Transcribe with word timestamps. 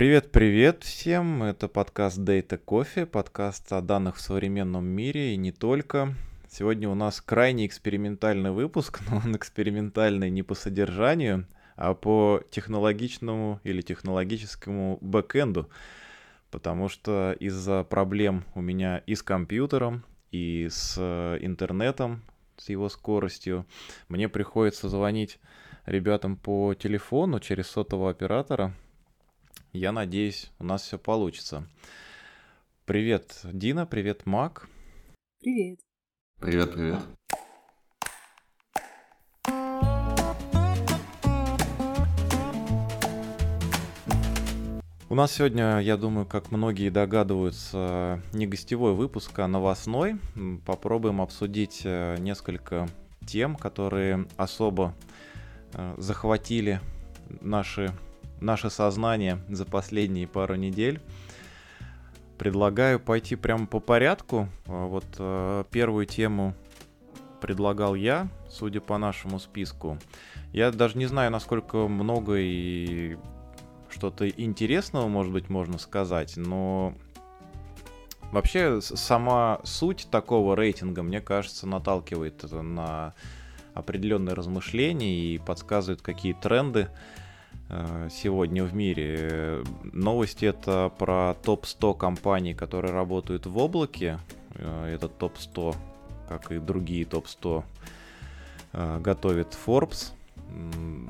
Привет-привет 0.00 0.82
всем, 0.82 1.42
это 1.42 1.68
подкаст 1.68 2.16
Data 2.20 2.58
Coffee, 2.58 3.04
подкаст 3.04 3.70
о 3.70 3.82
данных 3.82 4.16
в 4.16 4.20
современном 4.22 4.86
мире 4.86 5.34
и 5.34 5.36
не 5.36 5.52
только. 5.52 6.14
Сегодня 6.48 6.88
у 6.88 6.94
нас 6.94 7.20
крайне 7.20 7.66
экспериментальный 7.66 8.50
выпуск, 8.50 9.00
но 9.10 9.18
он 9.18 9.36
экспериментальный 9.36 10.30
не 10.30 10.42
по 10.42 10.54
содержанию, 10.54 11.46
а 11.76 11.92
по 11.92 12.40
технологичному 12.50 13.60
или 13.62 13.82
технологическому 13.82 14.96
бэкэнду, 15.02 15.68
потому 16.50 16.88
что 16.88 17.36
из-за 17.38 17.84
проблем 17.84 18.44
у 18.54 18.62
меня 18.62 19.02
и 19.04 19.14
с 19.14 19.22
компьютером, 19.22 20.06
и 20.32 20.66
с 20.70 20.96
интернетом, 21.42 22.22
с 22.56 22.70
его 22.70 22.88
скоростью, 22.88 23.66
мне 24.08 24.30
приходится 24.30 24.88
звонить 24.88 25.38
ребятам 25.84 26.38
по 26.38 26.72
телефону 26.72 27.38
через 27.38 27.66
сотового 27.66 28.08
оператора, 28.08 28.74
я 29.72 29.92
надеюсь, 29.92 30.50
у 30.58 30.64
нас 30.64 30.82
все 30.82 30.98
получится. 30.98 31.66
Привет, 32.84 33.40
Дина, 33.44 33.86
привет, 33.86 34.26
Мак. 34.26 34.68
Привет. 35.40 35.78
Привет, 36.40 36.72
привет. 36.72 37.00
У 45.08 45.14
нас 45.16 45.32
сегодня, 45.32 45.80
я 45.80 45.96
думаю, 45.96 46.24
как 46.24 46.52
многие 46.52 46.88
догадываются, 46.88 48.22
не 48.32 48.46
гостевой 48.46 48.94
выпуск, 48.94 49.36
а 49.40 49.48
новостной. 49.48 50.18
Попробуем 50.64 51.20
обсудить 51.20 51.82
э, 51.84 52.16
несколько 52.20 52.88
тем, 53.26 53.56
которые 53.56 54.28
особо 54.36 54.94
э, 55.74 55.94
захватили 55.98 56.80
наши 57.40 57.92
наше 58.40 58.70
сознание 58.70 59.38
за 59.48 59.64
последние 59.64 60.26
пару 60.26 60.56
недель. 60.56 61.00
Предлагаю 62.38 62.98
пойти 62.98 63.36
прямо 63.36 63.66
по 63.66 63.80
порядку. 63.80 64.48
А 64.66 64.86
вот 64.86 65.04
э, 65.18 65.64
первую 65.70 66.06
тему 66.06 66.54
предлагал 67.40 67.94
я, 67.94 68.28
судя 68.48 68.80
по 68.80 68.98
нашему 68.98 69.38
списку. 69.38 69.98
Я 70.52 70.70
даже 70.70 70.98
не 70.98 71.06
знаю, 71.06 71.30
насколько 71.30 71.88
много 71.88 72.36
и 72.38 73.16
что-то 73.88 74.28
интересного, 74.28 75.08
может 75.08 75.32
быть, 75.32 75.48
можно 75.48 75.78
сказать, 75.78 76.36
но 76.36 76.94
вообще 78.32 78.80
сама 78.80 79.60
суть 79.64 80.08
такого 80.10 80.54
рейтинга, 80.56 81.02
мне 81.02 81.20
кажется, 81.20 81.66
наталкивает 81.66 82.42
на 82.52 83.14
определенные 83.74 84.34
размышления 84.34 85.34
и 85.34 85.38
подсказывает, 85.38 86.02
какие 86.02 86.32
тренды 86.32 86.88
сегодня 88.10 88.64
в 88.64 88.74
мире. 88.74 89.62
Новости 89.92 90.44
это 90.44 90.92
про 90.98 91.34
топ-100 91.42 91.96
компаний, 91.96 92.54
которые 92.54 92.92
работают 92.92 93.46
в 93.46 93.56
облаке. 93.58 94.18
Э, 94.54 94.92
этот 94.94 95.18
топ-100, 95.18 95.76
как 96.28 96.50
и 96.52 96.58
другие 96.58 97.04
топ-100, 97.04 97.64
э, 98.72 99.00
готовит 99.00 99.56
Forbes. 99.66 100.12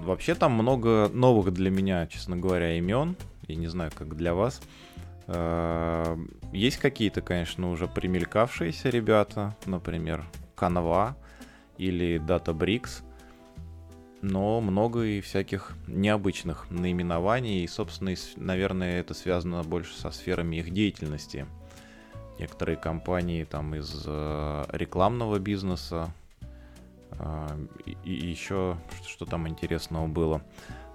Вообще 0.05 0.35
там 0.35 0.53
много 0.53 1.11
новых 1.13 1.53
для 1.55 1.71
меня, 1.71 2.07
честно 2.07 2.37
говоря, 2.37 2.77
имен. 2.77 3.17
Я 3.49 3.57
не 3.57 3.69
знаю, 3.69 3.91
как 3.95 4.17
для 4.17 4.35
вас. 4.35 4.61
Есть 6.53 6.77
какие-то, 6.79 7.23
конечно, 7.23 7.71
уже 7.71 7.87
примелькавшиеся 7.87 8.91
ребята, 8.91 9.57
например, 9.65 10.27
Canva 10.57 11.15
или 11.79 12.21
Databricks 12.21 13.03
но 14.23 14.61
много 14.61 15.03
и 15.03 15.21
всяких 15.21 15.73
необычных 15.87 16.71
наименований, 16.71 17.65
и, 17.65 17.67
собственно, 17.67 18.15
наверное, 18.37 19.01
это 19.01 19.15
связано 19.15 19.63
больше 19.63 19.97
со 19.97 20.11
сферами 20.11 20.57
их 20.57 20.71
деятельности. 20.71 21.47
Некоторые 22.39 22.77
компании 22.77 23.45
там 23.45 23.75
из 23.75 24.05
э, 24.07 24.65
рекламного 24.73 25.39
бизнеса, 25.39 26.13
э, 27.13 27.67
и, 28.05 28.13
еще 28.13 28.79
что 29.07 29.27
там 29.27 29.49
интересного 29.49 30.07
было, 30.07 30.43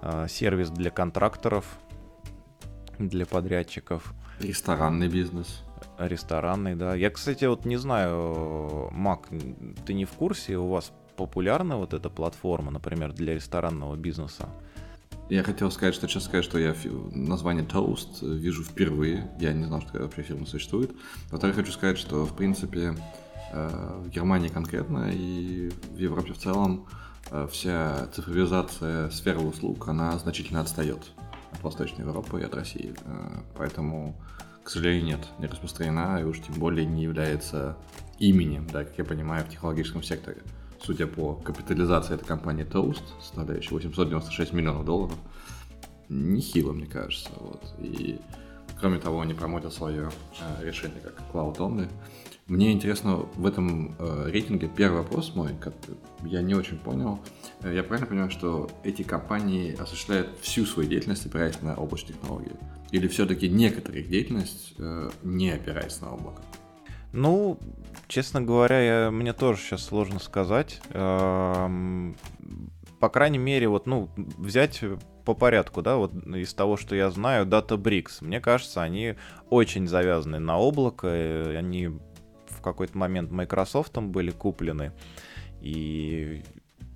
э, 0.02 0.26
сервис 0.28 0.70
для 0.70 0.90
контракторов, 0.90 1.78
для 2.98 3.26
подрядчиков. 3.26 4.12
Ресторанный 4.40 5.08
бизнес. 5.08 5.62
Ресторанный, 5.98 6.74
да. 6.74 6.94
Я, 6.94 7.10
кстати, 7.10 7.44
вот 7.44 7.64
не 7.64 7.76
знаю, 7.76 8.88
Мак, 8.92 9.28
ты 9.84 9.94
не 9.94 10.04
в 10.04 10.12
курсе, 10.12 10.56
у 10.56 10.68
вас 10.68 10.92
популярна 11.16 11.76
вот 11.76 11.94
эта 11.94 12.10
платформа, 12.10 12.70
например, 12.70 13.12
для 13.12 13.34
ресторанного 13.34 13.96
бизнеса? 13.96 14.48
Я 15.28 15.42
хотел 15.42 15.72
сказать, 15.72 15.94
что 15.94 16.06
сейчас 16.06 16.24
сказать, 16.24 16.44
что 16.44 16.56
я 16.58 16.74
название 17.12 17.64
Toast 17.64 18.22
вижу 18.22 18.62
впервые. 18.62 19.28
Я 19.40 19.52
не 19.52 19.64
знал, 19.64 19.82
что 19.82 19.98
вообще 19.98 20.22
фирма 20.22 20.46
существует. 20.46 20.92
Во-вторых, 21.32 21.56
хочу 21.56 21.72
сказать, 21.72 21.98
что, 21.98 22.24
в 22.24 22.36
принципе, 22.36 22.94
э, 23.52 24.02
в 24.04 24.08
Германии 24.08 24.48
конкретно 24.48 25.10
и 25.12 25.70
в 25.90 25.98
Европе 25.98 26.32
в 26.32 26.38
целом 26.38 26.86
э, 27.32 27.48
вся 27.50 28.06
цифровизация 28.14 29.10
сферы 29.10 29.40
услуг, 29.40 29.88
она 29.88 30.16
значительно 30.18 30.60
отстает 30.60 31.00
от 31.50 31.60
Восточной 31.64 32.02
Европы 32.02 32.40
и 32.40 32.44
от 32.44 32.54
России. 32.54 32.94
Э, 33.04 33.40
поэтому, 33.56 34.14
к 34.62 34.70
сожалению, 34.70 35.06
нет, 35.06 35.26
не 35.40 35.48
распространена 35.48 36.20
и 36.20 36.24
уж 36.24 36.40
тем 36.40 36.54
более 36.54 36.86
не 36.86 37.02
является 37.02 37.76
именем, 38.20 38.68
да, 38.72 38.84
как 38.84 38.96
я 38.96 39.04
понимаю, 39.04 39.44
в 39.44 39.48
технологическом 39.48 40.04
секторе 40.04 40.42
судя 40.82 41.06
по 41.06 41.34
капитализации 41.34 42.14
этой 42.14 42.26
компании 42.26 42.64
Toast, 42.64 43.02
составляющей 43.20 43.72
896 43.72 44.52
миллионов 44.52 44.84
долларов, 44.84 45.16
нехило, 46.08 46.72
мне 46.72 46.86
кажется. 46.86 47.30
Вот. 47.38 47.62
И 47.78 48.18
кроме 48.80 48.98
того, 48.98 49.20
они 49.20 49.34
промотят 49.34 49.72
свое 49.72 50.10
э, 50.40 50.64
решение 50.64 51.00
как 51.00 51.14
Cloud 51.32 51.56
Only. 51.56 51.88
Мне 52.46 52.70
интересно 52.70 53.16
в 53.34 53.44
этом 53.44 53.96
э, 53.98 54.30
рейтинге 54.30 54.68
первый 54.68 54.98
вопрос 54.98 55.34
мой, 55.34 55.50
как 55.60 55.74
я 56.24 56.42
не 56.42 56.54
очень 56.54 56.78
понял. 56.78 57.18
Э, 57.62 57.74
я 57.74 57.82
правильно 57.82 58.06
понимаю, 58.06 58.30
что 58.30 58.70
эти 58.84 59.02
компании 59.02 59.74
осуществляют 59.74 60.38
всю 60.40 60.64
свою 60.64 60.88
деятельность, 60.88 61.26
опираясь 61.26 61.60
на 61.60 61.74
облачные 61.74 62.14
технологии? 62.14 62.52
Или 62.92 63.08
все-таки 63.08 63.48
некоторая 63.48 64.00
их 64.00 64.08
деятельность 64.08 64.74
э, 64.78 65.10
не 65.24 65.50
опирается 65.50 66.04
на 66.04 66.14
облако? 66.14 66.42
Ну, 67.16 67.58
честно 68.08 68.42
говоря, 68.42 69.04
я, 69.04 69.10
мне 69.10 69.32
тоже 69.32 69.58
сейчас 69.58 69.82
сложно 69.82 70.18
сказать. 70.18 70.82
Эм, 70.90 72.14
по 73.00 73.08
крайней 73.08 73.38
мере, 73.38 73.68
вот, 73.68 73.86
ну, 73.86 74.10
взять 74.16 74.84
по 75.24 75.32
порядку, 75.32 75.80
да, 75.80 75.96
вот 75.96 76.12
из 76.12 76.52
того, 76.52 76.76
что 76.76 76.94
я 76.94 77.10
знаю, 77.10 77.46
Databricks, 77.46 78.18
мне 78.20 78.38
кажется, 78.38 78.82
они 78.82 79.14
очень 79.48 79.88
завязаны 79.88 80.40
на 80.40 80.58
облако, 80.58 81.08
они 81.56 81.88
в 82.48 82.60
какой-то 82.60 82.98
момент 82.98 83.30
Microsoft 83.30 83.96
были 83.96 84.30
куплены, 84.30 84.92
и 85.62 86.44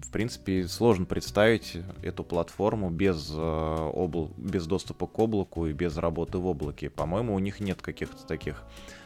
в 0.03 0.13
принципе, 0.13 0.67
сложно 0.67 1.07
представить 1.07 1.79
эту 2.03 2.25
платформу 2.25 2.91
без, 2.91 3.31
э, 3.33 3.91
обл... 3.95 4.35
без 4.37 4.67
доступа 4.67 5.07
к 5.07 5.17
облаку 5.19 5.67
и 5.67 5.73
без 5.73 5.97
работы 5.97 6.39
в 6.39 6.47
облаке. 6.47 6.91
По-моему, 6.91 7.35
у 7.35 7.39
них 7.39 7.61
нет 7.61 7.81
каких-то 7.81 8.27
таких 8.27 8.65
Э, 8.65 9.00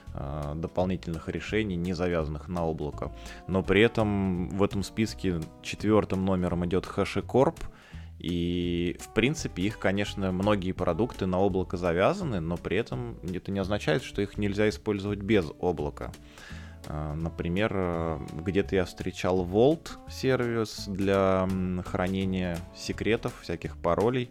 дополнительных 0.55 1.29
решений, 1.29 1.77
не 1.77 1.93
завязанных 1.93 2.49
на 2.49 2.65
облако. 2.65 3.13
Но 3.49 3.63
при 3.63 3.83
этом 3.83 4.49
в 4.49 4.63
этом 4.63 4.83
списке 4.83 5.41
четвертым 5.63 6.25
номером 6.25 6.65
идет 6.65 6.85
HashiCorp, 6.85 7.57
и, 8.21 8.97
в 9.01 9.13
принципе, 9.13 9.65
их, 9.65 9.79
конечно, 9.79 10.33
многие 10.33 10.73
продукты 10.73 11.27
на 11.27 11.41
облако 11.41 11.77
завязаны, 11.77 12.41
но 12.41 12.57
при 12.57 12.79
этом 12.79 13.19
это 13.23 13.51
не 13.51 13.59
означает, 13.59 14.03
что 14.03 14.23
их 14.23 14.39
нельзя 14.39 14.69
использовать 14.71 15.19
без 15.19 15.47
облака. 15.61 16.11
Э, 16.87 17.13
например, 17.13 17.73
э, 17.75 18.19
где-то 18.41 18.77
я 18.77 18.85
встречал 18.87 19.45
Vault 19.45 19.91
сервис 20.09 20.85
для 20.87 21.47
хранения 21.85 22.57
секретов, 22.75 23.35
всяких 23.43 23.77
паролей. 23.77 24.31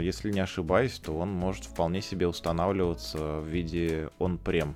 Если 0.00 0.30
не 0.30 0.40
ошибаюсь, 0.40 0.98
то 1.00 1.18
он 1.18 1.30
может 1.32 1.64
вполне 1.64 2.00
себе 2.00 2.28
устанавливаться 2.28 3.40
в 3.40 3.46
виде 3.46 4.08
on-prem 4.20 4.74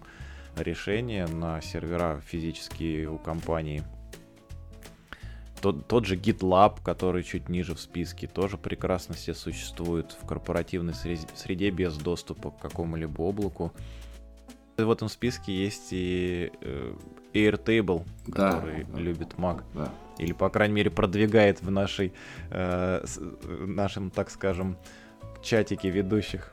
решения 0.62 1.26
на 1.26 1.60
сервера 1.60 2.20
физические 2.26 3.08
у 3.08 3.18
компании. 3.18 3.82
Тот, 5.60 5.88
тот 5.88 6.04
же 6.04 6.16
GitLab, 6.16 6.82
который 6.84 7.24
чуть 7.24 7.48
ниже 7.48 7.74
в 7.74 7.80
списке, 7.80 8.28
тоже 8.28 8.56
прекрасно 8.56 9.16
себе 9.16 9.34
существует 9.34 10.16
в 10.20 10.26
корпоративной 10.26 10.94
среде 10.94 11.70
без 11.70 11.96
доступа 11.96 12.50
к 12.50 12.60
какому-либо 12.60 13.22
облаку. 13.22 13.72
В 14.76 14.90
этом 14.90 15.08
списке 15.08 15.52
есть 15.52 15.88
и 15.90 16.52
э, 16.60 16.94
Airtable, 17.34 18.06
да, 18.28 18.52
который 18.52 18.84
да, 18.84 18.98
любит 18.98 19.34
Mac. 19.34 19.64
Да. 19.74 19.92
Или, 20.18 20.32
по 20.32 20.48
крайней 20.50 20.74
мере, 20.74 20.90
продвигает 20.90 21.60
в 21.60 21.70
нашей, 21.70 22.12
э, 22.50 23.04
нашем, 23.48 24.10
так 24.10 24.30
скажем, 24.30 24.76
чатике 25.42 25.90
ведущих. 25.90 26.52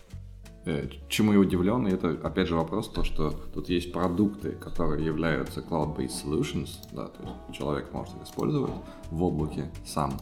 Э, 0.66 0.88
чему 1.10 1.34
я 1.34 1.40
удивлен, 1.40 1.88
и 1.88 1.92
это 1.92 2.18
опять 2.24 2.48
же 2.48 2.56
вопрос, 2.56 2.90
то, 2.90 3.04
что 3.04 3.30
тут 3.54 3.70
есть 3.70 3.94
продукты, 3.94 4.52
которые 4.52 5.06
являются 5.06 5.60
cloud-based 5.60 6.26
solutions, 6.26 6.70
да, 6.92 7.08
то 7.08 7.22
есть 7.24 7.60
человек 7.60 7.94
может 7.94 8.16
их 8.16 8.24
использовать 8.24 8.72
в 9.12 9.24
облаке 9.24 9.72
сам. 9.86 10.14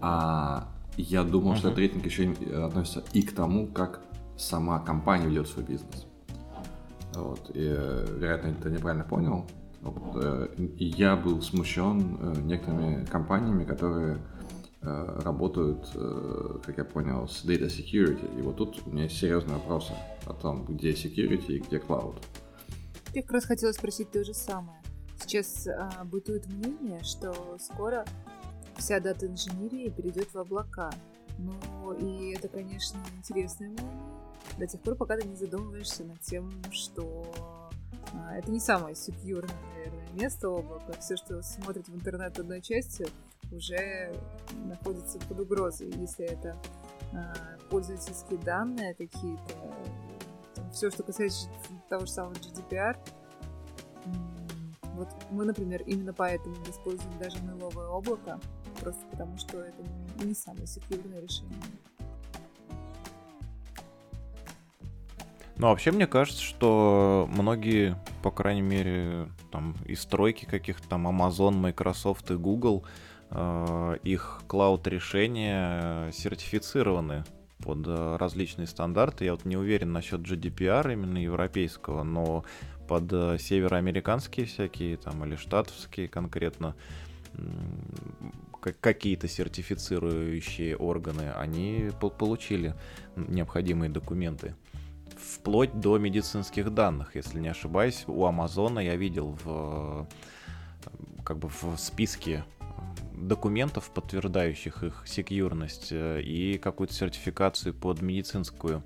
А 0.00 0.68
я 0.96 1.22
думал, 1.22 1.52
uh-huh. 1.52 1.56
что 1.56 1.68
этот 1.68 1.80
рейтинг 1.80 2.06
еще 2.06 2.30
относится 2.64 3.04
и 3.12 3.22
к 3.22 3.34
тому, 3.34 3.66
как 3.66 4.00
сама 4.38 4.78
компания 4.78 5.26
ведет 5.26 5.48
свой 5.48 5.66
бизнес. 5.66 6.06
Вот. 7.14 7.50
И, 7.52 7.60
вероятно, 7.60 8.48
это 8.48 8.70
неправильно 8.70 9.04
понял. 9.04 9.44
Вот. 9.82 10.54
И 10.56 10.84
я 10.84 11.16
был 11.16 11.42
смущен 11.42 12.46
некоторыми 12.46 13.04
компаниями, 13.04 13.64
которые 13.64 14.18
работают, 14.80 15.88
как 16.64 16.78
я 16.78 16.84
понял, 16.84 17.28
с 17.28 17.44
data 17.44 17.66
security. 17.66 18.38
И 18.38 18.42
вот 18.42 18.56
тут 18.56 18.80
у 18.86 18.90
меня 18.90 19.04
есть 19.04 19.18
серьезные 19.18 19.56
вопросы 19.56 19.92
о 20.26 20.32
том, 20.32 20.64
где 20.64 20.92
security 20.92 21.54
и 21.54 21.58
где 21.58 21.78
cloud. 21.78 22.16
Я 23.14 23.22
как 23.22 23.32
раз 23.32 23.44
хотела 23.46 23.72
спросить 23.72 24.10
то 24.10 24.22
же 24.22 24.34
самое. 24.34 24.80
Сейчас 25.20 25.66
а, 25.66 26.04
бытует 26.04 26.46
мнение, 26.46 27.02
что 27.02 27.34
скоро 27.58 28.04
вся 28.76 29.00
дата-инженерия 29.00 29.90
перейдет 29.90 30.32
в 30.32 30.38
облака. 30.38 30.90
Ну, 31.38 31.92
и 31.92 32.34
это, 32.34 32.48
конечно, 32.48 32.98
интересное 33.16 33.68
мнение, 33.68 34.02
до 34.58 34.66
тех 34.66 34.80
пор, 34.80 34.94
пока 34.94 35.16
ты 35.16 35.26
не 35.26 35.36
задумываешься 35.36 36.04
над 36.04 36.20
тем, 36.20 36.50
что 36.70 37.26
а, 38.12 38.36
это 38.36 38.50
не 38.50 38.60
самое 38.60 38.94
секьюрное, 38.94 39.54
наверное, 39.74 40.08
место 40.12 40.48
облака. 40.48 40.92
Все, 41.00 41.16
что 41.16 41.42
смотрит 41.42 41.88
в 41.88 41.94
интернет 41.94 42.38
одной 42.38 42.60
частью, 42.60 43.08
уже 43.52 44.12
находится 44.64 45.18
под 45.20 45.40
угрозой. 45.40 45.90
Если 45.96 46.26
это 46.26 46.56
а, 47.12 47.34
пользовательские 47.70 48.38
данные 48.40 48.94
какие-то, 48.94 49.54
все, 50.72 50.90
что 50.90 51.02
касается 51.02 51.48
того 51.88 52.06
же 52.06 52.12
самого 52.12 52.34
GDPR, 52.34 52.96
вот 54.94 55.08
мы, 55.30 55.44
например, 55.44 55.82
именно 55.82 56.12
поэтому 56.12 56.56
используем 56.68 57.16
даже 57.18 57.38
нулевое 57.44 57.88
облако, 57.88 58.40
просто 58.80 59.06
потому 59.10 59.38
что 59.38 59.60
это 59.60 59.82
не 60.24 60.34
самое 60.34 60.66
секьюрное 60.66 61.20
решение. 61.20 61.62
Ну, 65.56 65.66
вообще, 65.68 65.90
мне 65.90 66.06
кажется, 66.06 66.40
что 66.40 67.28
многие, 67.32 67.96
по 68.22 68.30
крайней 68.30 68.62
мере, 68.62 69.28
там, 69.50 69.74
из 69.86 70.02
стройки 70.02 70.44
каких-то 70.44 70.88
там 70.88 71.08
Amazon, 71.08 71.54
Microsoft 71.54 72.30
и 72.30 72.36
Google, 72.36 72.84
их 73.30 74.40
клауд-решения 74.46 76.10
сертифицированы 76.12 77.24
под 77.62 77.86
э, 77.86 78.16
различные 78.16 78.66
стандарты. 78.66 79.24
Я 79.24 79.32
вот 79.32 79.44
не 79.44 79.56
уверен 79.56 79.92
насчет 79.92 80.20
GDPR 80.20 80.92
именно 80.92 81.18
европейского, 81.18 82.02
но 82.02 82.44
под 82.86 83.12
э, 83.12 83.36
североамериканские 83.38 84.46
всякие 84.46 84.96
там 84.96 85.24
или 85.24 85.36
штатовские 85.36 86.08
конкретно 86.08 86.74
какие-то 88.80 89.28
сертифицирующие 89.28 90.76
органы, 90.76 91.30
они 91.36 91.90
получили 92.18 92.74
необходимые 93.16 93.90
документы. 93.90 94.56
Вплоть 95.16 95.78
до 95.78 95.98
медицинских 95.98 96.72
данных, 96.72 97.14
если 97.14 97.38
не 97.38 97.48
ошибаюсь, 97.48 98.04
у 98.06 98.24
Амазона 98.24 98.80
я 98.80 98.96
видел 98.96 99.36
в 99.44 100.08
как 101.24 101.38
бы 101.38 101.48
в 101.48 101.76
списке 101.76 102.44
документов, 103.20 103.90
подтверждающих 103.92 104.82
их 104.82 105.02
секьюрность, 105.06 105.88
э, 105.90 106.22
и 106.22 106.58
какую-то 106.58 106.94
сертификацию 106.94 107.74
под 107.74 108.02
медицинскую 108.02 108.82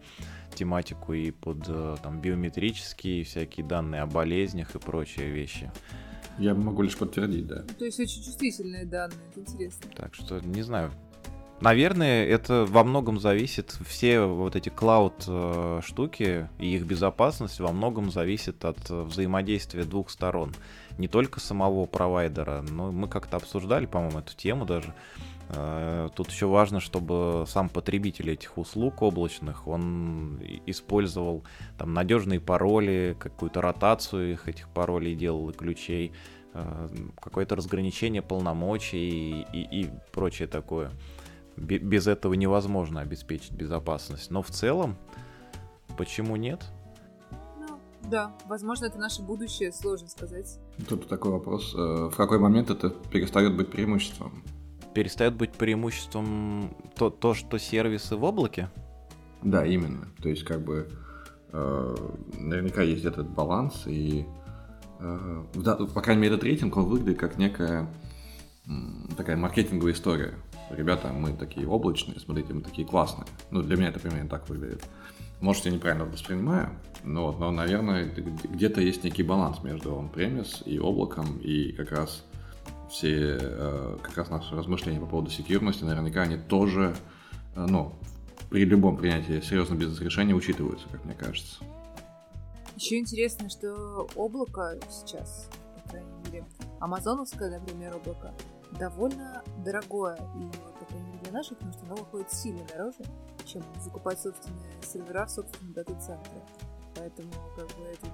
тематику 0.54 1.12
и 1.12 1.30
под 1.30 1.64
э, 1.68 1.96
там, 2.02 2.20
биометрические 2.20 3.24
всякие 3.24 3.66
данные 3.66 4.02
о 4.02 4.06
болезнях 4.06 4.74
и 4.74 4.78
прочие 4.78 5.30
вещи. 5.30 5.70
Я 6.38 6.54
могу 6.54 6.82
лишь 6.82 6.96
подтвердить, 6.96 7.46
да. 7.46 7.62
То 7.78 7.84
есть 7.84 8.00
очень 8.00 8.22
чувствительные 8.22 8.86
данные, 8.86 9.18
это 9.30 9.40
интересно. 9.40 9.90
Так 9.94 10.14
что, 10.14 10.40
не 10.40 10.62
знаю, 10.62 10.92
Наверное, 11.62 12.26
это 12.26 12.66
во 12.68 12.82
многом 12.82 13.20
зависит, 13.20 13.78
все 13.86 14.22
вот 14.22 14.56
эти 14.56 14.68
клауд 14.68 15.24
э, 15.28 15.80
штуки 15.84 16.48
и 16.58 16.74
их 16.74 16.86
безопасность 16.86 17.60
во 17.60 17.70
многом 17.70 18.10
зависит 18.10 18.64
от 18.64 18.90
взаимодействия 18.90 19.84
двух 19.84 20.10
сторон. 20.10 20.52
Не 20.98 21.08
только 21.08 21.40
самого 21.40 21.86
провайдера, 21.86 22.62
но 22.62 22.92
мы 22.92 23.08
как-то 23.08 23.36
обсуждали, 23.36 23.86
по-моему, 23.86 24.18
эту 24.18 24.36
тему 24.36 24.64
даже. 24.66 24.94
Э, 25.48 26.08
тут 26.14 26.30
еще 26.30 26.46
важно, 26.46 26.80
чтобы 26.80 27.44
сам 27.46 27.68
потребитель 27.68 28.30
этих 28.30 28.56
услуг 28.58 29.02
облачных, 29.02 29.66
он 29.66 30.40
использовал 30.66 31.44
там 31.78 31.92
надежные 31.92 32.40
пароли, 32.40 33.16
какую-то 33.18 33.60
ротацию 33.60 34.32
их 34.32 34.48
этих 34.48 34.68
паролей 34.68 35.14
делал 35.14 35.50
и 35.50 35.52
ключей, 35.52 36.12
э, 36.54 36.88
какое-то 37.20 37.56
разграничение 37.56 38.22
полномочий 38.22 39.42
и, 39.42 39.46
и, 39.52 39.82
и 39.82 39.90
прочее 40.12 40.48
такое. 40.48 40.90
Без 41.56 42.06
этого 42.06 42.32
невозможно 42.32 43.00
обеспечить 43.00 43.52
безопасность. 43.52 44.30
Но 44.30 44.42
в 44.42 44.48
целом, 44.48 44.96
почему 45.98 46.36
нет? 46.36 46.64
Да, 48.12 48.30
возможно, 48.46 48.84
это 48.84 48.98
наше 48.98 49.22
будущее, 49.22 49.72
сложно 49.72 50.06
сказать. 50.06 50.58
Тут 50.86 51.08
такой 51.08 51.30
вопрос. 51.30 51.74
Э, 51.74 52.10
в 52.12 52.14
какой 52.14 52.38
момент 52.38 52.68
это 52.68 52.90
перестает 52.90 53.56
быть 53.56 53.70
преимуществом? 53.70 54.44
перестает 54.92 55.34
быть 55.34 55.52
преимуществом 55.52 56.76
то, 56.94 57.08
то, 57.08 57.32
что 57.32 57.58
сервисы 57.58 58.14
в 58.14 58.24
облаке? 58.24 58.68
Да, 59.42 59.64
именно. 59.64 60.08
То 60.22 60.28
есть, 60.28 60.44
как 60.44 60.60
бы, 60.60 60.90
э, 61.52 61.96
наверняка 62.38 62.82
есть 62.82 63.06
этот 63.06 63.30
баланс, 63.30 63.84
и, 63.86 64.26
э, 65.00 65.44
да, 65.54 65.76
по 65.76 66.02
крайней 66.02 66.20
мере, 66.20 66.34
этот 66.34 66.44
рейтинг, 66.44 66.76
он 66.76 66.84
выглядит 66.84 67.18
как 67.18 67.38
некая 67.38 67.88
такая 69.16 69.38
маркетинговая 69.38 69.94
история. 69.94 70.34
Ребята, 70.68 71.14
мы 71.14 71.32
такие 71.32 71.66
облачные, 71.66 72.20
смотрите, 72.20 72.52
мы 72.52 72.60
такие 72.60 72.86
классные. 72.86 73.26
Ну, 73.50 73.62
для 73.62 73.76
меня 73.76 73.88
это 73.88 74.00
примерно 74.00 74.28
так 74.28 74.50
выглядит. 74.50 74.84
Может, 75.42 75.64
я 75.64 75.72
неправильно 75.72 76.04
воспринимаю, 76.04 76.70
но, 77.02 77.32
но 77.32 77.50
наверное, 77.50 78.04
где-то 78.04 78.80
есть 78.80 79.02
некий 79.02 79.24
баланс 79.24 79.60
между 79.64 79.92
он-премис 79.92 80.62
и 80.64 80.78
облаком, 80.78 81.38
и 81.38 81.72
как 81.72 81.90
раз 81.90 82.24
все 82.88 83.38
э, 83.40 83.98
как 84.02 84.16
раз 84.18 84.30
наши 84.30 84.54
размышления 84.54 85.00
по 85.00 85.06
поводу 85.06 85.30
секьюрности, 85.30 85.82
наверняка 85.82 86.22
они 86.22 86.36
тоже, 86.36 86.94
э, 87.56 87.66
ну, 87.68 87.92
при 88.50 88.64
любом 88.64 88.96
принятии 88.96 89.40
серьезного 89.40 89.80
бизнес-решения 89.80 90.32
учитываются, 90.32 90.86
как 90.92 91.04
мне 91.04 91.14
кажется. 91.14 91.64
Еще 92.76 92.98
интересно, 92.98 93.50
что 93.50 94.06
облако 94.14 94.78
сейчас, 94.88 95.50
по 95.82 95.90
крайней 95.90 96.12
мере, 96.24 96.44
амазоновское, 96.78 97.58
например, 97.58 97.96
облако, 97.96 98.32
довольно 98.78 99.42
дорогое. 99.64 100.18
И, 100.38 100.71
наших 101.32 101.60
нужд 101.60 101.78
оно 101.84 101.96
выходит 101.96 102.30
сильно 102.30 102.64
дороже, 102.66 103.04
чем 103.44 103.62
закупать 103.80 104.20
собственные 104.20 104.82
сервера 104.82 105.26
в 105.26 105.30
собственном 105.30 105.72
дата-центре. 105.72 106.42
Поэтому, 106.96 107.32
как 107.56 107.66
бы, 107.68 107.84
это, 107.84 108.06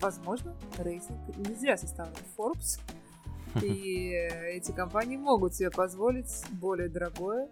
возможно, 0.00 0.56
рейтинг 0.78 1.18
не 1.36 1.54
зря 1.54 1.76
составлен 1.76 2.14
Forbes, 2.36 2.80
и 3.62 4.08
эти 4.46 4.72
компании 4.72 5.16
могут 5.16 5.54
себе 5.54 5.70
позволить 5.70 6.44
более 6.50 6.88
дорогое 6.88 7.48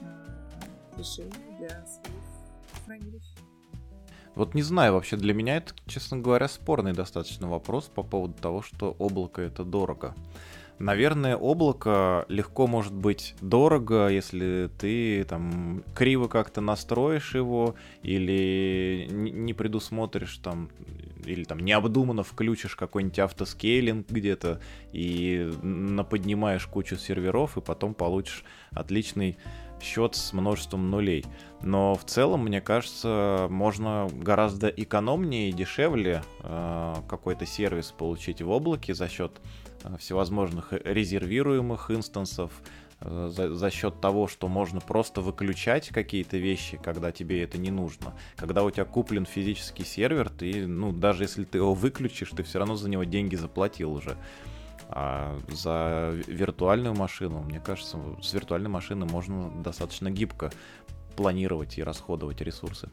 э, 0.00 0.98
решение 0.98 1.32
для 1.58 1.86
своих 1.86 2.84
хранилищ. 2.84 3.24
Вот 4.34 4.54
не 4.54 4.60
знаю, 4.60 4.92
вообще 4.92 5.16
для 5.16 5.32
меня 5.32 5.56
это, 5.56 5.72
честно 5.86 6.18
говоря, 6.18 6.46
спорный 6.46 6.92
достаточно 6.92 7.48
вопрос 7.48 7.86
по 7.86 8.02
поводу 8.02 8.34
того, 8.34 8.60
что 8.60 8.94
облако 8.98 9.40
это 9.40 9.64
дорого. 9.64 10.14
Наверное, 10.78 11.36
облако 11.36 12.26
легко 12.28 12.66
может 12.66 12.92
быть 12.92 13.34
дорого, 13.40 14.08
если 14.08 14.68
ты 14.78 15.24
там 15.24 15.82
криво 15.94 16.28
как-то 16.28 16.60
настроишь 16.60 17.34
его 17.34 17.76
или 18.02 19.08
не 19.10 19.54
предусмотришь 19.54 20.36
там 20.38 20.68
или 21.24 21.44
там 21.44 21.60
необдуманно 21.60 22.22
включишь 22.22 22.76
какой-нибудь 22.76 23.18
автоскейлинг 23.18 24.08
где-то 24.08 24.60
и 24.92 25.50
наподнимаешь 25.62 26.66
кучу 26.66 26.96
серверов 26.96 27.56
и 27.56 27.62
потом 27.62 27.94
получишь 27.94 28.44
отличный 28.70 29.38
счет 29.80 30.14
с 30.14 30.32
множеством 30.32 30.90
нулей. 30.90 31.24
Но 31.62 31.94
в 31.94 32.04
целом, 32.04 32.44
мне 32.44 32.60
кажется, 32.60 33.46
можно 33.50 34.08
гораздо 34.12 34.68
экономнее 34.68 35.50
и 35.50 35.52
дешевле 35.52 36.22
э, 36.40 36.94
какой-то 37.08 37.46
сервис 37.46 37.92
получить 37.96 38.42
в 38.42 38.50
облаке 38.50 38.94
за 38.94 39.08
счет 39.08 39.40
всевозможных 39.98 40.72
резервируемых 40.72 41.90
инстансов, 41.90 42.52
э, 43.00 43.28
за, 43.30 43.54
за 43.54 43.70
счет 43.70 44.00
того, 44.00 44.26
что 44.26 44.48
можно 44.48 44.80
просто 44.80 45.20
выключать 45.20 45.88
какие-то 45.88 46.36
вещи, 46.36 46.78
когда 46.82 47.12
тебе 47.12 47.42
это 47.42 47.58
не 47.58 47.70
нужно. 47.70 48.14
Когда 48.36 48.64
у 48.64 48.70
тебя 48.70 48.84
куплен 48.84 49.26
физический 49.26 49.84
сервер, 49.84 50.30
ты, 50.30 50.66
ну, 50.66 50.92
даже 50.92 51.24
если 51.24 51.44
ты 51.44 51.58
его 51.58 51.74
выключишь, 51.74 52.30
ты 52.30 52.42
все 52.42 52.58
равно 52.58 52.76
за 52.76 52.88
него 52.88 53.04
деньги 53.04 53.36
заплатил 53.36 53.92
уже. 53.92 54.16
А 54.88 55.36
за 55.48 56.14
виртуальную 56.26 56.94
машину, 56.94 57.42
мне 57.42 57.60
кажется, 57.60 57.98
с 58.22 58.32
виртуальной 58.32 58.70
машины 58.70 59.04
можно 59.04 59.50
достаточно 59.62 60.10
гибко 60.10 60.52
планировать 61.16 61.78
и 61.78 61.82
расходовать 61.82 62.40
ресурсы. 62.40 62.88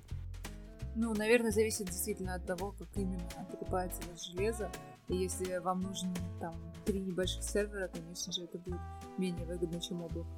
Ну, 0.95 1.13
наверное, 1.13 1.51
зависит 1.51 1.87
действительно 1.87 2.35
от 2.35 2.45
того, 2.45 2.71
как 2.71 2.87
именно 2.95 3.27
покупается 3.51 4.01
железо. 4.15 4.71
И 5.09 5.15
если 5.15 5.57
вам 5.57 5.81
нужен 5.81 6.13
там 6.39 6.55
три 6.85 6.99
небольших 6.99 7.43
сервера, 7.43 7.87
конечно 7.87 8.31
же, 8.31 8.43
это 8.43 8.57
будет 8.57 8.79
менее 9.17 9.45
выгодно, 9.45 9.79
чем 9.81 10.01
облако. 10.01 10.29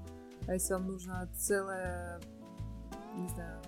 А 0.47 0.53
если 0.53 0.73
вам 0.73 0.87
нужна 0.87 1.27
целая, 1.35 2.19
не 3.15 3.27
знаю, 3.29 3.61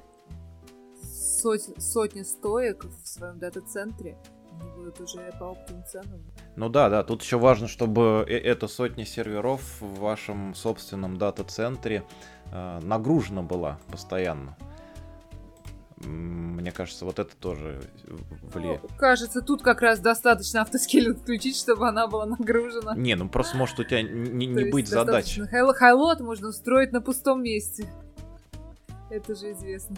сот, 1.01 1.61
сотни 1.77 2.23
стоек 2.23 2.85
в 2.85 3.07
своем 3.07 3.39
дата-центре, 3.39 4.17
они 4.59 4.71
будут 4.71 4.99
уже 4.99 5.31
по 5.39 5.51
оптовым 5.51 5.83
ценам. 5.85 6.21
Ну 6.55 6.69
да, 6.69 6.89
да, 6.89 7.03
тут 7.03 7.21
еще 7.21 7.37
важно, 7.37 7.67
чтобы 7.67 8.25
э, 8.27 8.37
эта 8.37 8.67
сотня 8.67 9.05
серверов 9.05 9.61
в 9.79 9.99
вашем 9.99 10.55
собственном 10.55 11.17
дата-центре 11.17 12.03
э, 12.51 12.79
нагружена 12.81 13.43
была 13.43 13.79
постоянно. 13.91 14.57
Мне 16.05 16.71
кажется, 16.71 17.05
вот 17.05 17.17
это 17.17 17.35
тоже 17.35 17.81
влияет. 18.53 18.83
Ну, 18.83 18.89
кажется, 18.97 19.41
тут 19.41 19.63
как 19.63 19.81
раз 19.81 19.99
достаточно 19.99 20.61
автоскейл 20.61 21.15
включить, 21.15 21.57
чтобы 21.57 21.87
она 21.87 22.07
была 22.07 22.25
нагружена. 22.25 22.95
Не, 22.95 23.15
ну 23.15 23.27
просто 23.27 23.57
может 23.57 23.79
у 23.79 23.83
тебя 23.83 24.03
не, 24.03 24.45
не 24.45 24.69
быть 24.69 24.87
задач. 24.87 25.39
Хайлот 25.49 26.19
можно 26.19 26.49
устроить 26.49 26.91
на 26.91 27.01
пустом 27.01 27.41
месте. 27.41 27.89
Это 29.09 29.35
же 29.35 29.53
известно. 29.53 29.95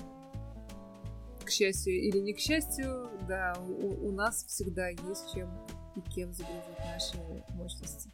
К 1.44 1.50
счастью 1.50 2.00
или 2.00 2.20
не 2.20 2.34
к 2.34 2.40
счастью, 2.40 3.10
да, 3.28 3.56
у, 3.68 4.10
у 4.10 4.12
нас 4.12 4.46
всегда 4.46 4.88
есть 4.90 5.34
чем 5.34 5.50
и 5.96 6.02
кем 6.02 6.32
загрузить 6.32 6.80
наши 6.94 7.18
мощности. 7.56 8.12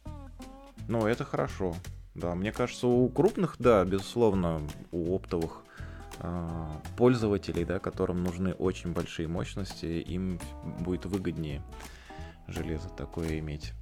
Ну, 0.88 1.06
это 1.06 1.24
хорошо. 1.24 1.76
Да, 2.14 2.34
мне 2.34 2.50
кажется, 2.50 2.86
у 2.86 3.08
крупных, 3.10 3.56
да, 3.58 3.84
безусловно, 3.84 4.62
у 4.90 5.14
оптовых 5.14 5.65
пользователей, 6.96 7.64
да, 7.64 7.78
которым 7.78 8.22
нужны 8.22 8.52
очень 8.54 8.92
большие 8.92 9.28
мощности, 9.28 9.86
им 9.86 10.40
будет 10.80 11.06
выгоднее 11.06 11.62
железо 12.48 12.88
такое 12.88 13.38
иметь. 13.38 13.72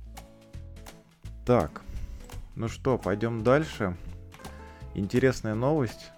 Так, 1.47 1.83
ну 2.57 2.69
что, 2.69 2.99
пойдем 2.99 3.43
дальше. 3.43 3.97
Интересная 4.95 5.55
новость. 5.55 6.11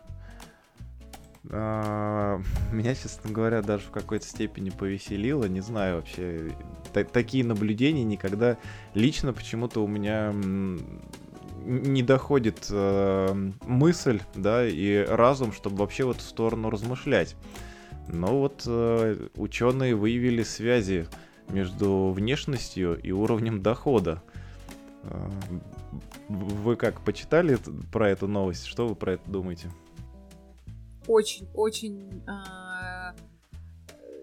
А, 1.50 2.40
меня, 2.72 2.94
честно 2.94 3.30
говоря, 3.30 3.62
даже 3.62 3.84
в 3.86 3.90
какой-то 3.90 4.26
степени 4.26 4.70
повеселило. 4.70 5.44
Не 5.44 5.60
знаю 5.60 5.96
вообще. 5.96 6.52
такие 7.12 7.44
наблюдения 7.44 8.04
никогда 8.04 8.56
лично 8.94 9.32
почему-то 9.32 9.82
у 9.82 9.86
меня 9.86 10.32
не 11.66 12.02
доходит 12.02 12.68
э, 12.70 13.34
мысль, 13.62 14.20
да, 14.34 14.66
и 14.66 15.04
разум, 15.04 15.52
чтобы 15.52 15.78
вообще 15.78 16.04
в 16.04 16.10
эту 16.10 16.20
сторону 16.20 16.70
размышлять. 16.70 17.36
Но 18.08 18.38
вот 18.38 18.64
э, 18.66 19.28
ученые 19.34 19.94
выявили 19.94 20.42
связи 20.42 21.08
между 21.48 22.10
внешностью 22.10 23.00
и 23.00 23.10
уровнем 23.10 23.62
дохода. 23.62 24.22
Э, 25.02 25.28
вы 26.28 26.76
как, 26.76 27.00
почитали 27.00 27.58
про 27.92 28.10
эту 28.10 28.28
новость? 28.28 28.66
Что 28.66 28.86
вы 28.86 28.94
про 28.94 29.14
это 29.14 29.30
думаете? 29.30 29.70
очень-очень 31.06 32.22
э, 32.26 33.16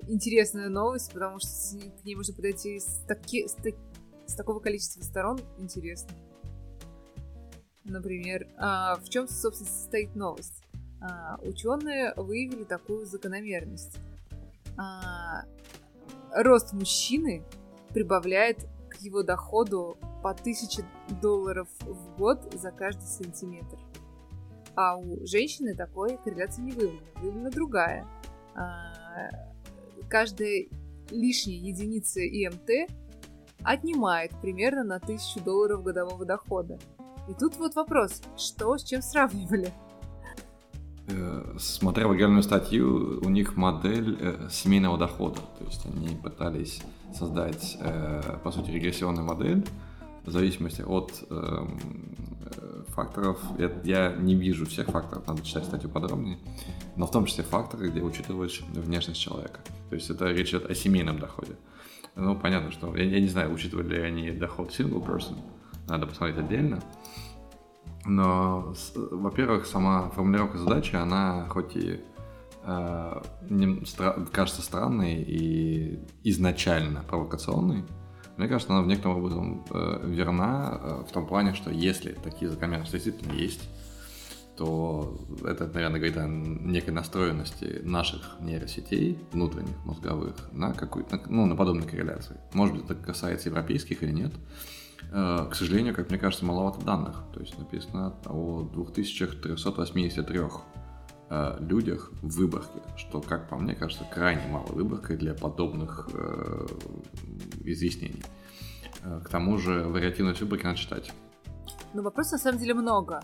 интересная 0.07 0.69
новость, 0.69 1.11
потому 1.13 1.39
что 1.39 1.77
к 2.01 2.03
ней 2.03 2.15
можно 2.15 2.33
подойти 2.33 2.79
с, 2.79 3.03
таки, 3.07 3.47
с, 3.47 3.53
так, 3.53 3.75
с 4.25 4.35
такого 4.35 4.59
количества 4.59 5.01
сторон 5.01 5.39
интересно. 5.57 6.09
Например, 7.85 8.43
э, 8.43 9.01
в 9.01 9.09
чем, 9.09 9.27
собственно, 9.27 9.69
состоит 9.69 10.15
новость? 10.15 10.63
Э, 11.01 11.35
ученые 11.41 12.13
выявили 12.15 12.63
такую 12.63 13.05
закономерность. 13.05 13.97
Э, 14.77 15.43
рост 16.31 16.73
мужчины 16.73 17.43
прибавляет 17.93 18.65
к 18.89 18.95
его 19.01 19.23
доходу 19.23 19.97
по 20.21 20.31
1000 20.31 20.85
долларов 21.21 21.67
в 21.81 22.17
год 22.17 22.53
за 22.53 22.71
каждый 22.71 23.05
сантиметр. 23.05 23.77
А 24.75 24.97
у 24.97 25.25
женщины 25.25 25.75
такой 25.75 26.17
корреляции 26.17 26.61
не 26.61 26.71
выявлена. 26.71 27.01
Выявлена 27.17 27.49
другая. 27.51 28.07
А, 28.55 28.93
каждая 30.09 30.67
лишняя 31.11 31.57
единица 31.57 32.21
ИМТ 32.21 32.89
отнимает 33.63 34.31
примерно 34.41 34.83
на 34.83 34.95
1000 34.95 35.41
долларов 35.41 35.83
годового 35.83 36.25
дохода. 36.25 36.79
И 37.27 37.33
тут 37.33 37.57
вот 37.57 37.75
вопрос, 37.75 38.21
что 38.37 38.77
с 38.77 38.83
чем 38.83 39.01
сравнивали? 39.01 39.73
Э, 41.07 41.55
смотря 41.57 42.09
оригинальную 42.09 42.43
статью, 42.43 43.19
у 43.23 43.29
них 43.29 43.55
модель 43.55 44.17
э, 44.19 44.47
семейного 44.51 44.97
дохода. 44.97 45.39
То 45.59 45.65
есть 45.65 45.85
они 45.85 46.15
пытались 46.15 46.81
создать, 47.13 47.77
э, 47.79 48.37
по 48.43 48.51
сути, 48.51 48.71
регрессионную 48.71 49.25
модель 49.25 49.65
в 50.25 50.31
зависимости 50.31 50.81
от 50.81 51.21
эм, 51.29 51.77
факторов. 52.87 53.37
Я, 53.57 53.71
я 53.83 54.15
не 54.15 54.35
вижу 54.35 54.65
всех 54.65 54.87
факторов, 54.87 55.27
надо 55.27 55.45
читать 55.45 55.65
статью 55.65 55.89
подробнее. 55.89 56.39
Но 56.95 57.07
в 57.07 57.11
том 57.11 57.25
числе 57.25 57.43
факторы, 57.43 57.89
где 57.89 58.01
учитываешь 58.01 58.61
внешность 58.69 59.19
человека. 59.19 59.59
То 59.89 59.95
есть 59.95 60.09
это 60.09 60.27
речь 60.27 60.51
идет 60.51 60.69
о 60.69 60.75
семейном 60.75 61.19
доходе. 61.19 61.57
Ну, 62.15 62.37
понятно, 62.37 62.71
что... 62.71 62.95
Я, 62.95 63.03
я 63.03 63.19
не 63.19 63.27
знаю, 63.27 63.53
учитывали 63.53 63.95
ли 63.95 64.01
они 64.01 64.31
доход 64.31 64.69
single 64.69 65.05
person. 65.05 65.35
Надо 65.89 66.07
посмотреть 66.07 66.37
отдельно. 66.37 66.81
Но, 68.05 68.73
во-первых, 68.95 69.65
сама 69.65 70.09
формулировка 70.09 70.57
задачи, 70.57 70.95
она 70.95 71.47
хоть 71.49 71.75
и 71.75 72.01
э, 72.63 73.21
не, 73.49 73.81
стра- 73.81 74.27
кажется 74.29 74.61
странной 74.61 75.21
и 75.21 75.99
изначально 76.23 77.03
провокационной, 77.03 77.85
мне 78.37 78.47
кажется, 78.47 78.73
она 78.73 78.81
в 78.81 78.87
некотором 78.87 79.17
образом 79.17 79.65
э, 79.69 80.01
верна 80.05 80.79
э, 80.81 81.03
в 81.07 81.11
том 81.11 81.27
плане, 81.27 81.53
что 81.53 81.69
если 81.69 82.13
такие 82.13 82.49
закономерности 82.49 82.93
действительно 82.93 83.33
есть, 83.33 83.69
то 84.57 85.19
это, 85.45 85.67
наверное, 85.67 85.99
говорит 85.99 86.17
о 86.17 86.27
некой 86.27 86.93
настроенности 86.93 87.81
наших 87.83 88.37
нейросетей, 88.39 89.19
внутренних, 89.31 89.83
мозговых, 89.85 90.35
на 90.51 90.73
какую-то, 90.73 91.21
ну, 91.27 91.45
на 91.45 91.55
подобные 91.55 91.87
корреляции. 91.87 92.37
Может 92.53 92.75
быть, 92.75 92.85
это 92.85 92.95
касается 92.95 93.49
европейских 93.49 94.03
или 94.03 94.11
нет. 94.11 94.33
Э, 95.11 95.47
к 95.49 95.55
сожалению, 95.55 95.93
как 95.93 96.09
мне 96.09 96.19
кажется, 96.19 96.45
маловато 96.45 96.83
данных. 96.83 97.23
То 97.33 97.39
есть 97.39 97.57
написано 97.57 98.15
о 98.25 98.63
2383 98.73 100.39
э, 101.29 101.57
людях 101.59 102.11
в 102.21 102.35
выборке, 102.37 102.81
что, 102.97 103.21
как 103.21 103.49
по 103.49 103.57
мне, 103.57 103.75
кажется, 103.75 104.05
крайне 104.11 104.47
мало 104.47 104.67
выборкой 104.67 105.17
для 105.17 105.33
подобных 105.33 106.09
э, 106.13 106.65
изъяснений. 107.63 108.23
Э, 109.03 109.21
к 109.23 109.29
тому 109.29 109.57
же 109.57 109.83
вариативность 109.83 110.41
выборки 110.41 110.65
надо 110.65 110.77
читать. 110.77 111.11
Но 111.93 112.01
вопросов 112.01 112.33
на 112.33 112.37
самом 112.39 112.59
деле 112.59 112.73
много. 112.73 113.21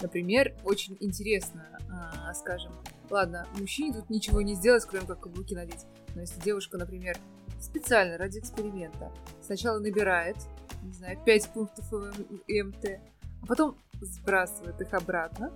Например, 0.00 0.54
очень 0.64 0.96
интересно, 1.00 1.66
э, 1.80 2.34
скажем, 2.34 2.72
ладно, 3.10 3.46
мужчине 3.58 3.94
тут 3.94 4.10
ничего 4.10 4.40
не 4.42 4.54
сделать, 4.54 4.84
кроме 4.84 5.06
как 5.06 5.20
каблуки 5.20 5.54
надеть. 5.54 5.86
Но 6.14 6.20
если 6.20 6.40
девушка, 6.40 6.78
например, 6.78 7.16
специально 7.60 8.16
ради 8.16 8.38
эксперимента 8.38 9.12
сначала 9.42 9.78
набирает, 9.78 10.36
не 10.82 10.92
знаю, 10.92 11.18
5 11.24 11.48
пунктов 11.50 11.92
МТ, 11.92 12.84
а 13.42 13.46
потом 13.46 13.76
сбрасывает 14.00 14.80
их 14.80 14.92
обратно, 14.94 15.52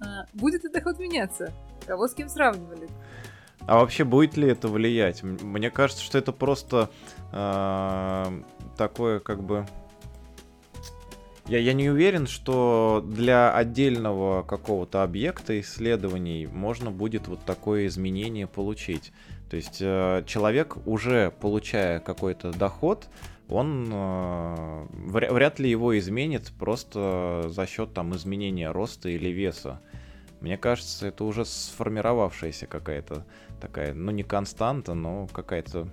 а, 0.00 0.26
будет 0.34 0.64
ли 0.64 0.70
доход 0.70 0.98
меняться? 0.98 1.52
Кого 1.86 2.08
с 2.08 2.14
кем 2.14 2.28
сравнивали? 2.28 2.88
А 3.66 3.78
вообще 3.78 4.04
будет 4.04 4.36
ли 4.36 4.48
это 4.48 4.68
влиять? 4.68 5.22
Мне 5.22 5.70
кажется, 5.70 6.02
что 6.02 6.18
это 6.18 6.32
просто 6.32 6.90
э, 7.32 8.42
такое 8.76 9.20
как 9.20 9.42
бы... 9.42 9.66
Я, 11.46 11.58
я 11.58 11.72
не 11.72 11.90
уверен, 11.90 12.26
что 12.26 13.04
для 13.06 13.54
отдельного 13.54 14.42
какого-то 14.42 15.02
объекта 15.02 15.58
исследований 15.60 16.46
можно 16.46 16.90
будет 16.90 17.28
вот 17.28 17.44
такое 17.44 17.86
изменение 17.86 18.46
получить. 18.46 19.12
То 19.50 19.56
есть 19.56 19.78
э, 19.80 20.24
человек, 20.26 20.76
уже 20.86 21.30
получая 21.40 22.00
какой-то 22.00 22.50
доход, 22.50 23.08
он 23.48 23.88
э, 23.92 24.86
вряд 24.92 25.58
ли 25.58 25.68
его 25.68 25.96
изменит 25.98 26.52
просто 26.58 27.44
за 27.48 27.66
счет 27.66 27.92
там 27.92 28.14
изменения 28.14 28.70
роста 28.70 29.08
или 29.08 29.28
веса. 29.28 29.80
Мне 30.40 30.56
кажется, 30.56 31.06
это 31.06 31.24
уже 31.24 31.44
сформировавшаяся 31.44 32.66
какая-то 32.66 33.26
такая, 33.60 33.94
ну 33.94 34.10
не 34.10 34.22
константа, 34.22 34.94
но 34.94 35.26
какая-то 35.26 35.88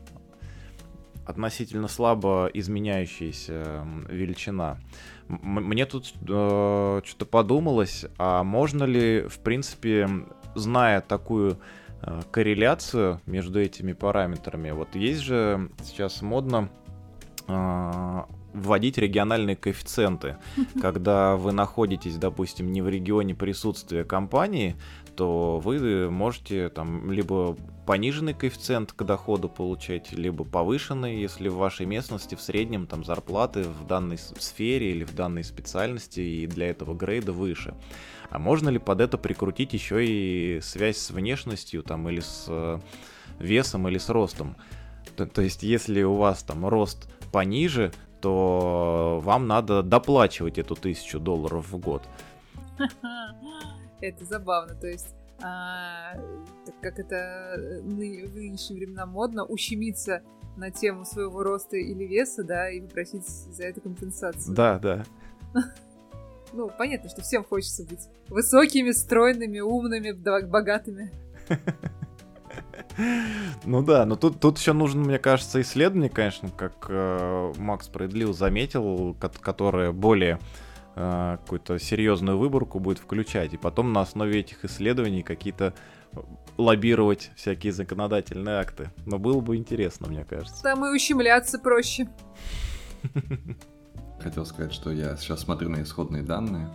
относительно 1.26 1.88
слабо 1.88 2.50
изменяющаяся 2.54 3.86
величина. 4.10 4.80
Мне 5.28 5.86
тут 5.86 6.14
э, 6.28 7.02
что-то 7.06 7.26
подумалось, 7.26 8.06
а 8.18 8.44
можно 8.44 8.84
ли, 8.84 9.22
в 9.28 9.40
принципе, 9.40 10.10
зная 10.56 11.00
такую 11.02 11.60
э, 12.02 12.22
корреляцию 12.32 13.22
между 13.26 13.62
этими 13.62 13.94
параметрами, 13.94 14.72
вот 14.72 14.96
есть 14.96 15.22
же 15.22 15.70
сейчас 15.84 16.22
модно 16.22 16.70
вводить 18.54 18.98
региональные 18.98 19.56
коэффициенты. 19.56 20.38
Когда 20.82 21.36
вы 21.36 21.52
находитесь, 21.52 22.18
допустим, 22.18 22.72
не 22.72 22.82
в 22.82 22.90
регионе 22.90 23.36
присутствия 23.36 24.04
компании, 24.04 24.76
то 25.16 25.60
вы 25.60 26.10
можете 26.10 26.70
там 26.70 27.12
либо 27.12 27.56
пониженный 27.86 28.34
коэффициент 28.34 28.94
к 28.94 29.04
доходу 29.04 29.50
получать, 29.50 30.12
либо 30.12 30.44
повышенный, 30.44 31.20
если 31.20 31.50
в 31.50 31.56
вашей 31.56 31.86
местности 31.86 32.36
в 32.36 32.42
среднем 32.42 32.88
там 32.88 33.04
зарплаты 33.04 33.64
в 33.64 33.86
данной 33.88 34.18
сфере 34.18 34.92
или 34.92 35.04
в 35.04 35.14
данной 35.14 35.44
специальности 35.44 36.22
и 36.22 36.48
для 36.48 36.70
этого 36.70 36.94
грейда 36.94 37.34
выше. 37.34 37.76
А 38.30 38.40
можно 38.40 38.70
ли 38.70 38.80
под 38.80 39.02
это 39.02 39.18
прикрутить 39.18 39.74
еще 39.74 40.06
и 40.06 40.62
связь 40.62 40.98
с 40.98 41.12
внешностью 41.12 41.84
там 41.84 42.08
или 42.10 42.22
с 42.22 42.46
э, 42.48 42.80
весом 43.40 43.90
или 43.90 43.98
с 43.98 44.08
ростом? 44.08 44.56
То, 45.18 45.26
то 45.26 45.42
есть 45.42 45.64
если 45.64 46.02
у 46.04 46.16
вас 46.16 46.44
там 46.44 46.66
рост 46.66 47.10
пониже, 47.32 47.92
то 48.22 49.20
вам 49.24 49.48
надо 49.48 49.84
доплачивать 49.84 50.58
эту 50.58 50.76
тысячу 50.76 51.20
долларов 51.20 51.72
в 51.72 51.78
год. 51.78 52.04
Это 54.02 54.26
забавно, 54.26 54.76
то 54.76 54.88
есть 54.88 55.16
а, 55.44 56.14
как 56.82 57.00
это 57.00 57.56
в 57.84 57.88
нынешние 57.88 58.80
времена 58.80 59.06
модно, 59.06 59.44
ущемиться 59.44 60.22
на 60.58 60.70
тему 60.70 61.06
своего 61.06 61.44
роста 61.44 61.78
или 61.78 62.04
веса, 62.04 62.44
да, 62.44 62.70
и 62.70 62.82
попросить 62.82 63.28
за 63.28 63.64
это 63.64 63.82
компенсацию. 63.82 64.56
Да, 64.56 64.80
да. 64.80 65.04
Ну, 66.54 66.70
понятно, 66.78 67.10
что 67.10 67.22
всем 67.22 67.46
хочется 67.46 67.86
быть 67.86 68.10
высокими, 68.28 68.92
стройными, 68.92 69.62
умными, 69.62 70.12
богатыми. 70.12 71.10
Ну 73.66 73.84
да, 73.84 74.06
но 74.06 74.16
тут, 74.16 74.40
тут 74.40 74.58
еще 74.58 74.74
нужно, 74.74 75.02
мне 75.02 75.20
кажется, 75.20 75.62
исследование, 75.62 76.10
конечно, 76.10 76.50
как 76.50 76.88
э, 76.90 77.54
Макс 77.58 77.86
справедливо 77.86 78.34
заметил, 78.34 79.16
которое 79.42 79.92
более 79.92 80.40
э, 80.96 81.38
какую-то 81.42 81.80
серьезную 81.80 82.38
выборку 82.38 82.80
будет 82.80 83.00
включать, 83.00 83.54
и 83.54 83.58
потом 83.58 83.94
на 83.94 84.02
основе 84.02 84.40
этих 84.40 84.66
исследований 84.66 85.22
какие-то 85.22 85.74
э, 86.14 86.20
лоббировать 86.58 87.32
всякие 87.36 87.74
законодательные 87.74 88.60
акты. 88.60 88.92
Но 89.06 89.20
было 89.20 89.40
бы 89.42 89.56
интересно, 89.56 90.08
мне 90.08 90.26
кажется. 90.26 90.62
Там 90.64 90.86
и 90.86 90.90
ущемляться 90.90 91.60
проще. 91.60 92.10
Хотел 94.20 94.46
сказать, 94.46 94.74
что 94.74 94.92
я 94.92 95.16
сейчас 95.18 95.42
смотрю 95.42 95.70
на 95.70 95.82
исходные 95.82 96.24
данные 96.24 96.70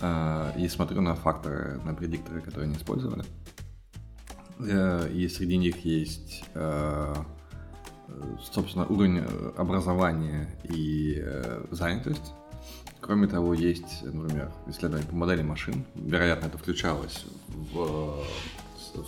э, 0.00 0.52
и 0.58 0.68
смотрю 0.68 1.00
на 1.02 1.14
факторы, 1.14 1.80
на 1.84 1.94
предикторы, 1.94 2.40
которые 2.40 2.66
они 2.66 2.76
использовали. 2.76 3.24
Э, 4.64 5.08
и 5.12 5.28
среди 5.28 5.56
них 5.56 5.84
есть, 5.84 6.44
э, 6.54 7.14
собственно, 8.52 8.86
уровень 8.86 9.24
образования 9.56 10.48
и 10.64 11.24
занятость. 11.70 12.32
Кроме 13.00 13.26
того, 13.26 13.54
есть, 13.54 14.02
например, 14.02 14.52
исследование 14.68 15.08
по 15.08 15.16
модели 15.16 15.42
машин. 15.42 15.84
Вероятно, 15.94 16.46
это 16.46 16.58
включалось 16.58 17.24
в, 17.72 18.22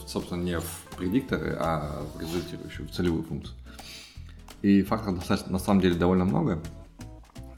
собственно, 0.07 0.43
не 0.43 0.59
в 0.59 0.83
предикторы, 0.97 1.57
а 1.61 2.03
в 2.15 2.21
результирующую, 2.21 2.89
в 2.89 2.91
целевую 2.91 3.23
функцию. 3.23 3.57
И 4.63 4.83
факторов 4.83 5.29
на 5.49 5.59
самом 5.59 5.81
деле 5.81 5.95
довольно 5.95 6.25
много. 6.25 6.61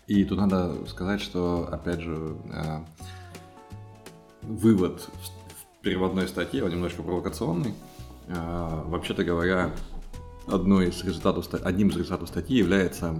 И 0.06 0.24
тут 0.24 0.38
надо 0.38 0.86
сказать, 0.86 1.20
что, 1.20 1.68
опять 1.72 2.00
же, 2.00 2.36
вывод 4.42 5.08
переводной 5.86 6.26
статье, 6.26 6.64
он 6.64 6.72
немножко 6.72 7.04
провокационный. 7.04 7.72
А, 8.28 8.82
вообще-то 8.88 9.22
говоря, 9.22 9.70
одной 10.48 10.88
из 10.88 11.04
результатов, 11.04 11.46
одним 11.62 11.90
из 11.90 11.96
результатов 11.96 12.28
статьи 12.28 12.58
является 12.58 13.14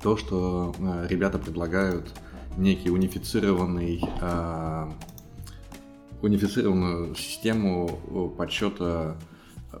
то, 0.00 0.16
что 0.16 0.76
а, 0.78 1.08
ребята 1.08 1.40
предлагают 1.40 2.08
некий 2.56 2.88
унифицированный 2.88 4.00
а, 4.20 4.92
унифицированную 6.22 7.16
систему 7.16 8.30
подсчета 8.38 9.16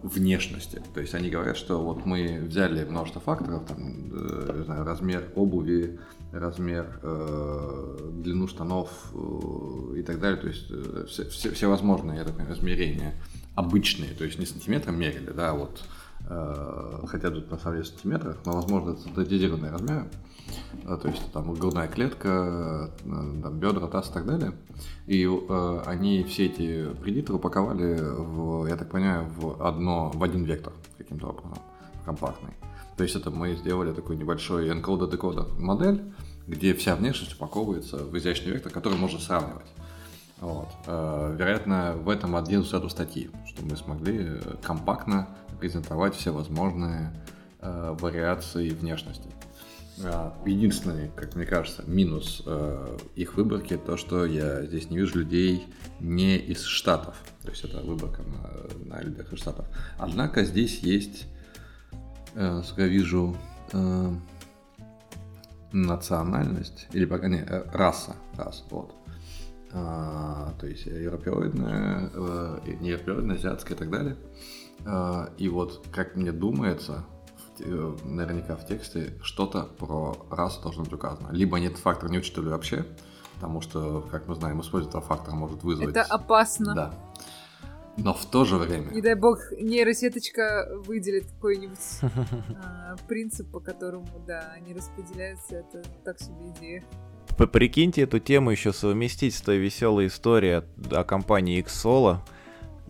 внешности. 0.02 0.82
То 0.94 1.00
есть 1.00 1.14
они 1.14 1.30
говорят, 1.30 1.56
что 1.56 1.82
вот 1.82 2.06
мы 2.06 2.40
взяли 2.40 2.84
множество 2.84 3.20
факторов, 3.20 3.64
там, 3.66 3.78
э, 3.78 4.54
не 4.58 4.64
знаю, 4.64 4.84
размер 4.84 5.28
обуви, 5.34 5.98
размер, 6.32 6.98
э, 7.02 8.10
длину 8.22 8.48
штанов 8.48 8.90
э, 9.12 9.98
и 9.98 10.02
так 10.02 10.18
далее, 10.18 10.40
то 10.40 10.48
есть 10.48 10.66
э, 10.70 11.04
все, 11.08 11.50
все, 11.50 11.66
возможные, 11.66 12.18
я 12.18 12.24
так 12.24 12.34
понимаю, 12.34 12.56
измерения 12.56 13.14
обычные, 13.54 14.10
то 14.14 14.24
есть 14.24 14.38
не 14.38 14.46
сантиметром 14.46 14.98
мерили, 14.98 15.30
да, 15.30 15.50
а 15.50 15.54
вот, 15.54 15.84
хотя 17.06 17.30
тут 17.30 17.50
на 17.50 17.58
самом 17.58 17.76
деле 17.76 17.88
сантиметрах, 17.88 18.36
но 18.44 18.52
возможно 18.52 18.90
это 18.90 19.00
стандартизированные 19.00 19.70
размеры, 19.70 20.08
э, 20.84 20.98
то 21.00 21.08
есть 21.08 21.32
там 21.32 21.54
грудная 21.54 21.88
клетка, 21.88 22.92
э, 23.04 23.42
там, 23.42 23.58
бедра, 23.58 23.86
таз 23.88 24.10
и 24.10 24.12
так 24.12 24.26
далее, 24.26 24.52
и 25.06 25.24
э, 25.24 25.82
они 25.86 26.24
все 26.24 26.46
эти 26.46 26.92
предикторы 26.94 27.38
упаковали, 27.38 27.98
в, 28.00 28.66
я 28.66 28.76
так 28.76 28.90
понимаю, 28.90 29.26
в 29.36 29.66
одно, 29.66 30.10
в 30.14 30.22
один 30.22 30.44
вектор 30.44 30.72
каким-то 30.98 31.28
образом, 31.28 31.58
компактный. 32.04 32.54
То 32.96 33.04
есть 33.04 33.16
это 33.16 33.30
мы 33.30 33.54
сделали 33.56 33.92
такой 33.92 34.16
небольшой 34.16 34.68
encoder-decoder 34.68 35.60
модель, 35.60 36.12
где 36.46 36.74
вся 36.74 36.94
внешность 36.96 37.34
упаковывается 37.34 37.98
в 37.98 38.16
изящный 38.18 38.52
вектор, 38.52 38.72
который 38.72 38.98
можно 38.98 39.18
сравнивать. 39.18 39.66
Вот. 40.42 40.68
Э, 40.86 41.34
вероятно, 41.38 41.94
в 42.02 42.08
этом 42.08 42.34
один 42.34 42.62
из 42.62 42.90
статьи, 42.90 43.30
что 43.46 43.64
мы 43.64 43.76
смогли 43.76 44.26
э, 44.26 44.40
компактно 44.60 45.28
презентовать 45.62 46.16
все 46.16 46.32
возможные 46.32 47.12
э, 47.60 47.96
вариации 48.00 48.70
внешности. 48.70 49.28
Единственный, 50.44 51.10
как 51.14 51.36
мне 51.36 51.44
кажется, 51.44 51.84
минус 51.86 52.42
их 53.14 53.36
выборки 53.36 53.76
то, 53.76 53.98
что 53.98 54.24
я 54.24 54.64
здесь 54.64 54.88
не 54.88 54.96
вижу 54.96 55.18
людей 55.18 55.66
не 56.00 56.38
из 56.38 56.64
штатов. 56.64 57.14
То 57.42 57.50
есть 57.50 57.62
это 57.62 57.82
выборка 57.82 58.22
на, 58.22 58.96
на 58.96 59.02
людях 59.02 59.32
из 59.32 59.38
штатов. 59.38 59.66
Однако 59.98 60.44
здесь 60.44 60.80
есть 60.80 61.26
э, 62.34 62.62
я 62.76 62.86
вижу 62.88 63.36
э, 63.72 64.12
национальность, 65.70 66.88
или 66.92 67.04
пока 67.04 67.28
не, 67.28 67.38
э, 67.38 67.70
раса, 67.72 68.16
раса, 68.36 68.64
вот. 68.70 68.94
А, 69.74 70.52
то 70.60 70.66
есть 70.66 70.84
европеоидная, 70.84 72.10
э, 72.12 72.58
не 72.80 72.90
европеоидная, 72.90 73.36
азиатская 73.36 73.74
и 73.74 73.78
так 73.78 73.90
далее. 73.90 74.16
А, 74.16 74.26
и 75.38 75.48
вот, 75.48 75.86
как 75.92 76.16
мне 76.16 76.32
думается, 76.32 77.04
в, 77.58 78.04
наверняка 78.04 78.56
в 78.56 78.66
тексте 78.66 79.14
что-то 79.22 79.64
про 79.78 80.16
расу 80.30 80.62
должно 80.62 80.84
быть 80.84 80.92
указано. 80.92 81.30
Либо 81.32 81.58
нет 81.58 81.76
фактор 81.76 82.10
не 82.10 82.18
учитывали 82.18 82.50
вообще, 82.50 82.84
потому 83.34 83.60
что, 83.60 84.06
как 84.10 84.28
мы 84.28 84.34
знаем, 84.34 84.60
использование 84.60 84.90
этого 84.90 85.02
фактора 85.02 85.34
может 85.34 85.62
вызвать... 85.62 85.90
Это 85.90 86.02
опасно. 86.02 86.74
Да. 86.74 86.94
Но 87.98 88.14
в 88.14 88.24
то 88.24 88.44
же 88.44 88.56
время... 88.56 88.90
Не 88.90 89.02
дай 89.02 89.14
бог, 89.14 89.38
нейросеточка 89.52 90.66
выделит 90.86 91.26
какой-нибудь 91.26 91.78
а, 92.64 92.96
принцип, 93.06 93.50
по 93.50 93.60
которому, 93.60 94.06
да, 94.26 94.52
они 94.56 94.72
распределяются, 94.72 95.56
это 95.56 95.82
так 96.02 96.18
себе 96.18 96.50
идея. 96.56 96.84
Прикиньте 97.36 98.02
эту 98.02 98.18
тему 98.18 98.50
еще 98.50 98.72
совместить 98.72 99.34
с 99.34 99.42
той 99.42 99.58
веселой 99.58 100.06
историей 100.06 100.62
о 100.90 101.04
компании 101.04 101.62
Xolo. 101.62 102.18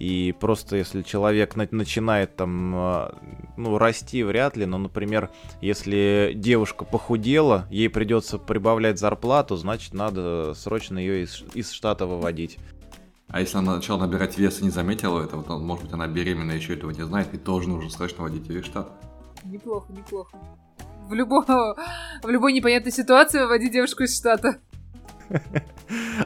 И 0.03 0.33
просто 0.33 0.75
если 0.75 1.03
человек 1.03 1.55
на- 1.55 1.69
начинает 1.71 2.35
там, 2.35 2.75
а, 2.75 3.15
ну, 3.57 3.79
расти 3.79 4.25
вряд 4.25 4.57
ли, 4.57 4.67
но, 4.67 4.77
например, 4.77 5.31
если 5.61 6.33
девушка 6.35 6.85
похудела, 6.85 7.69
ей 7.71 7.89
придется 7.89 8.39
прибавлять 8.39 8.99
зарплату, 8.99 9.55
значит, 9.55 9.95
надо 9.95 10.55
срочно 10.55 10.99
ее 10.99 11.23
из, 11.23 11.45
из 11.55 11.71
штата 11.71 12.07
выводить. 12.07 12.59
А 13.29 13.39
если 13.39 13.59
она 13.59 13.77
начала 13.77 14.01
набирать 14.01 14.37
вес 14.39 14.61
и 14.61 14.65
не 14.65 14.71
заметила 14.71 15.23
этого, 15.23 15.45
то, 15.45 15.57
может 15.61 15.85
быть, 15.85 15.93
она 15.93 16.09
беременна, 16.09 16.51
еще 16.51 16.75
этого 16.75 16.91
не 16.91 17.05
знает, 17.05 17.33
и 17.33 17.39
тоже 17.39 17.69
нужно 17.69 17.89
срочно 17.89 18.25
водить 18.25 18.49
ее 18.49 18.63
в 18.63 18.67
штат. 18.67 18.91
Неплохо, 19.45 19.93
неплохо. 19.93 20.37
В, 21.07 21.15
любо... 21.15 21.45
в 22.25 22.29
любой 22.29 22.55
непонятной 22.55 22.91
ситуации 22.91 23.39
выводить 23.39 23.71
девушку 23.71 24.03
из 24.03 24.19
штата. 24.19 24.57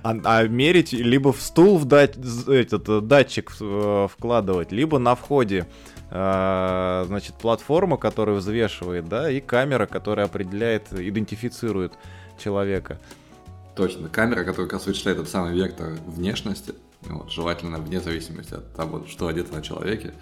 А, 0.02 0.16
а 0.24 0.46
мерить 0.48 0.92
либо 0.92 1.32
в 1.32 1.40
стул 1.40 1.78
в 1.78 1.84
дать, 1.84 2.16
этот 2.46 2.88
э, 2.88 3.00
датчик 3.00 3.52
э, 3.60 4.08
вкладывать, 4.10 4.72
либо 4.72 4.98
на 4.98 5.14
входе 5.14 5.66
э, 6.10 7.04
значит, 7.06 7.34
платформа, 7.36 7.96
которая 7.96 8.36
взвешивает, 8.36 9.08
да, 9.08 9.30
и 9.30 9.40
камера, 9.40 9.86
которая 9.86 10.26
определяет, 10.26 10.92
идентифицирует 10.92 11.92
человека. 12.38 12.98
Точно, 13.74 14.08
камера, 14.08 14.44
которая 14.44 14.68
как 14.68 14.86
этот 14.86 15.28
самый 15.28 15.54
вектор 15.54 15.94
внешности, 16.06 16.74
вот, 17.02 17.30
желательно 17.30 17.78
вне 17.78 18.00
зависимости 18.00 18.54
от 18.54 18.74
того, 18.74 19.06
что 19.06 19.28
одето 19.28 19.54
на 19.54 19.62
человеке. 19.62 20.14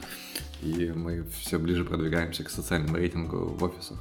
И 0.63 0.93
мы 0.95 1.25
все 1.41 1.59
ближе 1.59 1.85
продвигаемся 1.85 2.43
к 2.43 2.51
социальному 2.51 2.97
рейтингу 2.97 3.37
в 3.37 3.63
офисах. 3.63 3.99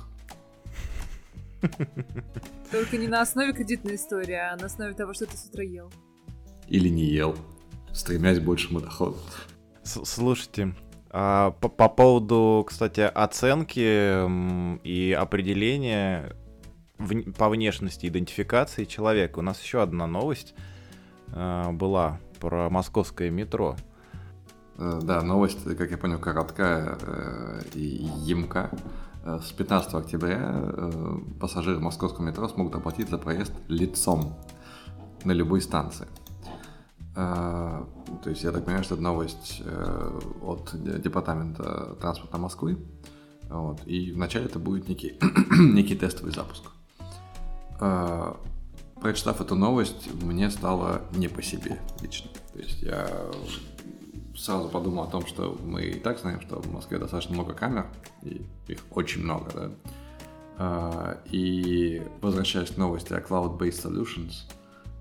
Только 2.71 2.97
не 2.97 3.07
на 3.07 3.21
основе 3.21 3.53
кредитной 3.53 3.95
истории, 3.95 4.35
а 4.35 4.55
на 4.55 4.65
основе 4.65 4.93
того, 4.93 5.13
что 5.13 5.25
ты 5.25 5.37
с 5.37 5.45
утра 5.45 5.63
ел. 5.63 5.91
Или 6.67 6.89
не 6.89 7.05
ел, 7.05 7.35
стремясь 7.91 8.39
к 8.39 8.43
большему 8.43 8.81
доходу. 8.81 9.17
Слушайте, 9.83 10.73
а 11.09 11.51
по, 11.51 11.69
по 11.69 11.89
поводу, 11.89 12.65
кстати, 12.67 13.01
оценки 13.01 14.79
и 14.83 15.13
определения 15.13 16.35
в, 16.97 17.31
по 17.33 17.49
внешности 17.49 18.07
идентификации 18.07 18.85
человека, 18.85 19.39
у 19.39 19.41
нас 19.41 19.61
еще 19.61 19.81
одна 19.81 20.07
новость 20.07 20.55
э, 21.27 21.71
была 21.71 22.19
про 22.39 22.69
московское 22.69 23.29
метро. 23.29 23.75
Э, 24.77 24.99
да, 25.03 25.21
новость, 25.21 25.63
как 25.77 25.91
я 25.91 25.97
понял, 25.97 26.19
короткая 26.19 26.97
э, 27.01 27.61
и 27.75 28.09
емка. 28.25 28.71
Э, 29.23 29.39
с 29.41 29.51
15 29.51 29.93
октября 29.93 30.63
пассажиры 31.39 31.79
московского 31.79 32.25
метро 32.25 32.47
смогут 32.47 32.75
оплатить 32.75 33.09
за 33.09 33.17
проезд 33.17 33.53
лицом 33.67 34.35
на 35.23 35.31
любой 35.31 35.61
станции. 35.61 36.07
То 37.15 37.85
есть 38.25 38.43
я 38.43 38.51
так 38.51 38.65
понимаю, 38.65 38.83
что 38.83 38.95
это 38.95 39.03
новость 39.03 39.61
от 40.41 40.71
Департамента 40.73 41.95
транспорта 42.01 42.39
Москвы. 42.39 42.79
Вот. 43.49 43.81
И 43.85 44.11
вначале 44.11 44.45
это 44.45 44.57
будет 44.57 44.89
некий, 44.89 45.19
некий 45.59 45.95
тестовый 45.95 46.33
запуск. 46.33 46.63
Прочитав 48.99 49.41
эту 49.41 49.53
новость, 49.53 50.09
мне 50.23 50.49
стало 50.49 51.03
не 51.13 51.27
по 51.27 51.43
себе 51.43 51.79
лично. 52.01 52.31
То 52.51 52.59
есть 52.59 52.81
я 52.81 53.07
сразу 54.35 54.69
подумал 54.69 55.03
о 55.03 55.07
том, 55.07 55.25
что 55.25 55.57
мы 55.63 55.83
и 55.83 55.99
так 55.99 56.19
знаем, 56.19 56.41
что 56.41 56.61
в 56.61 56.71
Москве 56.71 56.97
достаточно 56.97 57.33
много 57.35 57.53
камер, 57.53 57.87
и 58.21 58.45
их 58.67 58.79
очень 58.91 59.23
много, 59.23 59.51
да. 59.53 59.71
А, 60.57 61.17
и 61.31 62.01
возвращаясь 62.21 62.71
к 62.71 62.77
новости 62.77 63.13
о 63.13 63.19
Cloud-Based 63.19 63.85
Solutions, 63.85 64.51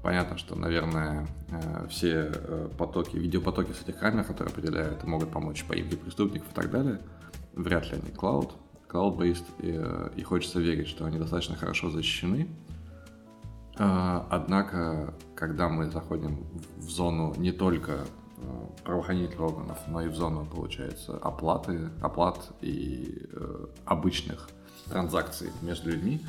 понятно, 0.03 0.39
что, 0.39 0.55
наверное, 0.57 1.27
э, 1.51 1.87
все 1.89 2.31
э, 2.33 2.69
потоки, 2.77 3.17
видеопотоки 3.17 3.73
с 3.73 3.83
этих 3.83 3.99
камер, 3.99 4.25
которые 4.25 4.53
определяют 4.53 5.05
могут 5.05 5.31
помочь 5.31 5.65
поимке 5.65 5.97
преступников 5.97 6.51
и 6.51 6.55
так 6.55 6.71
далее, 6.71 7.01
вряд 7.55 7.91
ли 7.91 7.99
они 7.99 8.11
cloud, 8.11 8.53
cloud-based, 8.89 9.45
и, 9.59 9.75
э, 9.77 10.11
и 10.17 10.23
хочется 10.23 10.59
верить, 10.61 10.89
что 10.89 11.05
они 11.05 11.19
достаточно 11.19 11.57
хорошо 11.57 11.91
защищены. 11.91 12.49
А, 13.79 14.27
однако, 14.31 15.15
когда 15.35 15.69
мы 15.69 15.91
заходим 15.91 16.47
в 16.77 16.91
зону 16.91 17.35
не 17.37 17.53
только 17.53 18.05
правоохранительных 18.85 19.41
органов, 19.41 19.79
но 19.89 20.03
и 20.03 20.09
в 20.09 20.15
зону, 20.15 20.47
получается, 20.47 21.17
оплаты, 21.19 21.91
оплат 22.01 22.39
и 22.61 23.29
э, 23.33 23.67
обычных 23.85 24.49
транзакций 24.89 25.51
между 25.63 25.91
людьми, 25.91 26.21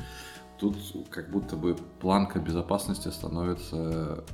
тут 0.58 0.76
как 1.10 1.30
будто 1.30 1.56
бы 1.56 1.76
планка 2.00 2.38
безопасности 2.38 3.08
становится 3.08 4.24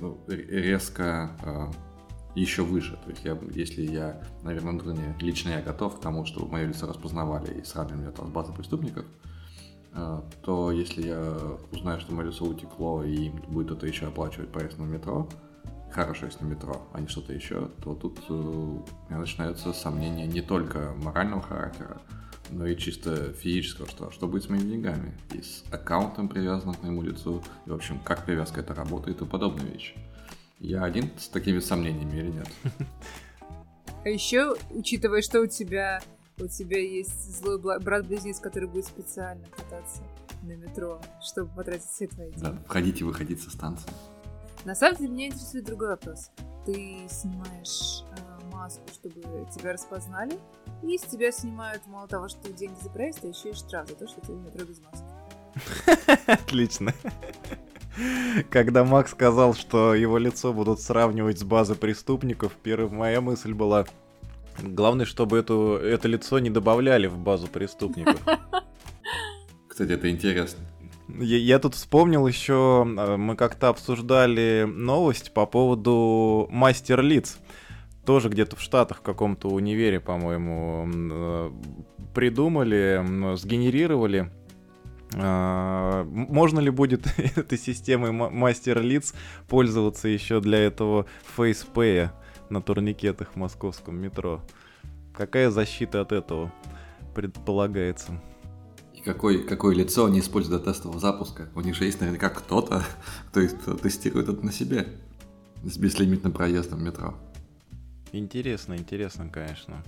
ну, 0.00 0.18
резко 0.28 1.30
э, 1.42 1.70
еще 2.34 2.62
выше. 2.62 2.98
То 3.04 3.10
есть 3.10 3.24
я, 3.24 3.38
если 3.54 3.82
я, 3.82 4.22
наверное, 4.42 4.72
внутренне, 4.72 5.16
лично 5.20 5.50
я 5.50 5.62
готов 5.62 5.98
к 5.98 6.00
тому, 6.00 6.24
чтобы 6.26 6.50
мое 6.50 6.66
лицо 6.66 6.86
распознавали 6.86 7.60
и 7.60 7.64
сравнивали 7.64 8.08
это 8.08 8.24
с 8.24 8.28
базой 8.28 8.54
преступников, 8.54 9.04
э, 9.92 10.20
то 10.42 10.70
если 10.70 11.08
я 11.08 11.36
узнаю, 11.72 12.00
что 12.00 12.14
мое 12.14 12.26
лицо 12.26 12.44
утекло 12.44 13.02
и 13.02 13.26
им 13.26 13.42
будет 13.48 13.68
кто-то 13.68 13.86
еще 13.86 14.06
оплачивать 14.06 14.50
проезд 14.50 14.78
на 14.78 14.84
метро, 14.84 15.28
хорошо, 15.90 16.26
если 16.26 16.44
метро, 16.44 16.86
а 16.92 17.00
не 17.00 17.08
что-то 17.08 17.32
еще, 17.32 17.70
то 17.82 17.94
тут 17.94 18.18
э, 18.28 18.32
у 18.32 18.84
меня 19.08 19.20
начинаются 19.20 19.72
сомнения 19.72 20.26
не 20.26 20.42
только 20.42 20.94
морального 21.02 21.42
характера, 21.42 22.00
но 22.50 22.66
и 22.66 22.76
чисто 22.76 23.32
физического, 23.32 23.88
что, 23.88 24.10
что 24.10 24.26
будет 24.26 24.44
с 24.44 24.48
моими 24.48 24.70
деньгами, 24.70 25.12
и 25.32 25.42
с 25.42 25.64
аккаунтом, 25.70 26.28
привязанным 26.28 26.74
к 26.74 26.82
моему 26.82 27.02
лицу, 27.02 27.42
и, 27.66 27.70
в 27.70 27.74
общем, 27.74 28.00
как 28.00 28.24
привязка 28.24 28.60
это 28.60 28.74
работает 28.74 29.20
и 29.22 29.26
подобные 29.26 29.72
вещи. 29.72 29.94
Я 30.58 30.84
один 30.84 31.10
с 31.18 31.28
такими 31.28 31.58
сомнениями 31.58 32.16
или 32.18 32.30
нет? 32.30 32.48
А 34.02 34.08
еще, 34.08 34.56
учитывая, 34.70 35.20
что 35.20 35.42
у 35.42 35.46
тебя 35.46 36.00
у 36.38 36.48
тебя 36.48 36.78
есть 36.78 37.38
злой 37.38 37.58
брат-близнец, 37.58 38.40
который 38.40 38.68
будет 38.68 38.86
специально 38.86 39.46
кататься 39.48 40.02
на 40.42 40.52
метро, 40.52 41.00
чтобы 41.22 41.54
потратить 41.54 41.84
все 41.84 42.06
твои 42.06 42.30
деньги. 42.30 42.42
Да, 42.42 42.56
входить 42.66 43.00
и 43.00 43.04
выходить 43.04 43.42
со 43.42 43.50
станции. 43.50 43.90
На 44.64 44.74
самом 44.74 44.96
деле 44.96 45.10
меня 45.10 45.26
интересует 45.28 45.64
другой 45.64 45.88
вопрос. 45.88 46.30
Ты 46.66 47.06
снимаешь 47.08 48.04
э, 48.16 48.46
маску, 48.52 48.82
чтобы 48.92 49.22
тебя 49.50 49.72
распознали, 49.72 50.38
и 50.82 50.98
с 50.98 51.02
тебя 51.02 51.32
снимают 51.32 51.86
мало 51.86 52.06
того, 52.06 52.28
что 52.28 52.52
деньги 52.52 52.78
за 52.82 52.90
проезд, 52.90 53.20
а 53.24 53.28
еще 53.28 53.50
и 53.50 53.54
штраф 53.54 53.88
за 53.88 53.94
то, 53.94 54.06
что 54.06 54.20
ты 54.20 54.32
в 54.32 54.42
метро 54.42 54.64
без 54.64 54.80
маски. 54.80 55.04
Отлично. 56.26 56.92
Когда 58.50 58.84
Макс 58.84 59.10
сказал, 59.10 59.54
что 59.54 59.94
его 59.94 60.18
лицо 60.18 60.52
будут 60.52 60.80
сравнивать 60.80 61.38
с 61.38 61.42
базой 61.42 61.76
преступников, 61.76 62.52
первая 62.62 62.88
моя 62.88 63.20
мысль 63.20 63.52
была, 63.52 63.86
главное, 64.62 65.06
чтобы 65.06 65.38
эту, 65.38 65.76
это 65.76 66.06
лицо 66.06 66.38
не 66.38 66.50
добавляли 66.50 67.08
в 67.08 67.18
базу 67.18 67.48
преступников. 67.48 68.20
Кстати, 69.68 69.92
это 69.92 70.10
интересно. 70.10 70.64
Я, 71.18 71.38
я 71.38 71.58
тут 71.58 71.74
вспомнил 71.74 72.26
еще, 72.26 72.86
а, 72.86 73.16
мы 73.16 73.36
как-то 73.36 73.68
обсуждали 73.68 74.66
новость 74.66 75.32
по 75.32 75.46
поводу 75.46 76.46
мастер-лиц. 76.50 77.38
Тоже 78.04 78.28
где-то 78.28 78.56
в 78.56 78.60
Штатах 78.60 78.98
в 78.98 79.02
каком-то 79.02 79.48
универе, 79.48 80.00
по-моему, 80.00 80.88
а, 81.12 81.52
придумали, 82.14 83.36
сгенерировали. 83.36 84.30
А, 85.16 86.04
можно 86.04 86.60
ли 86.60 86.70
будет 86.70 87.06
этой 87.36 87.58
системой 87.58 88.12
мастер-лиц 88.12 89.14
пользоваться 89.48 90.08
еще 90.08 90.40
для 90.40 90.58
этого 90.58 91.06
фейспея 91.36 92.12
на 92.48 92.62
турникетах 92.62 93.32
в 93.32 93.36
московском 93.36 94.00
метро? 94.00 94.40
Какая 95.12 95.50
защита 95.50 96.00
от 96.00 96.12
этого 96.12 96.52
предполагается? 97.14 98.20
И 99.00 99.02
какое, 99.02 99.42
какое 99.42 99.74
лицо 99.74 100.04
они 100.04 100.20
используют 100.20 100.62
для 100.62 100.72
тестового 100.72 101.00
запуска? 101.00 101.48
У 101.54 101.62
них 101.62 101.74
же 101.74 101.86
есть 101.86 102.00
наверняка 102.00 102.28
кто-то, 102.28 102.84
кто, 103.30 103.40
кто 103.48 103.74
тестирует 103.74 104.28
это 104.28 104.44
на 104.44 104.52
себе 104.52 104.88
с 105.64 105.78
безлимитным 105.78 106.32
проездом 106.32 106.84
метро. 106.84 107.14
Интересно, 108.12 108.76
интересно, 108.76 109.28
конечно, 109.30 109.82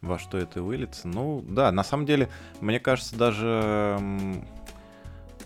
во 0.00 0.18
что 0.18 0.38
это 0.38 0.62
выльется. 0.62 1.08
Ну, 1.08 1.44
да, 1.46 1.70
на 1.72 1.84
самом 1.84 2.06
деле, 2.06 2.30
мне 2.60 2.80
кажется, 2.80 3.16
даже, 3.16 3.98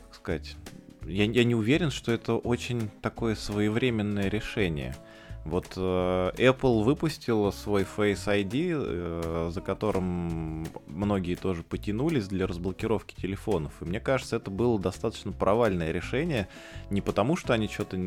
как 0.09 0.15
сказать, 0.15 0.57
я, 1.05 1.25
я 1.25 1.45
не 1.45 1.57
уверен, 1.57 1.91
что 1.91 2.12
это 2.12 2.35
очень 2.35 2.88
такое 3.01 3.35
своевременное 3.35 4.29
решение. 4.29 4.95
Вот 5.44 5.72
э, 5.76 6.31
Apple 6.37 6.85
выпустила 6.85 7.50
свой 7.50 7.83
Face 7.83 8.26
ID, 8.26 8.72
э, 8.74 9.50
за 9.52 9.61
которым 9.61 10.66
многие 10.87 11.35
тоже 11.35 11.64
потянулись 11.64 12.28
для 12.28 12.46
разблокировки 12.46 13.14
телефонов. 13.20 13.72
И 13.81 13.85
мне 13.85 13.98
кажется, 13.98 14.37
это 14.37 14.50
было 14.50 14.78
достаточно 14.78 15.33
провальное 15.33 15.90
решение. 15.90 16.48
Не 16.90 17.00
потому, 17.00 17.37
что 17.37 17.55
они 17.55 17.66
что-то 17.66 17.98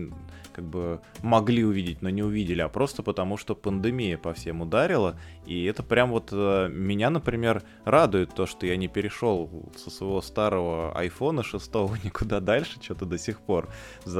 как 0.53 0.65
бы 0.65 1.01
могли 1.21 1.65
увидеть, 1.65 2.01
но 2.01 2.09
не 2.09 2.23
увидели, 2.23 2.61
а 2.61 2.69
просто 2.69 3.03
потому, 3.03 3.35
что 3.35 3.53
пандемия 3.53 4.17
по 4.17 4.33
всем 4.33 4.61
ударила. 4.61 5.19
И 5.45 5.65
это 5.65 5.83
прям 5.83 6.11
вот 6.11 6.29
э, 6.31 6.69
меня, 6.69 7.09
например, 7.09 7.63
радует 7.83 8.33
то, 8.33 8.45
что 8.45 8.65
я 8.65 8.77
не 8.77 8.87
перешел 8.87 9.49
со 9.75 9.89
своего 9.89 10.21
старого 10.21 10.93
iPhone 11.03 11.43
6 11.43 11.73
никуда 12.05 12.39
дальше, 12.39 12.81
что-то 12.81 13.05
до 13.05 13.17
сих 13.17 13.41
пор. 13.41 13.67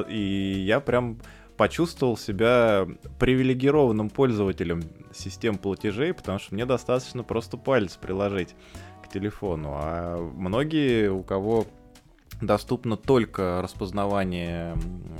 И 0.09 0.65
я 0.67 0.81
прям 0.81 1.19
почувствовал 1.57 2.17
себя 2.17 2.87
привилегированным 3.19 4.09
пользователем 4.09 4.83
систем 5.13 5.57
платежей, 5.57 6.13
потому 6.13 6.39
что 6.39 6.53
мне 6.53 6.65
достаточно 6.65 7.23
просто 7.23 7.57
палец 7.57 7.95
приложить 7.95 8.55
к 9.03 9.09
телефону. 9.11 9.71
А 9.73 10.17
многие, 10.17 11.09
у 11.09 11.23
кого 11.23 11.65
доступно 12.41 12.97
только 12.97 13.61
распознавание 13.61 14.75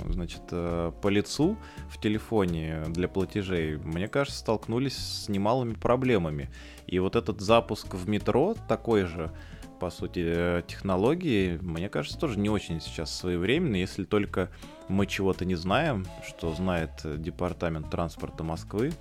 значит, 0.08 0.42
э, 0.50 0.92
по 1.00 1.08
лицу 1.08 1.56
в 1.88 2.00
телефоне 2.00 2.84
для 2.88 3.08
платежей, 3.08 3.76
мне 3.76 4.08
кажется, 4.08 4.38
столкнулись 4.40 4.96
с 4.96 5.28
немалыми 5.28 5.74
проблемами. 5.74 6.50
И 6.86 6.98
вот 6.98 7.16
этот 7.16 7.40
запуск 7.40 7.94
в 7.94 8.08
метро 8.08 8.54
такой 8.68 9.04
же, 9.04 9.32
по 9.80 9.90
сути, 9.90 10.22
э, 10.24 10.62
технологии, 10.66 11.58
мне 11.62 11.88
кажется, 11.88 12.18
тоже 12.18 12.38
не 12.38 12.50
очень 12.50 12.80
сейчас 12.80 13.16
своевременный, 13.16 13.80
если 13.80 14.04
только 14.04 14.50
мы 14.88 15.06
чего-то 15.06 15.44
не 15.44 15.54
знаем, 15.54 16.06
что 16.26 16.54
знает 16.54 16.90
Департамент 17.04 17.90
транспорта 17.90 18.44
Москвы, 18.44 18.92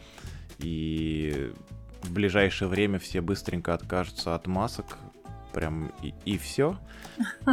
и 0.59 1.51
в 2.01 2.11
ближайшее 2.11 2.67
время 2.67 2.99
все 2.99 3.21
быстренько 3.21 3.73
откажутся 3.73 4.35
от 4.35 4.47
масок, 4.47 4.97
прям 5.53 5.91
и, 6.01 6.13
и 6.25 6.37
все. 6.37 6.77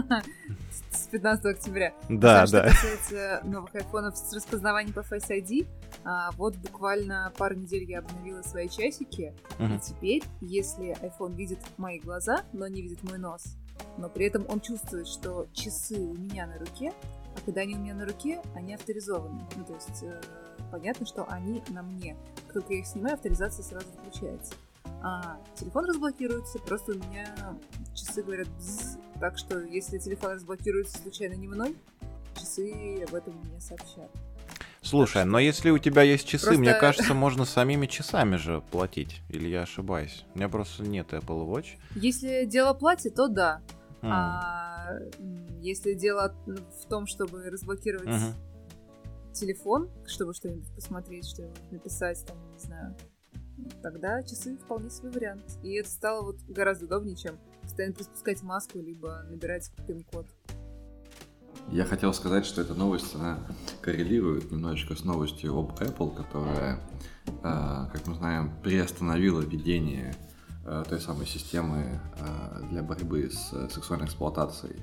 С 0.90 1.06
15 1.06 1.44
октября. 1.46 1.94
Да, 2.08 2.46
да. 2.46 2.68
Что 2.68 2.70
касается 2.70 3.40
новых 3.44 3.74
айфонов 3.74 4.16
с 4.16 4.34
распознаванием 4.34 4.92
по 4.92 5.00
Face 5.00 5.30
ID, 5.30 5.66
а, 6.04 6.32
вот 6.32 6.56
буквально 6.56 7.32
пару 7.38 7.54
недель 7.54 7.84
я 7.84 8.00
обновила 8.00 8.42
свои 8.42 8.68
часики, 8.68 9.32
угу. 9.58 9.74
и 9.74 9.78
теперь, 9.78 10.22
если 10.40 10.96
iPhone 11.00 11.34
видит 11.34 11.60
мои 11.78 11.98
глаза, 11.98 12.42
но 12.52 12.66
не 12.66 12.82
видит 12.82 13.02
мой 13.04 13.18
нос, 13.18 13.56
но 13.96 14.08
при 14.08 14.26
этом 14.26 14.44
он 14.48 14.60
чувствует, 14.60 15.06
что 15.06 15.46
часы 15.52 15.98
у 15.98 16.14
меня 16.14 16.46
на 16.46 16.58
руке, 16.58 16.92
а 17.36 17.40
когда 17.44 17.62
они 17.62 17.74
у 17.74 17.78
меня 17.78 17.94
на 17.94 18.04
руке, 18.06 18.40
они 18.54 18.74
авторизованы. 18.74 19.46
Ну, 19.56 19.64
то 19.64 19.74
есть 19.74 20.02
э, 20.02 20.20
понятно, 20.70 21.06
что 21.06 21.24
они 21.28 21.62
на 21.68 21.82
мне. 21.82 22.16
Как 22.46 22.54
только 22.54 22.74
я 22.74 22.80
их 22.80 22.86
снимаю, 22.86 23.14
авторизация 23.14 23.64
сразу 23.64 23.86
включается. 23.92 24.54
А 25.02 25.38
телефон 25.56 25.86
разблокируется, 25.86 26.58
просто 26.60 26.92
у 26.92 26.94
меня 26.94 27.26
часы 27.94 28.22
говорят 28.22 28.48
бзз, 28.58 28.98
так 29.18 29.36
что 29.36 29.58
если 29.60 29.98
телефон 29.98 30.32
разблокируется 30.32 30.98
случайно 30.98 31.34
не 31.34 31.48
мной, 31.48 31.76
часы 32.36 33.02
об 33.08 33.14
этом 33.14 33.34
мне 33.44 33.60
сообщат. 33.60 34.10
Слушай, 34.80 35.24
но 35.24 35.38
если 35.38 35.70
у 35.70 35.78
тебя 35.78 36.02
есть 36.02 36.26
часы, 36.26 36.46
Просто- 36.46 36.60
мне 36.60 36.74
кажется, 36.74 37.14
можно 37.14 37.44
самими 37.44 37.86
часами 37.86 38.36
же 38.36 38.62
платить. 38.72 39.22
Или 39.28 39.48
я 39.48 39.62
ошибаюсь? 39.62 40.24
У 40.34 40.38
меня 40.38 40.48
просто 40.48 40.82
нет 40.82 41.12
Apple 41.12 41.46
Watch. 41.46 41.78
Если 41.94 42.44
дело 42.46 42.74
платье, 42.74 43.10
то 43.12 43.28
да. 43.28 43.60
А 44.10 44.98
если 45.60 45.94
дело 45.94 46.34
в 46.46 46.88
том, 46.88 47.06
чтобы 47.06 47.48
разблокировать 47.50 48.08
Мгм. 48.08 48.34
телефон, 49.32 49.90
чтобы 50.06 50.34
что-нибудь 50.34 50.74
посмотреть, 50.74 51.26
что-нибудь 51.26 51.70
написать, 51.70 52.24
там, 52.26 52.36
не 52.52 52.58
знаю, 52.58 52.96
тогда 53.82 54.22
часы 54.22 54.56
вполне 54.56 54.90
себе 54.90 55.10
вариант. 55.10 55.58
И 55.62 55.74
это 55.74 55.88
стало 55.88 56.22
вот 56.24 56.40
гораздо 56.48 56.86
удобнее, 56.86 57.16
чем 57.16 57.38
постоянно 57.62 57.94
приспускать 57.94 58.42
маску, 58.42 58.78
либо 58.78 59.22
набирать 59.30 59.70
пин-код. 59.86 60.26
Я 61.70 61.84
хотел 61.84 62.12
сказать, 62.12 62.44
что 62.44 62.60
эта 62.60 62.74
новость, 62.74 63.14
она 63.14 63.38
коррелирует 63.82 64.50
немножечко 64.50 64.96
с 64.96 65.04
новостью 65.04 65.56
об 65.56 65.70
Apple, 65.80 66.14
которая, 66.16 66.80
э, 67.26 67.40
как 67.42 68.06
мы 68.06 68.14
знаем, 68.16 68.52
приостановила 68.62 69.40
введение 69.40 70.12
э, 70.12 70.31
той 70.88 71.00
самой 71.00 71.26
системы 71.26 72.00
э, 72.18 72.66
для 72.70 72.82
борьбы 72.82 73.30
с 73.30 73.52
э, 73.52 73.68
сексуальной 73.70 74.06
эксплуатацией 74.06 74.80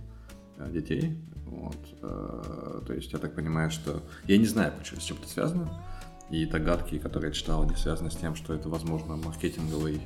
э, 0.57 0.69
детей. 0.71 1.17
Вот. 1.45 1.77
э, 2.01 2.81
То 2.85 2.93
есть 2.93 3.13
я 3.13 3.19
так 3.19 3.35
понимаю, 3.35 3.71
что... 3.71 4.01
Я 4.25 4.37
не 4.37 4.45
знаю, 4.45 4.73
почему, 4.77 4.99
с 4.99 5.03
чем 5.03 5.17
это 5.17 5.27
связано. 5.27 5.81
И 6.29 6.45
догадки, 6.45 6.99
которые 6.99 7.29
я 7.29 7.33
читал, 7.33 7.63
они 7.63 7.75
связаны 7.75 8.11
с 8.11 8.15
тем, 8.15 8.35
что 8.35 8.53
это, 8.53 8.69
возможно, 8.69 9.15
маркетинговый 9.15 10.01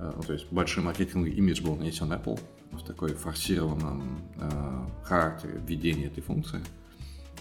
Э, 0.00 0.12
ну, 0.16 0.22
то 0.22 0.32
есть 0.32 0.50
большой 0.50 0.82
маркетинговый 0.82 1.32
имидж 1.32 1.62
был 1.62 1.76
нанесен 1.76 2.12
Apple 2.12 2.40
в 2.72 2.82
такой 2.84 3.14
форсированном 3.14 4.22
э, 4.36 4.86
характере 5.04 5.60
введения 5.66 6.06
этой 6.06 6.22
функции. 6.22 6.60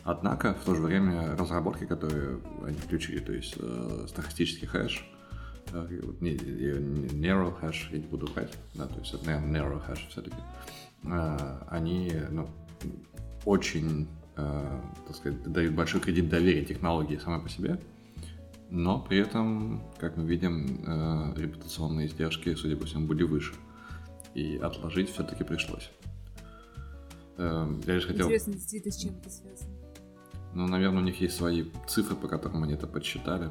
Однако, 0.04 0.54
в 0.54 0.63
то 0.65 0.76
же 0.76 0.82
время, 0.82 1.36
разработки, 1.38 1.86
которые 1.86 2.39
они 2.65 2.78
включили, 2.78 3.19
то 3.19 3.32
есть 3.32 3.56
э, 3.58 4.06
стохастический 4.08 4.67
хэш, 4.67 5.10
narrow 5.72 7.60
hash, 7.62 7.92
я 7.92 8.00
не 8.00 8.08
буду 8.08 8.28
врать, 8.28 8.58
да, 8.76 8.88
то 8.88 9.00
есть 9.00 9.14
narrow 9.14 9.82
hash 9.88 10.08
все-таки, 10.10 10.38
они 11.70 12.12
ну, 12.30 12.50
очень, 13.46 14.08
э, 14.36 14.82
так 15.08 15.16
сказать, 15.16 15.44
дают 15.52 15.74
большой 15.74 16.02
кредит 16.02 16.30
доверия 16.30 16.66
технологии 16.66 17.18
самой 17.18 17.42
по 17.42 17.50
себе, 17.50 17.80
но 18.70 19.00
при 19.00 19.18
этом, 19.18 19.82
как 19.98 20.18
мы 20.18 20.26
видим, 20.26 20.84
э, 20.86 21.34
репутационные 21.38 22.08
издержки, 22.08 22.54
судя 22.54 22.78
по 22.78 22.86
всему, 22.86 23.08
были 23.08 23.24
выше. 23.24 23.54
И 24.36 24.58
отложить 24.58 25.12
все-таки 25.12 25.44
пришлось. 25.44 25.90
Э, 27.38 27.68
Я 27.88 27.96
лишь 27.96 28.06
хотел... 28.06 28.28
Интересно, 28.28 28.54
действительно, 28.54 28.92
с 28.92 28.98
чем 28.98 29.16
это 29.16 29.30
связано. 29.32 29.72
Ну, 30.54 30.68
наверное, 30.68 31.02
у 31.02 31.06
них 31.06 31.20
есть 31.20 31.36
свои 31.36 31.66
цифры, 31.88 32.16
по 32.16 32.28
которым 32.28 32.64
они 32.64 32.74
это 32.74 32.86
подсчитали. 32.86 33.50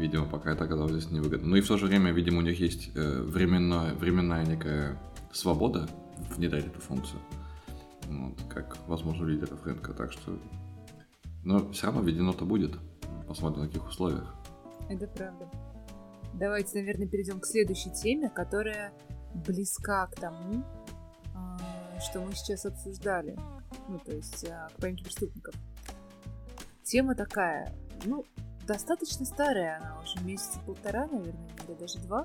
Видимо, 0.00 0.24
пока 0.24 0.52
это 0.52 0.64
оказалось 0.64 0.92
здесь 0.92 1.10
невыгодно. 1.10 1.46
Ну 1.48 1.56
и 1.56 1.60
в 1.60 1.68
то 1.68 1.76
же 1.76 1.84
время, 1.84 2.10
видимо, 2.10 2.38
у 2.38 2.40
них 2.40 2.58
есть 2.58 2.90
э, 2.94 3.20
временная, 3.20 3.92
временная 3.92 4.46
некая 4.46 4.98
свобода 5.30 5.90
внедрять 6.34 6.66
эту 6.66 6.80
функцию. 6.80 7.20
Вот, 8.08 8.34
как, 8.48 8.78
возможно, 8.88 9.26
у 9.26 9.28
лидеров 9.28 9.62
рынка. 9.66 9.92
Так 9.92 10.12
что... 10.12 10.38
Но 11.44 11.70
все 11.72 11.88
равно 11.88 12.00
введено-то 12.00 12.46
будет. 12.46 12.78
Посмотрим, 13.28 13.60
на 13.60 13.66
каких 13.66 13.86
условиях. 13.86 14.34
Это 14.88 15.06
правда. 15.06 15.50
Давайте, 16.32 16.78
наверное, 16.78 17.06
перейдем 17.06 17.38
к 17.38 17.44
следующей 17.44 17.90
теме, 17.90 18.30
которая 18.30 18.94
близка 19.34 20.06
к 20.06 20.14
тому, 20.14 20.64
а, 21.34 22.00
что 22.00 22.20
мы 22.20 22.32
сейчас 22.32 22.64
обсуждали. 22.64 23.38
Ну, 23.86 23.98
то 23.98 24.12
есть 24.12 24.46
а, 24.48 24.70
к 24.70 24.80
поимке 24.80 25.04
преступников. 25.04 25.54
Тема 26.84 27.14
такая, 27.14 27.74
ну, 28.06 28.24
достаточно 28.70 29.26
старая, 29.26 29.78
она 29.78 30.00
уже 30.00 30.20
месяца 30.24 30.60
полтора, 30.64 31.08
наверное, 31.08 31.50
или 31.66 31.74
даже 31.74 31.98
два. 31.98 32.24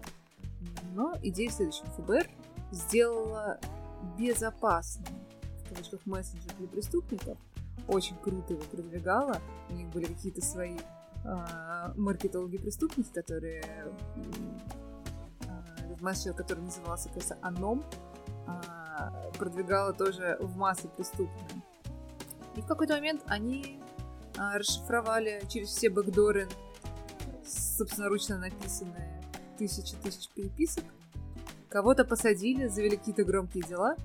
Но 0.94 1.16
идея 1.24 1.50
в 1.50 1.54
следующем. 1.54 1.86
ФБР 1.98 2.30
сделала 2.72 3.60
безопасным, 4.16 5.08
в 5.64 5.70
кавычках, 5.70 6.06
мессенджер 6.06 6.54
для 6.60 6.68
преступников. 6.68 7.40
Очень 7.88 8.16
круто 8.18 8.54
его 8.54 8.62
продвигала. 8.66 9.42
У 9.72 9.74
них 9.74 9.88
были 9.90 10.06
какие-то 10.06 10.42
свои 10.44 10.78
а, 11.24 11.94
маркетологи-преступники, 11.98 13.12
которые 13.12 13.64
этот 15.84 16.02
мессенджер, 16.02 16.36
который 16.36 16.60
назывался, 16.60 17.10
кажется, 17.10 17.40
Аном, 17.42 17.84
а, 18.46 19.32
продвигала 19.40 19.94
тоже 19.94 20.38
в 20.40 20.56
массы 20.58 20.88
преступные. 20.90 21.64
И 22.56 22.62
в 22.62 22.68
какой-то 22.68 22.94
момент 22.94 23.24
они 23.26 23.80
расшифровали 24.38 25.42
через 25.50 25.70
все 25.70 25.90
бэкдоры 25.90 26.48
собственноручно 27.46 28.38
написанные 28.38 29.22
тысячи 29.58 29.96
тысяч 29.98 30.30
переписок. 30.30 30.84
Кого-то 31.70 32.06
посадили, 32.06 32.68
завели 32.68 32.98
какие-то 32.98 33.24
громкие 33.24 33.64
дела. 33.64 33.96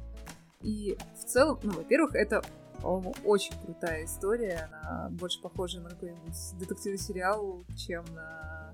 И 0.62 0.96
в 1.18 1.24
целом, 1.24 1.58
ну, 1.62 1.72
во-первых, 1.72 2.14
это 2.14 2.42
по-моему, 2.80 3.14
очень 3.24 3.54
крутая 3.62 4.04
история. 4.04 4.68
Она 4.72 5.08
больше 5.10 5.40
похожа 5.40 5.80
на 5.80 5.90
какой-нибудь 5.90 6.58
детективный 6.58 6.98
сериал, 6.98 7.64
чем 7.76 8.04
на 8.14 8.72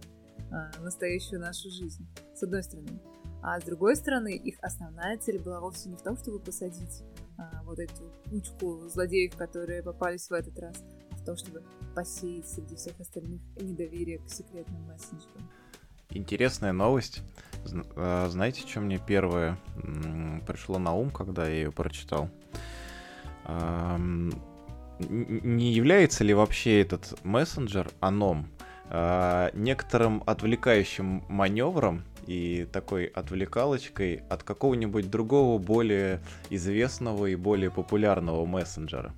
а, 0.50 0.70
настоящую 0.80 1.40
нашу 1.40 1.70
жизнь. 1.70 2.06
С 2.34 2.42
одной 2.42 2.62
стороны. 2.62 3.00
А 3.42 3.60
с 3.60 3.64
другой 3.64 3.96
стороны, 3.96 4.34
их 4.34 4.56
основная 4.62 5.18
цель 5.18 5.38
была 5.38 5.60
вовсе 5.60 5.88
не 5.88 5.96
в 5.96 6.02
том, 6.02 6.16
чтобы 6.16 6.38
посадить 6.38 7.02
а, 7.38 7.62
вот 7.64 7.78
эту 7.78 8.12
кучку 8.30 8.88
злодеев, 8.88 9.36
которые 9.36 9.82
попались 9.82 10.28
в 10.28 10.32
этот 10.32 10.58
раз, 10.58 10.76
а 11.05 11.05
том, 11.26 11.36
чтобы 11.36 11.62
посеять 11.94 12.48
среди 12.48 12.76
всех 12.76 12.98
остальных 13.00 13.40
недоверие 13.60 14.18
к 14.18 14.28
секретным 14.28 14.82
мессенджерам. 14.86 15.50
Интересная 16.10 16.72
новость. 16.72 17.22
А, 17.96 18.28
Знаете, 18.28 18.60
что 18.66 18.80
мне 18.80 18.98
первое 19.04 19.58
пришло 20.46 20.78
на 20.78 20.94
ум, 20.94 21.10
когда 21.10 21.46
я 21.48 21.54
ее 21.54 21.72
прочитал? 21.72 22.30
Н- 23.46 24.32
Не 25.00 25.72
является 25.72 26.24
ли 26.24 26.32
вообще 26.32 26.80
этот 26.80 27.22
мессенджер 27.24 27.90
аном 28.00 28.48
а, 28.88 29.50
некоторым 29.52 30.22
отвлекающим 30.26 31.24
маневром 31.28 32.04
и 32.26 32.66
такой 32.72 33.06
отвлекалочкой 33.06 34.22
от 34.30 34.42
какого-нибудь 34.42 35.10
другого 35.10 35.58
более 35.58 36.20
известного 36.50 37.26
и 37.26 37.34
более 37.36 37.70
популярного 37.70 38.46
мессенджера? 38.46 39.12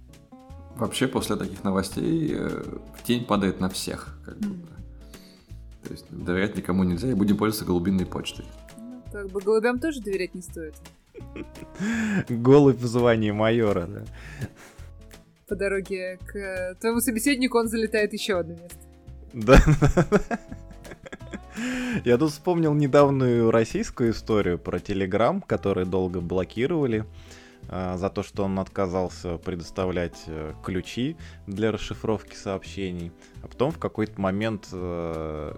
Вообще, 0.79 1.09
после 1.09 1.35
таких 1.35 1.64
новостей 1.64 2.33
э, 2.37 2.62
тень 3.05 3.25
падает 3.25 3.59
на 3.59 3.69
всех. 3.69 4.17
Как 4.25 4.38
будто. 4.38 4.69
То 5.83 5.91
есть 5.91 6.07
доверять 6.09 6.57
никому 6.57 6.85
нельзя, 6.85 7.11
и 7.11 7.14
будем 7.14 7.37
пользоваться 7.37 7.64
голубиной 7.64 8.07
почтой. 8.07 8.47
Ну, 8.77 9.03
как 9.11 9.29
бы 9.31 9.41
голубям 9.41 9.81
тоже 9.81 10.01
доверять 10.01 10.35
не 10.35 10.43
стоит. 10.43 10.75
Голубь 12.29 12.79
в 12.79 12.87
звании 12.87 13.33
майора, 13.33 13.87
да? 13.87 14.05
По 15.49 15.57
дороге 15.57 16.19
к 16.27 16.37
э, 16.37 16.75
твоему 16.77 17.01
собеседнику 17.01 17.59
он 17.59 17.69
залетает 17.69 18.12
еще 18.12 18.38
одно 18.38 18.55
место. 18.55 18.79
Да. 19.33 19.61
Я 22.05 22.19
тут 22.19 22.31
вспомнил 22.31 22.73
недавнюю 22.73 23.51
российскую 23.51 24.12
историю 24.12 24.59
про 24.59 24.79
Телеграм, 24.79 25.41
который 25.41 25.87
долго 25.87 26.21
блокировали 26.21 27.05
за 27.69 28.11
то, 28.11 28.23
что 28.23 28.45
он 28.45 28.59
отказался 28.59 29.37
предоставлять 29.37 30.19
э, 30.27 30.55
ключи 30.65 31.17
для 31.47 31.71
расшифровки 31.71 32.35
сообщений. 32.35 33.13
А 33.43 33.49
потом 33.49 33.71
в 33.73 33.79
какой-то 33.79 34.21
момент 34.21 34.69
э, 34.73 35.55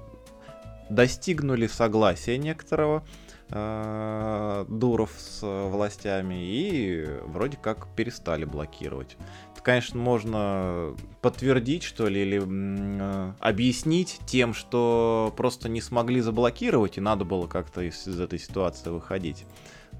достигнули 0.91 1.67
согласия 1.69 2.37
некоторого 2.37 3.05
э, 3.49 4.65
Дуров 4.69 5.13
с 5.19 5.41
властями 5.43 6.35
и 6.45 7.07
вроде 7.27 7.57
как 7.57 7.87
перестали 7.95 8.45
блокировать. 8.45 9.17
Это, 9.53 9.63
конечно, 9.63 10.01
можно 10.01 10.97
подтвердить, 11.21 11.83
что 11.83 12.09
ли, 12.09 12.23
или 12.23 12.43
э, 12.43 13.33
объяснить 13.39 14.21
тем, 14.27 14.53
что 14.53 15.33
просто 15.37 15.69
не 15.69 15.81
смогли 15.81 16.21
заблокировать, 16.21 16.99
и 16.99 17.01
надо 17.01 17.25
было 17.25 17.47
как-то 17.47 17.83
из, 17.83 18.07
из 18.07 18.21
этой 18.21 18.39
ситуации 18.39 18.91
выходить. 18.91 19.47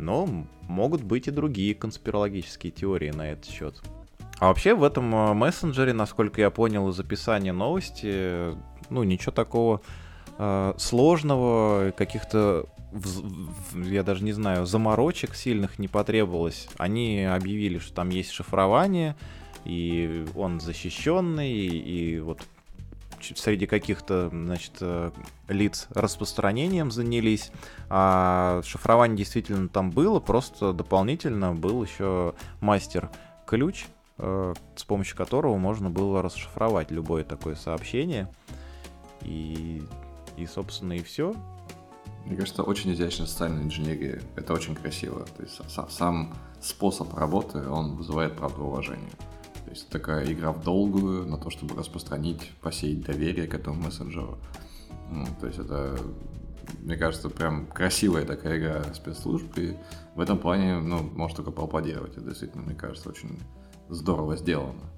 Но 0.01 0.29
могут 0.63 1.03
быть 1.03 1.29
и 1.29 1.31
другие 1.31 1.75
конспирологические 1.75 2.73
теории 2.73 3.11
на 3.11 3.33
этот 3.33 3.47
счет. 3.47 3.83
А 4.39 4.49
вообще 4.49 4.75
в 4.75 4.83
этом 4.83 5.15
э, 5.15 5.35
мессенджере, 5.35 5.93
насколько 5.93 6.41
я 6.41 6.51
понял 6.51 6.89
из 6.89 6.99
описания 6.99 7.53
новости, 7.53 8.55
ну 8.89 9.03
ничего 9.03 9.33
такого 9.33 9.83
э, 10.39 10.73
сложного, 10.79 11.91
каких-то, 11.91 12.67
я 13.75 14.03
даже 14.03 14.25
не 14.25 14.33
знаю, 14.33 14.65
заморочек 14.65 15.35
сильных 15.35 15.79
не 15.79 15.89
потребовалось. 15.89 16.69
Они 16.79 17.23
объявили, 17.23 17.79
что 17.79 17.93
там 17.93 18.09
есть 18.09 18.31
шифрование, 18.31 19.15
и 19.67 20.25
он 20.35 20.59
защищенный, 20.61 21.53
и, 21.53 22.15
и 22.15 22.21
вот 22.21 22.41
среди 23.23 23.67
каких-то, 23.67 24.29
значит, 24.31 24.73
э, 24.81 25.11
лиц 25.49 25.87
распространением 25.91 26.91
занялись. 26.91 27.51
А 27.89 28.61
шифрование 28.65 29.17
действительно 29.19 29.69
там 29.69 29.91
было, 29.91 30.21
просто 30.21 30.73
дополнительно 30.73 31.55
был 31.55 31.83
еще 31.83 32.35
мастер-ключ, 32.61 33.87
э, 34.19 34.55
с 34.77 34.85
помощью 34.85 35.17
которого 35.17 35.57
можно 35.57 35.91
было 35.91 36.23
расшифровать 36.23 36.91
любое 36.91 37.25
такое 37.25 37.55
сообщение. 37.55 38.33
И, 39.23 39.83
и 40.37 40.47
собственно, 40.47 40.95
и 40.95 41.03
все. 41.03 41.35
Мне 42.25 42.37
кажется, 42.37 42.63
очень 42.63 42.93
изящная 42.93 43.27
социальная 43.27 43.63
инженерия. 43.63 44.23
Это 44.37 44.53
очень 44.53 44.75
красиво. 44.75 45.25
То 45.37 45.43
есть 45.43 45.61
сам 45.91 46.35
способ 46.61 47.15
работы, 47.15 47.67
он 47.69 47.97
вызывает, 47.97 48.37
правда, 48.37 48.63
уважение. 48.63 49.11
То 49.71 49.75
есть 49.75 49.89
такая 49.89 50.33
игра 50.33 50.51
в 50.51 50.65
долгую 50.65 51.29
на 51.29 51.39
то, 51.39 51.49
чтобы 51.49 51.77
распространить, 51.77 52.51
посеять 52.61 53.03
доверие 53.03 53.47
к 53.47 53.55
этому 53.55 53.81
мессенджеру. 53.85 54.37
Ну, 55.09 55.29
то 55.41 55.47
есть 55.47 55.61
это, 55.61 55.97
мне 56.81 56.97
кажется, 56.97 57.31
прям 57.31 57.69
красивая 57.69 58.25
такая 58.25 58.59
игра 58.59 58.83
спецслужб, 58.95 59.57
и 59.59 59.77
в 60.17 60.21
этом 60.21 60.39
плане, 60.39 60.81
ну, 60.81 61.05
может 61.15 61.37
только 61.37 61.53
поаплодировать. 61.53 62.17
Это 62.17 62.27
действительно, 62.27 62.65
мне 62.65 62.75
кажется, 62.75 63.11
очень 63.11 63.39
здорово 63.89 64.37
сделано. 64.37 64.91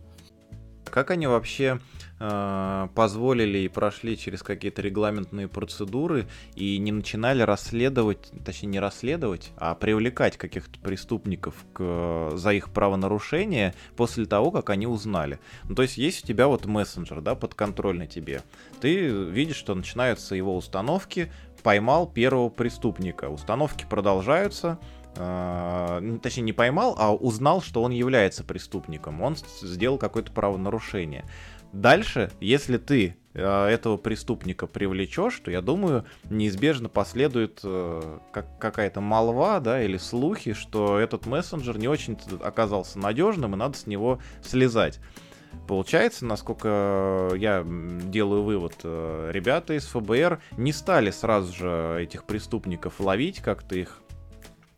Как 0.92 1.10
они 1.10 1.26
вообще 1.26 1.80
э, 2.20 2.88
позволили 2.94 3.60
и 3.60 3.68
прошли 3.68 4.18
через 4.18 4.42
какие-то 4.42 4.82
регламентные 4.82 5.48
процедуры 5.48 6.28
и 6.54 6.76
не 6.76 6.92
начинали 6.92 7.40
расследовать, 7.42 8.30
точнее 8.44 8.68
не 8.68 8.78
расследовать, 8.78 9.52
а 9.56 9.74
привлекать 9.74 10.36
каких-то 10.36 10.78
преступников 10.80 11.54
к, 11.72 12.32
за 12.34 12.52
их 12.52 12.68
правонарушение 12.68 13.74
после 13.96 14.26
того, 14.26 14.50
как 14.50 14.68
они 14.68 14.86
узнали? 14.86 15.40
Ну, 15.64 15.74
то 15.74 15.80
есть 15.80 15.96
есть 15.96 16.24
у 16.24 16.26
тебя 16.26 16.46
вот 16.46 16.66
мессенджер, 16.66 17.22
да, 17.22 17.34
подконтрольный 17.36 18.06
тебе. 18.06 18.42
Ты 18.82 19.06
видишь, 19.06 19.56
что 19.56 19.74
начинаются 19.74 20.34
его 20.34 20.54
установки, 20.54 21.32
поймал 21.62 22.06
первого 22.06 22.50
преступника. 22.50 23.30
Установки 23.30 23.86
продолжаются, 23.88 24.78
э, 25.16 26.18
точнее 26.22 26.42
не 26.42 26.52
поймал, 26.52 26.96
а 26.98 27.14
узнал, 27.14 27.62
что 27.62 27.82
он 27.82 27.92
является 27.92 28.44
преступником. 28.44 29.20
Он 29.22 29.36
сделал 29.36 29.98
какое-то 29.98 30.32
правонарушение. 30.32 31.24
Дальше, 31.72 32.30
если 32.38 32.76
ты 32.76 33.16
э, 33.32 33.66
этого 33.66 33.96
преступника 33.96 34.66
привлечешь, 34.66 35.38
то 35.38 35.50
я 35.50 35.62
думаю, 35.62 36.04
неизбежно 36.28 36.90
последует 36.90 37.60
э, 37.64 38.18
как, 38.30 38.58
какая-то 38.58 39.00
молва, 39.00 39.58
да, 39.60 39.82
или 39.82 39.96
слухи, 39.96 40.52
что 40.52 40.98
этот 40.98 41.24
мессенджер 41.24 41.78
не 41.78 41.88
очень 41.88 42.18
оказался 42.42 42.98
надежным, 42.98 43.54
и 43.54 43.56
надо 43.56 43.78
с 43.78 43.86
него 43.86 44.18
слезать. 44.42 45.00
Получается, 45.66 46.26
насколько 46.26 47.30
я 47.36 47.64
делаю 47.64 48.42
вывод, 48.42 48.74
э, 48.84 49.30
ребята 49.32 49.74
из 49.74 49.86
ФБР 49.86 50.40
не 50.58 50.72
стали 50.72 51.10
сразу 51.10 51.54
же 51.54 51.98
этих 52.00 52.24
преступников 52.24 53.00
ловить, 53.00 53.40
как-то 53.40 53.76
их 53.76 54.02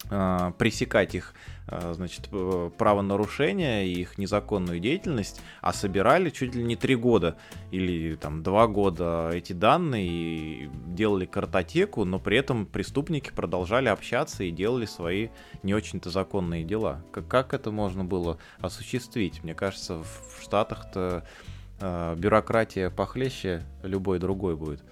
пресекать 0.08 1.14
их 1.14 1.34
а, 1.66 1.94
значит, 1.94 2.28
правонарушения 2.76 3.84
и 3.84 3.92
их 3.92 4.18
незаконную 4.18 4.80
деятельность, 4.80 5.40
а 5.62 5.72
собирали 5.72 6.28
чуть 6.28 6.54
ли 6.54 6.62
не 6.62 6.76
три 6.76 6.94
года 6.94 7.36
или 7.70 8.16
там 8.16 8.42
два 8.42 8.66
года 8.66 9.30
эти 9.32 9.54
данные 9.54 10.06
и 10.06 10.70
делали 10.86 11.24
картотеку, 11.24 12.04
но 12.04 12.18
при 12.18 12.36
этом 12.36 12.66
преступники 12.66 13.30
продолжали 13.30 13.88
общаться 13.88 14.44
и 14.44 14.50
делали 14.50 14.84
свои 14.84 15.28
не 15.62 15.72
очень-то 15.74 16.10
законные 16.10 16.64
дела. 16.64 17.02
Как, 17.10 17.28
как 17.28 17.54
это 17.54 17.70
можно 17.70 18.04
было 18.04 18.38
осуществить? 18.60 19.42
Мне 19.42 19.54
кажется, 19.54 20.02
в 20.02 20.42
Штатах-то 20.42 21.24
э, 21.80 22.14
бюрократия 22.18 22.90
похлеще 22.90 23.62
любой 23.82 24.18
другой 24.18 24.54
будет 24.54 24.82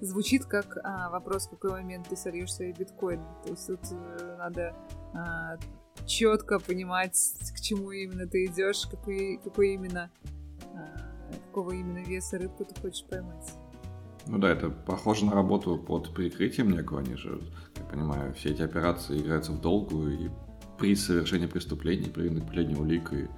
звучит 0.00 0.44
как 0.44 0.78
а, 0.82 1.10
вопрос, 1.10 1.46
в 1.46 1.50
какой 1.50 1.70
момент 1.72 2.08
ты 2.08 2.16
сольешь 2.16 2.52
свои 2.52 2.72
биткоины. 2.72 3.24
То 3.44 3.50
есть 3.50 3.66
тут 3.66 3.80
э, 3.90 4.36
надо 4.38 4.74
а, 5.14 5.56
четко 6.06 6.58
понимать, 6.58 7.16
к 7.54 7.60
чему 7.60 7.90
именно 7.90 8.26
ты 8.26 8.46
идешь, 8.46 8.86
какой, 8.86 9.40
какой 9.42 9.74
именно, 9.74 10.10
а, 10.74 11.32
какого 11.46 11.72
именно 11.72 12.04
веса 12.04 12.38
рыбку 12.38 12.64
ты 12.64 12.80
хочешь 12.80 13.04
поймать. 13.04 13.52
Ну 14.26 14.38
да, 14.38 14.50
это 14.50 14.70
похоже 14.70 15.26
на 15.26 15.32
работу 15.32 15.78
под 15.78 16.12
прикрытием 16.12 16.70
некого. 16.70 17.00
Они 17.00 17.14
же, 17.14 17.40
я 17.76 17.84
понимаю, 17.84 18.34
все 18.34 18.50
эти 18.50 18.62
операции 18.62 19.20
играются 19.20 19.52
в 19.52 19.60
долгую, 19.60 20.18
и 20.18 20.30
при 20.78 20.94
совершении 20.96 21.46
преступлений, 21.46 22.10
при 22.10 22.28
накоплении 22.28 22.74
улик, 22.74 23.12
и, 23.12 23.28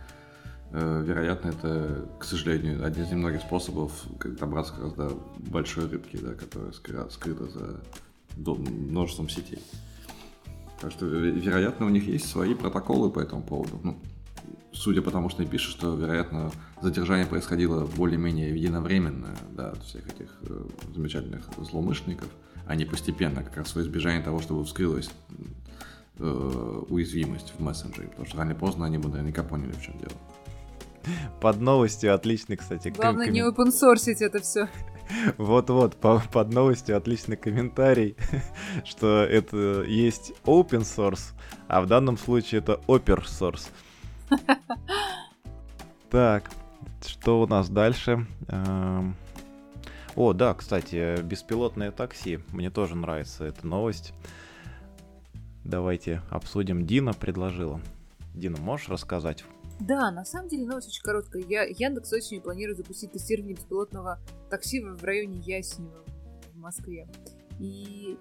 вероятно, 0.73 1.49
это, 1.49 2.09
к 2.19 2.25
сожалению, 2.25 2.85
один 2.85 3.05
из 3.05 3.11
немногих 3.11 3.41
способов 3.41 3.93
добраться 4.39 4.73
как 4.75 4.83
раз 4.83 4.93
до 4.95 5.19
большой 5.39 5.89
рыбки, 5.89 6.17
да, 6.17 6.35
которая 6.35 6.73
скрыта 7.11 7.49
за 7.49 7.81
множеством 8.37 9.29
сетей. 9.29 9.63
Так 10.81 10.93
что, 10.93 11.07
вероятно, 11.07 11.87
у 11.87 11.89
них 11.89 12.07
есть 12.07 12.29
свои 12.29 12.55
протоколы 12.55 13.11
по 13.11 13.19
этому 13.19 13.43
поводу. 13.43 13.81
Ну, 13.83 13.99
судя 14.73 15.03
по 15.03 15.11
тому, 15.11 15.29
что 15.29 15.43
они 15.43 15.51
пишут, 15.51 15.73
что, 15.73 15.95
вероятно, 15.95 16.53
задержание 16.81 17.27
происходило 17.27 17.85
более-менее 17.87 18.55
единовременно, 18.55 19.37
да, 19.53 19.71
от 19.71 19.83
всех 19.83 20.07
этих 20.07 20.31
э, 20.43 20.65
замечательных 20.95 21.49
злоумышленников, 21.59 22.29
а 22.67 22.77
не 22.77 22.85
постепенно, 22.85 23.43
как 23.43 23.57
раз 23.57 23.75
во 23.75 23.81
избежание 23.81 24.23
того, 24.23 24.41
чтобы 24.41 24.65
вскрылась 24.65 25.11
э, 26.19 26.83
уязвимость 26.89 27.55
в 27.57 27.61
мессенджере, 27.61 28.09
потому 28.09 28.27
что 28.27 28.39
рано 28.39 28.51
или 28.51 28.59
поздно 28.59 28.87
они 28.87 28.99
бы 28.99 29.09
наверняка 29.09 29.43
поняли, 29.43 29.73
в 29.73 29.83
чем 29.83 29.99
дело. 29.99 30.13
Под 31.41 31.61
новостью 31.61 32.15
отличный, 32.15 32.57
кстати. 32.57 32.89
Главное 32.89 33.27
ком- 33.27 33.35
не 33.35 33.41
open 33.41 34.25
это 34.25 34.41
все. 34.41 34.69
Вот-вот, 35.39 35.97
по 35.97 36.23
под 36.33 36.53
новостью 36.53 36.97
отличный 36.97 37.37
комментарий, 37.37 38.17
что 38.85 39.23
это 39.23 39.83
есть 39.83 40.33
open 40.45 40.83
source, 40.83 41.33
а 41.67 41.81
в 41.81 41.87
данном 41.87 42.19
случае 42.19 42.61
это 42.61 42.81
open 42.87 43.25
source. 43.25 43.69
Так, 46.11 46.51
что 47.07 47.43
у 47.43 47.47
нас 47.47 47.69
дальше? 47.69 48.27
Эм, 48.49 49.15
о, 50.17 50.33
да, 50.33 50.55
кстати, 50.55 51.21
беспилотное 51.23 51.91
такси. 51.91 52.41
Мне 52.49 52.71
тоже 52.71 52.97
нравится 52.97 53.45
эта 53.45 53.67
новость. 53.67 54.15
Давайте 55.65 56.23
обсудим. 56.31 56.87
Дина 56.87 57.13
предложила. 57.13 57.81
Дина, 58.35 58.57
можешь 58.57 58.89
рассказать, 58.89 59.45
да, 59.81 60.11
на 60.11 60.25
самом 60.25 60.49
деле 60.49 60.67
новость 60.67 60.89
очень 60.89 61.03
короткая. 61.03 61.43
Я, 61.45 61.63
Яндекс 61.65 62.13
осенью 62.13 62.43
планирует 62.43 62.79
запустить 62.79 63.13
тестирование 63.13 63.55
беспилотного 63.55 64.19
такси 64.51 64.81
в 64.81 65.03
районе 65.05 65.39
Ясенева 65.39 66.05
в 66.53 66.59
Москве. 66.59 67.09
И, 67.61 68.19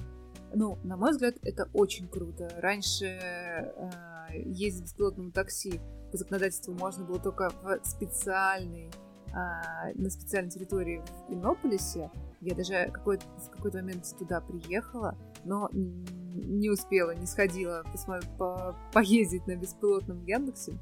ну, 0.54 0.78
на 0.84 0.98
мой 0.98 1.12
взгляд, 1.12 1.36
это 1.42 1.70
очень 1.74 2.08
круто. 2.08 2.50
Раньше 2.58 3.06
э, 3.06 3.90
ездить 4.34 4.84
беспилотным 4.84 5.32
такси 5.32 5.80
по 6.12 6.18
законодательству 6.18 6.74
можно 6.74 7.06
было 7.06 7.20
только 7.20 7.50
в 7.64 7.80
специальной, 7.84 8.92
э, 9.28 9.94
на 9.96 10.10
специальной 10.10 10.52
территории 10.52 11.04
в 11.28 11.34
Иннополисе. 11.34 12.12
Я 12.40 12.54
даже 12.54 12.92
какой 12.94 13.18
в 13.18 13.50
какой-то 13.50 13.80
момент 13.80 14.06
туда 14.18 14.42
приехала, 14.42 15.18
но 15.44 15.70
не 15.74 16.70
успела, 16.70 17.16
не 17.16 17.26
сходила 17.26 17.84
посмотри, 17.92 18.30
по, 18.38 18.76
поездить 18.94 19.48
на 19.48 19.56
беспилотном 19.56 20.24
Яндексе. 20.24 20.78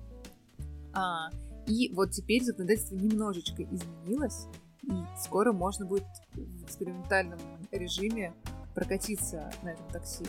А, 0.96 1.30
и 1.68 1.92
вот 1.94 2.12
теперь 2.12 2.44
законодательство 2.44 2.96
немножечко 2.96 3.64
изменилось, 3.64 4.48
и 4.84 4.92
скоро 5.20 5.52
можно 5.52 5.86
будет 5.86 6.06
в 6.34 6.64
экспериментальном 6.64 7.40
режиме 7.72 8.34
прокатиться 8.74 9.52
на 9.62 9.70
этом 9.70 9.88
такси. 9.90 10.26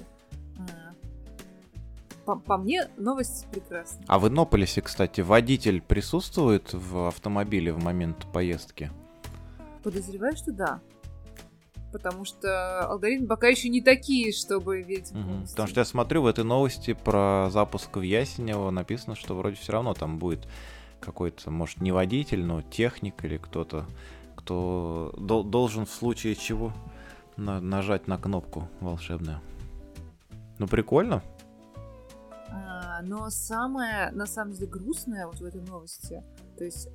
А, 0.59 0.93
по, 2.25 2.37
по 2.37 2.57
мне 2.57 2.89
новость 2.97 3.47
прекрасна. 3.53 4.05
А 4.09 4.19
в 4.19 4.29
Иннополисе, 4.29 4.83
кстати, 4.83 5.21
водитель 5.21 5.81
присутствует 5.81 6.73
в 6.73 7.09
автомобиле 7.09 7.73
в 7.73 7.83
момент 7.83 8.27
поездки? 8.33 8.91
Подозреваю, 9.83 10.37
что 10.37 10.53
да. 10.53 10.81
Потому 11.97 12.27
что 12.27 12.87
алгоритмы 12.91 13.27
пока 13.27 13.49
еще 13.49 13.71
не 13.71 13.81
такие, 13.81 14.31
чтобы 14.31 14.83
верить 14.83 15.13
угу. 15.13 15.47
Потому 15.51 15.67
что 15.67 15.81
я 15.81 15.85
смотрю 15.87 16.21
в 16.21 16.27
этой 16.27 16.45
новости 16.45 16.93
про 16.93 17.49
запуск 17.51 17.97
в 17.97 18.03
Ясенево 18.03 18.71
написано, 18.71 19.17
что 19.17 19.35
вроде 19.35 19.57
все 19.57 19.73
равно 19.73 19.95
там 19.95 20.19
будет 20.19 20.47
какой-то, 21.01 21.51
может, 21.51 21.81
не 21.81 21.93
водитель, 21.93 22.45
но 22.45 22.61
техник 22.61 23.25
или 23.25 23.39
кто-то, 23.39 23.87
кто 24.37 25.15
дол- 25.17 25.45
должен 25.45 25.87
в 25.87 25.91
случае 25.91 26.35
чего 26.35 26.75
на- 27.39 27.63
нажать 27.63 28.09
на 28.09 28.19
кнопку 28.19 28.69
волшебную. 28.81 29.41
Ну, 30.59 30.69
прикольно. 30.69 31.23
А, 32.51 33.01
но 33.03 33.31
самое, 33.31 34.11
на 34.13 34.27
самом 34.27 34.53
деле, 34.53 34.67
грустное 34.67 35.27
вот 35.27 35.41
в 35.41 35.45
этой 35.45 35.63
новости, 35.63 36.23
то 36.59 36.65
есть 36.65 36.89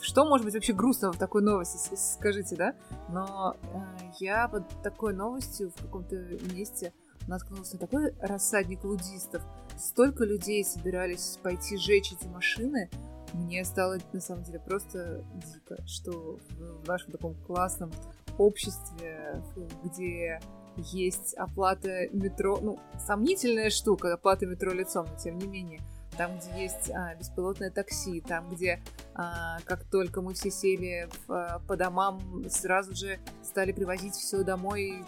что 0.00 0.24
может 0.24 0.44
быть 0.44 0.54
вообще 0.54 0.72
грустного 0.72 1.12
в 1.12 1.18
такой 1.18 1.42
новости, 1.42 1.94
скажите, 1.96 2.56
да? 2.56 2.74
Но 3.08 3.56
э, 3.62 3.78
я 4.20 4.48
под 4.48 4.64
такой 4.82 5.14
новостью 5.14 5.70
в 5.70 5.82
каком-то 5.82 6.16
месте 6.54 6.92
наткнулась 7.26 7.72
на 7.72 7.78
такой 7.78 8.14
рассадник 8.20 8.84
лудистов. 8.84 9.42
Столько 9.76 10.24
людей 10.24 10.64
собирались 10.64 11.38
пойти 11.42 11.76
жечь 11.76 12.12
эти 12.12 12.26
машины. 12.28 12.90
Мне 13.32 13.64
стало, 13.64 13.98
на 14.12 14.20
самом 14.20 14.44
деле, 14.44 14.60
просто 14.60 15.24
дико, 15.34 15.76
что 15.86 16.38
в 16.58 16.86
нашем 16.86 17.12
таком 17.12 17.34
классном 17.46 17.90
обществе, 18.38 19.42
где 19.84 20.40
есть 20.76 21.34
оплата 21.34 22.08
метро, 22.12 22.58
ну, 22.60 22.78
сомнительная 23.06 23.70
штука, 23.70 24.14
оплата 24.14 24.46
метро 24.46 24.72
лицом, 24.72 25.06
но 25.10 25.18
тем 25.18 25.38
не 25.38 25.46
менее, 25.46 25.80
там, 26.16 26.38
где 26.38 26.62
есть 26.62 26.90
а, 26.90 27.14
беспилотное 27.14 27.70
такси, 27.70 28.20
там, 28.20 28.48
где 28.50 28.80
а, 29.14 29.58
как 29.64 29.84
только 29.84 30.20
мы 30.20 30.34
все 30.34 30.50
сели 30.50 31.08
в, 31.26 31.32
а, 31.32 31.58
по 31.66 31.76
домам, 31.76 32.44
сразу 32.48 32.94
же 32.94 33.18
стали 33.42 33.72
привозить 33.72 34.14
все 34.14 34.42
домой, 34.42 35.04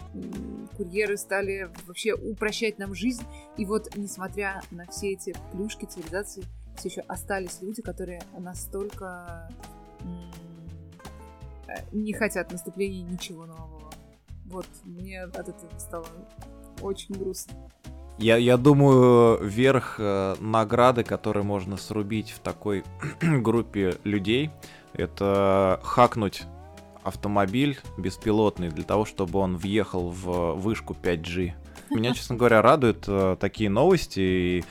курьеры 0.77 1.17
стали 1.17 1.69
вообще 1.85 2.13
упрощать 2.13 2.79
нам 2.79 2.93
жизнь. 2.93 3.23
И 3.57 3.65
вот, 3.65 3.95
несмотря 3.95 4.61
на 4.71 4.85
все 4.87 5.13
эти 5.13 5.35
плюшки 5.51 5.85
цивилизации, 5.85 6.43
все 6.77 6.89
еще 6.89 7.01
остались 7.01 7.61
люди, 7.61 7.81
которые 7.81 8.21
настолько 8.37 9.49
не 11.91 12.13
хотят 12.13 12.51
наступления 12.51 13.03
ничего 13.03 13.45
нового. 13.45 13.91
Вот, 14.45 14.65
мне 14.83 15.21
от 15.21 15.49
этого 15.49 15.77
стало 15.77 16.07
очень 16.81 17.15
грустно. 17.15 17.69
Я, 18.19 18.35
я 18.35 18.57
думаю, 18.57 19.39
верх 19.41 19.95
э, 19.97 20.35
награды, 20.41 21.03
которые 21.03 21.43
можно 21.43 21.77
срубить 21.77 22.31
в 22.31 22.39
такой 22.39 22.83
группе 23.21 23.95
людей, 24.03 24.49
это 24.93 25.79
хакнуть 25.83 26.43
автомобиль 27.01 27.79
беспилотный 27.97 28.69
для 28.69 28.83
того, 28.83 29.05
чтобы 29.05 29.39
он 29.39 29.55
въехал 29.55 30.09
в 30.09 30.55
вышку 30.55 30.97
5G. 31.01 31.53
Меня, 31.91 32.13
честно 32.13 32.35
говоря, 32.35 32.61
радуют 32.61 33.05
э, 33.07 33.37
такие 33.39 33.69
новости. 33.69 34.19
И 34.19 34.63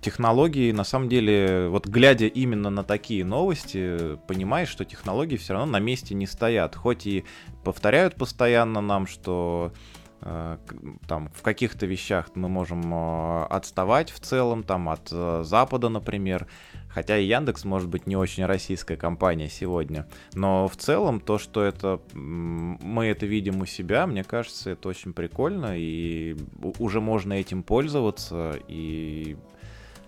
технологии, 0.00 0.72
на 0.72 0.84
самом 0.84 1.08
деле, 1.08 1.68
вот 1.68 1.86
глядя 1.86 2.26
именно 2.26 2.70
на 2.70 2.82
такие 2.82 3.24
новости, 3.24 4.18
понимаешь, 4.26 4.68
что 4.68 4.84
технологии 4.84 5.36
все 5.36 5.52
равно 5.54 5.70
на 5.70 5.78
месте 5.78 6.14
не 6.14 6.26
стоят. 6.26 6.74
Хоть 6.74 7.06
и 7.06 7.24
повторяют 7.62 8.16
постоянно 8.16 8.80
нам, 8.80 9.06
что 9.06 9.72
там 10.20 11.30
в 11.34 11.42
каких-то 11.42 11.86
вещах 11.86 12.30
мы 12.34 12.48
можем 12.48 12.82
э, 12.92 13.44
отставать 13.44 14.10
в 14.10 14.20
целом, 14.20 14.62
там 14.62 14.88
от 14.88 15.08
э, 15.12 15.42
Запада, 15.44 15.88
например. 15.88 16.46
Хотя 16.88 17.16
и 17.16 17.26
Яндекс 17.26 17.64
может 17.64 17.88
быть 17.88 18.06
не 18.06 18.16
очень 18.16 18.44
российская 18.44 18.96
компания 18.96 19.48
сегодня. 19.48 20.08
Но 20.34 20.68
в 20.68 20.76
целом 20.76 21.20
то, 21.20 21.38
что 21.38 21.62
это 21.62 22.00
мы 22.12 23.06
это 23.06 23.26
видим 23.26 23.60
у 23.60 23.66
себя, 23.66 24.06
мне 24.06 24.24
кажется, 24.24 24.70
это 24.70 24.88
очень 24.88 25.12
прикольно. 25.12 25.78
И 25.78 26.36
уже 26.78 27.00
можно 27.00 27.32
этим 27.32 27.62
пользоваться. 27.62 28.56
И 28.68 29.38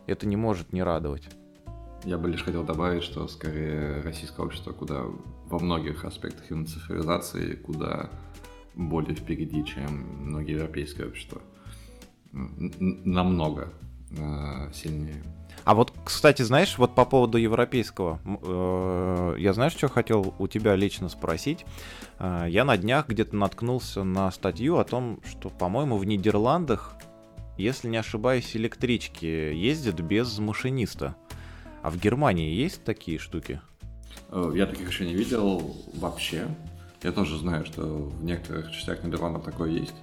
это 0.07 0.27
не 0.27 0.37
может 0.37 0.73
не 0.73 0.83
радовать. 0.83 1.29
Я 2.05 2.19
бы 2.19 2.29
лишь 2.29 2.43
хотел 2.43 2.65
добавить, 2.65 3.05
что 3.05 3.29
скорее 3.29 4.03
российское 4.03 4.45
общество 4.45 4.73
куда 4.73 5.05
во 5.47 5.59
многих 5.61 6.05
аспектах 6.05 6.51
именно 6.51 6.67
цифровизации, 6.67 7.55
куда 7.55 8.11
более 8.75 9.15
впереди, 9.15 9.65
чем 9.65 10.29
многие 10.29 10.53
европейские 10.53 11.09
общества. 11.09 11.43
Намного 12.33 13.73
э, 14.11 14.73
сильнее. 14.73 15.23
А 15.65 15.75
вот, 15.75 15.93
кстати, 16.05 16.43
знаешь, 16.43 16.77
вот 16.79 16.95
по 16.95 17.05
поводу 17.05 17.39
европейского, 17.39 18.19
э, 18.25 19.37
я 19.39 19.53
знаешь, 19.53 19.73
что 19.73 19.89
хотел 19.89 20.35
у 20.39 20.49
тебя 20.49 20.75
лично 20.75 21.09
спросить? 21.09 21.65
Э, 22.19 22.47
я 22.49 22.65
на 22.65 22.77
днях 22.77 23.09
где-то 23.09 23.37
наткнулся 23.37 24.03
на 24.03 24.31
статью 24.31 24.79
о 24.79 24.85
том, 24.85 25.21
что, 25.25 25.51
по-моему, 25.51 25.99
в 25.99 26.07
Нидерландах, 26.07 26.95
если 27.59 27.89
не 27.89 27.99
ошибаюсь, 27.99 28.57
электрички 28.57 29.27
ездят 29.27 30.01
без 30.01 30.39
машиниста. 30.39 31.15
А 31.83 31.91
в 31.91 31.99
Германии 31.99 32.55
есть 32.55 32.85
такие 32.85 33.19
штуки? 33.19 33.61
Я 34.55 34.67
таких 34.67 34.89
еще 34.89 35.05
не 35.05 35.15
видел 35.15 35.77
вообще. 35.95 36.47
Я 37.03 37.13
тоже 37.13 37.37
знаю, 37.39 37.65
что 37.65 37.83
в 37.83 38.25
некоторых 38.25 38.71
частях 38.71 39.03
Нидерландов 39.03 39.45
такое 39.45 39.71
есть. 39.71 39.95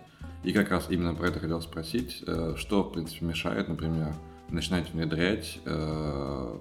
И 0.44 0.52
как 0.52 0.70
раз 0.70 0.88
именно 0.90 1.14
про 1.14 1.28
это 1.28 1.40
хотел 1.40 1.62
спросить, 1.62 2.24
э, 2.26 2.56
что, 2.58 2.84
в 2.84 2.94
принципе, 2.94 3.26
мешает, 3.26 3.68
например, 3.68 4.14
начинать 4.50 4.92
внедрять 4.92 5.60
э, 5.66 6.58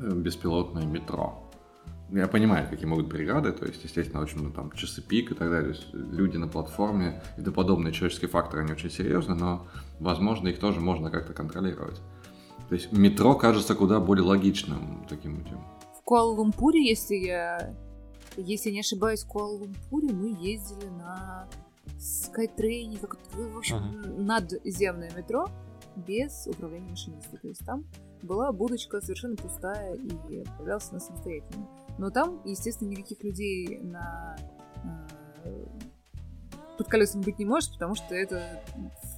беспилотное 0.00 0.86
метро. 0.86 1.44
Я 2.10 2.26
понимаю, 2.26 2.68
какие 2.68 2.86
могут 2.86 3.10
преграды, 3.10 3.52
то 3.52 3.66
есть, 3.66 3.84
естественно, 3.84 4.22
очень 4.22 4.42
ну, 4.42 4.50
там 4.50 4.72
часы 4.72 5.02
пик 5.02 5.32
и 5.32 5.34
так 5.34 5.50
далее, 5.50 5.74
то 5.74 5.78
есть 5.78 5.92
люди 5.92 6.38
на 6.38 6.48
платформе 6.48 7.22
и 7.36 7.42
тому 7.42 7.54
подобные 7.54 7.92
человеческие 7.92 8.30
факторы, 8.30 8.62
они 8.62 8.72
очень 8.72 8.90
серьезны, 8.90 9.34
но, 9.34 9.66
возможно, 10.00 10.48
их 10.48 10.58
тоже 10.58 10.80
можно 10.80 11.10
как-то 11.10 11.34
контролировать. 11.34 12.00
То 12.68 12.74
есть 12.74 12.92
метро 12.92 13.34
кажется 13.34 13.74
куда 13.74 14.00
более 14.00 14.24
логичным 14.24 15.04
таким 15.08 15.36
путем. 15.36 15.60
В 15.98 16.02
Куала-Лумпуре, 16.02 16.80
если 16.82 17.16
я 17.16 17.76
если 18.40 18.70
не 18.70 18.80
ошибаюсь, 18.80 19.24
в 19.24 19.28
Куала-Лумпуре 19.28 20.12
мы 20.12 20.36
ездили 20.40 20.86
на 20.86 21.48
Скайтрейне, 21.98 22.98
как 22.98 23.18
в 23.32 23.56
общем, 23.56 23.76
ага. 23.76 24.08
надземное 24.08 25.10
метро 25.16 25.48
без 25.96 26.46
управления 26.46 26.90
машинистом. 26.90 27.38
То 27.38 27.48
есть 27.48 27.64
там 27.64 27.84
была 28.22 28.52
будочка 28.52 29.00
совершенно 29.00 29.36
пустая 29.36 29.94
и 30.28 30.40
отправлялся 30.40 30.94
на 30.94 31.00
самостоятельно. 31.00 31.68
Но 31.98 32.10
там, 32.10 32.40
естественно, 32.44 32.88
никаких 32.88 33.22
людей 33.24 33.78
на 33.78 34.36
э, 35.44 35.66
под 36.76 36.88
колесами 36.88 37.24
быть 37.24 37.38
не 37.38 37.44
может, 37.44 37.72
потому 37.72 37.96
что 37.96 38.14
это, 38.14 38.62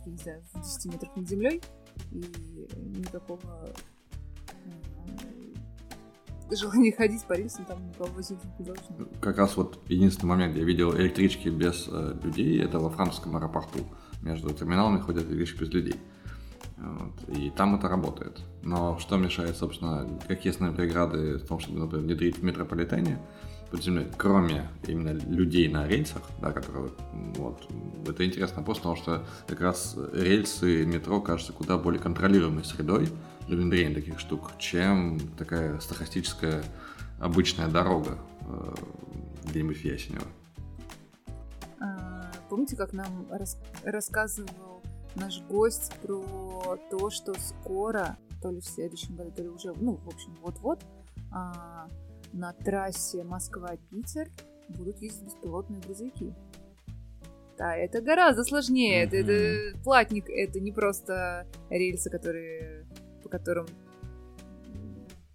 не 0.07 0.17
знаю, 0.17 0.43
в 0.55 0.63
10 0.63 0.93
метрах 0.93 1.15
над 1.15 1.29
землей, 1.29 1.61
и 2.11 2.25
никакого 2.97 3.69
желание 6.57 6.93
ходить 6.93 7.25
по 7.25 7.35
рельсам, 7.35 7.65
там 7.65 7.87
никого. 7.87 8.09
Как 9.21 9.39
раз 9.39 9.57
вот 9.57 9.79
единственный 9.89 10.31
момент, 10.31 10.57
я 10.57 10.65
видел 10.65 10.95
электрички 10.97 11.49
без 11.49 11.89
э, 11.89 12.17
людей, 12.23 12.61
это 12.63 12.79
во 12.79 12.91
французском 12.91 13.37
аэропорту. 13.37 13.81
Между 14.23 14.51
терминалами 14.51 15.01
ходят 15.01 15.25
электрички 15.31 15.61
без 15.61 15.73
людей. 15.73 15.97
Вот, 16.77 17.37
и 17.37 17.51
там 17.51 17.75
это 17.75 17.89
работает. 17.89 18.41
Но 18.63 18.99
что 18.99 19.17
мешает, 19.17 19.57
собственно, 19.57 20.09
какие 20.27 20.53
основные 20.53 20.77
преграды 20.77 21.37
в 21.37 21.47
том, 21.47 21.61
чтобы, 21.61 21.79
например, 21.79 22.07
внедрить 22.07 22.39
в 22.39 22.43
метрополитене 22.43 23.19
под 23.71 23.85
землей, 23.85 24.07
кроме 24.17 24.69
именно 24.87 25.11
людей 25.11 25.69
на 25.69 25.87
рельсах, 25.87 26.23
да, 26.41 26.53
которые, 26.53 26.91
вот, 27.37 27.69
это 28.09 28.27
интересно 28.27 28.59
вопрос, 28.59 28.79
потому 28.79 28.97
что 28.97 29.25
как 29.47 29.61
раз 29.61 29.97
рельсы 30.13 30.85
метро 30.87 31.21
кажутся 31.21 31.53
куда 31.53 31.79
более 31.79 32.01
контролируемой 32.01 32.65
средой, 32.65 33.09
внедрения 33.57 33.95
таких 33.95 34.19
штук, 34.19 34.53
чем 34.59 35.19
такая 35.37 35.79
стахастическая 35.81 36.63
обычная 37.19 37.69
дорога 37.69 38.19
э, 38.43 38.75
где-нибудь 39.45 39.77
в 39.77 39.85
Ясенево. 39.85 40.27
А, 41.81 42.31
помните, 42.49 42.77
как 42.77 42.93
нам 42.93 43.27
рас 43.31 43.59
рассказывал 43.85 44.83
наш 45.15 45.41
гость 45.43 45.93
про 46.03 46.79
то, 46.91 47.11
что 47.11 47.35
скоро, 47.35 48.17
то 48.43 48.51
ли 48.51 48.61
в 48.61 48.65
следующем 48.65 49.17
году, 49.17 49.31
то 49.33 49.43
ли 49.43 49.49
уже, 49.49 49.73
ну, 49.75 49.97
в 49.97 50.09
общем, 50.09 50.37
вот-вот, 50.41 50.83
а, 51.33 51.89
на 52.33 52.53
трассе 52.53 53.25
Москва-Питер 53.25 54.29
будут 54.69 55.01
ездить 55.01 55.25
беспилотные 55.25 55.81
грузовики. 55.81 56.33
Да, 57.59 57.77
это 57.77 58.01
гораздо 58.01 58.43
сложнее. 58.45 59.05
Mm-hmm. 59.05 59.07
Это, 59.07 59.17
это 59.17 59.79
платник, 59.85 60.31
это 60.31 60.61
не 60.61 60.73
просто 60.73 61.47
рельсы, 61.69 62.09
которые 62.09 62.80
которым 63.31 63.67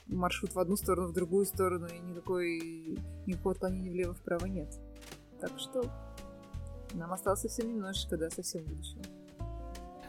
маршрут 0.07 0.53
в 0.53 0.59
одну 0.59 0.75
сторону, 0.75 1.09
в 1.09 1.13
другую 1.13 1.45
сторону, 1.45 1.87
и 1.87 1.99
никакой, 1.99 2.99
никакого 3.25 3.53
отклонения 3.53 3.91
влево-вправо 3.91 4.45
нет. 4.45 4.73
Так 5.39 5.51
что 5.57 5.83
нам 6.93 7.11
осталось 7.11 7.41
совсем 7.41 7.69
немножечко, 7.69 8.17
да, 8.17 8.29
совсем 8.29 8.63
будущего. 8.63 9.01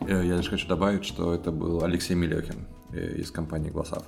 Э, 0.00 0.24
я 0.24 0.36
лишь 0.36 0.48
хочу 0.48 0.68
добавить, 0.68 1.04
что 1.04 1.34
это 1.34 1.50
был 1.50 1.82
Алексей 1.82 2.14
Милехин 2.14 2.66
э, 2.92 3.16
из 3.16 3.30
компании 3.30 3.70
Гласав. 3.70 4.04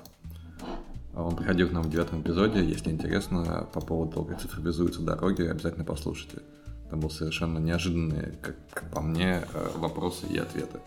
Он 1.15 1.35
приходил 1.35 1.67
к 1.67 1.71
нам 1.73 1.83
в 1.83 1.89
девятом 1.89 2.21
эпизоде. 2.21 2.63
Если 2.63 2.91
интересно 2.91 3.67
по 3.73 3.81
поводу 3.81 4.13
того, 4.13 4.25
как 4.25 4.39
цифровизуются 4.39 5.01
дороги, 5.01 5.41
обязательно 5.41 5.83
послушайте. 5.83 6.41
Там 6.89 7.01
был 7.01 7.09
совершенно 7.09 7.59
неожиданные, 7.59 8.37
как 8.41 8.55
по 8.91 9.01
мне, 9.01 9.43
э, 9.53 9.69
вопросы 9.75 10.27
и 10.27 10.37
ответы. 10.37 10.79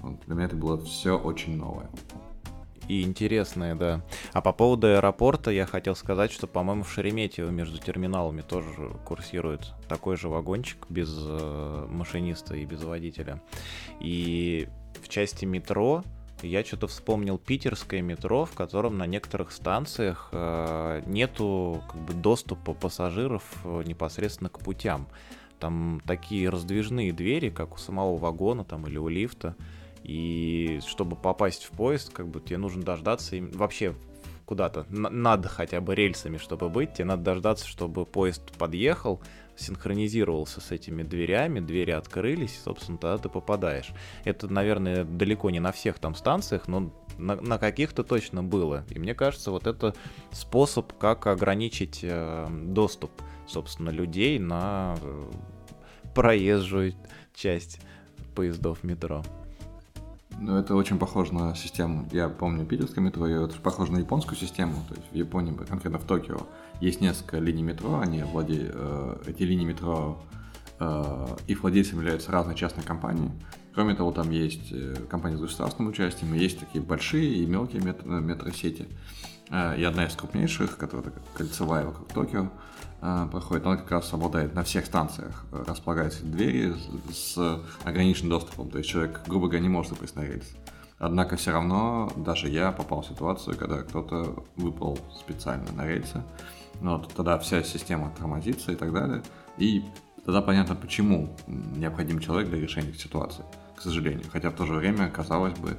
Вот, 0.00 0.20
для 0.26 0.34
меня 0.34 0.46
это 0.46 0.56
было 0.56 0.80
все 0.80 1.18
очень 1.18 1.56
новое 1.56 1.88
и 2.88 3.02
интересные, 3.02 3.74
да. 3.74 4.02
А 4.32 4.40
по 4.40 4.52
поводу 4.52 4.88
аэропорта 4.88 5.50
я 5.50 5.66
хотел 5.66 5.96
сказать, 5.96 6.32
что, 6.32 6.46
по-моему, 6.46 6.84
в 6.84 6.90
Шереметьево 6.90 7.50
между 7.50 7.78
терминалами 7.78 8.42
тоже 8.42 8.92
курсирует 9.04 9.72
такой 9.88 10.16
же 10.16 10.28
вагончик 10.28 10.86
без 10.88 11.14
э, 11.16 11.86
машиниста 11.88 12.54
и 12.54 12.64
без 12.64 12.82
водителя. 12.82 13.40
И 14.00 14.68
в 15.02 15.08
части 15.08 15.44
метро 15.44 16.02
я 16.42 16.64
что-то 16.64 16.86
вспомнил 16.88 17.38
питерское 17.38 18.02
метро, 18.02 18.44
в 18.44 18.52
котором 18.52 18.98
на 18.98 19.06
некоторых 19.06 19.52
станциях 19.52 20.28
э, 20.32 21.02
нету 21.06 21.82
как 21.88 22.00
бы 22.02 22.12
доступа 22.12 22.74
пассажиров 22.74 23.42
э, 23.64 23.82
непосредственно 23.86 24.50
к 24.50 24.58
путям. 24.58 25.06
Там 25.58 26.02
такие 26.06 26.50
раздвижные 26.50 27.12
двери, 27.12 27.48
как 27.48 27.74
у 27.74 27.78
самого 27.78 28.18
вагона 28.18 28.64
там 28.64 28.86
или 28.86 28.98
у 28.98 29.08
лифта. 29.08 29.56
И 30.04 30.80
чтобы 30.86 31.16
попасть 31.16 31.64
в 31.64 31.70
поезд, 31.70 32.12
как 32.12 32.28
бы 32.28 32.40
тебе 32.40 32.58
нужно 32.58 32.82
дождаться. 32.82 33.36
И 33.36 33.40
вообще 33.40 33.94
куда-то 34.44 34.86
надо 34.90 35.48
хотя 35.48 35.80
бы 35.80 35.94
рельсами, 35.94 36.36
чтобы 36.36 36.68
быть, 36.68 36.94
тебе 36.94 37.06
надо 37.06 37.22
дождаться, 37.22 37.66
чтобы 37.66 38.04
поезд 38.04 38.52
подъехал, 38.58 39.20
синхронизировался 39.56 40.60
с 40.60 40.70
этими 40.70 41.02
дверями, 41.02 41.60
двери 41.60 41.92
открылись, 41.92 42.54
и, 42.54 42.64
собственно, 42.64 42.98
тогда 42.98 43.18
ты 43.18 43.28
попадаешь. 43.28 43.92
Это, 44.24 44.48
наверное, 44.52 45.04
далеко 45.04 45.50
не 45.50 45.60
на 45.60 45.72
всех 45.72 45.98
там 45.98 46.14
станциях, 46.14 46.68
но 46.68 46.92
на, 47.18 47.36
на 47.36 47.58
каких-то 47.58 48.02
точно 48.02 48.42
было. 48.42 48.84
И 48.90 48.98
мне 48.98 49.14
кажется, 49.14 49.50
вот 49.50 49.66
это 49.66 49.94
способ, 50.32 50.92
как 50.94 51.26
ограничить 51.26 52.00
э, 52.02 52.48
доступ, 52.50 53.10
собственно, 53.46 53.90
людей 53.90 54.38
на 54.38 54.96
э, 55.00 55.30
проезжую 56.14 56.94
часть 57.34 57.80
поездов 58.34 58.82
метро. 58.82 59.22
Ну, 60.38 60.56
это 60.56 60.74
очень 60.74 60.98
похоже 60.98 61.32
на 61.34 61.54
систему. 61.54 62.08
Я 62.12 62.28
помню 62.28 62.66
питерское 62.66 63.02
метро, 63.02 63.26
это 63.26 63.54
похоже 63.60 63.92
на 63.92 63.98
японскую 63.98 64.36
систему. 64.36 64.74
То 64.88 64.94
есть 64.94 65.10
в 65.10 65.14
Японии, 65.14 65.56
конкретно 65.68 65.98
в 65.98 66.04
Токио, 66.04 66.46
есть 66.80 67.00
несколько 67.00 67.38
линий 67.38 67.62
метро, 67.62 67.98
они 68.00 68.22
владеют, 68.22 68.72
э, 68.74 69.16
эти 69.26 69.42
линии 69.42 69.64
метро, 69.64 70.22
э, 70.80 71.26
их 71.46 71.62
владельцами 71.62 72.00
являются 72.00 72.32
разные 72.32 72.56
частные 72.56 72.84
компании. 72.84 73.30
Кроме 73.74 73.94
того, 73.94 74.12
там 74.12 74.30
есть 74.30 74.72
э, 74.72 74.96
компании 75.08 75.36
с 75.36 75.40
государственным 75.40 75.90
участием, 75.90 76.34
есть 76.34 76.58
такие 76.58 76.82
большие 76.82 77.34
и 77.34 77.46
мелкие 77.46 77.82
метро, 77.82 78.08
метросети. 78.20 78.86
И 79.50 79.84
одна 79.84 80.06
из 80.06 80.16
крупнейших, 80.16 80.78
которая 80.78 81.12
кольцевая 81.34 81.84
вокруг 81.84 82.08
Токио, 82.08 82.50
проходит, 83.30 83.66
она 83.66 83.76
как 83.76 83.90
раз 83.90 84.12
обладает 84.14 84.54
на 84.54 84.62
всех 84.62 84.86
станциях, 84.86 85.44
э, 85.52 85.62
располагаются 85.66 86.24
двери 86.24 86.74
с, 87.12 87.60
ограниченным 87.84 88.30
доступом, 88.30 88.70
то 88.70 88.78
есть 88.78 88.88
человек, 88.88 89.20
грубо 89.26 89.46
говоря, 89.46 89.60
не 89.60 89.68
может 89.68 89.92
выпасть 89.92 90.16
на 90.16 90.22
рельс. 90.22 90.46
Однако 90.98 91.36
все 91.36 91.50
равно 91.50 92.10
даже 92.16 92.48
я 92.48 92.72
попал 92.72 93.02
в 93.02 93.06
ситуацию, 93.06 93.58
когда 93.58 93.82
кто-то 93.82 94.44
выпал 94.56 94.98
специально 95.18 95.70
на 95.72 95.86
рельсы, 95.86 96.22
но 96.80 96.96
вот 96.96 97.12
тогда 97.12 97.38
вся 97.38 97.62
система 97.62 98.10
тормозится 98.16 98.72
и 98.72 98.76
так 98.76 98.92
далее. 98.92 99.22
И 99.58 99.84
тогда 100.24 100.40
понятно, 100.40 100.74
почему 100.74 101.36
необходим 101.46 102.20
человек 102.20 102.48
для 102.48 102.58
решения 102.58 102.94
ситуации, 102.94 103.44
к 103.76 103.82
сожалению. 103.82 104.24
Хотя 104.32 104.48
в 104.50 104.54
то 104.54 104.64
же 104.64 104.72
время, 104.72 105.10
казалось 105.10 105.58
бы, 105.58 105.70
э, 105.70 105.76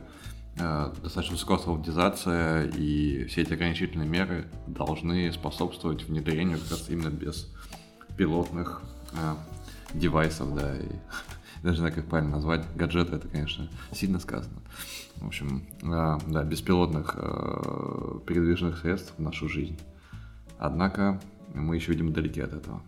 достаточно 0.56 1.34
высокая 1.34 1.58
автоматизация 1.58 2.68
и 2.68 3.26
все 3.26 3.42
эти 3.42 3.54
ограничительные 3.54 4.08
меры 4.08 4.48
должны 4.68 5.32
способствовать 5.34 6.04
внедрению 6.04 6.60
как 6.60 6.72
раз 6.72 6.90
именно 6.90 7.10
без 7.10 7.50
пилотных 8.18 8.82
э, 9.14 9.36
девайсов, 9.94 10.56
да, 10.56 10.76
и 10.78 10.88
даже 11.64 11.76
не 11.76 11.80
знаю, 11.80 11.94
как 11.94 12.06
правильно 12.08 12.36
назвать, 12.36 12.66
гаджеты, 12.76 13.16
это, 13.16 13.28
конечно, 13.28 13.68
сильно 13.92 14.20
сказано. 14.20 14.62
В 15.18 15.28
общем, 15.28 15.66
э, 15.82 16.18
да, 16.28 16.44
беспилотных 16.44 17.16
э, 17.18 18.20
передвижных 18.26 18.80
средств 18.80 19.14
в 19.18 19.22
нашу 19.22 19.50
жизнь. 19.50 19.80
Однако 20.58 21.22
мы 21.54 21.76
еще, 21.76 21.92
видимо, 21.92 22.12
далеки 22.12 22.42
от 22.42 22.54
этого. 22.54 22.82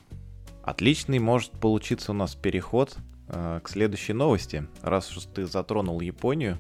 Отличный 0.63 1.19
может 1.19 1.51
получиться 1.51 2.11
у 2.11 2.15
нас 2.15 2.35
переход 2.35 2.97
э, 3.27 3.61
к 3.63 3.69
следующей 3.69 4.13
новости. 4.13 4.67
Раз 4.81 5.15
уж 5.15 5.23
ты 5.23 5.45
затронул 5.45 6.01
Японию, 6.01 6.57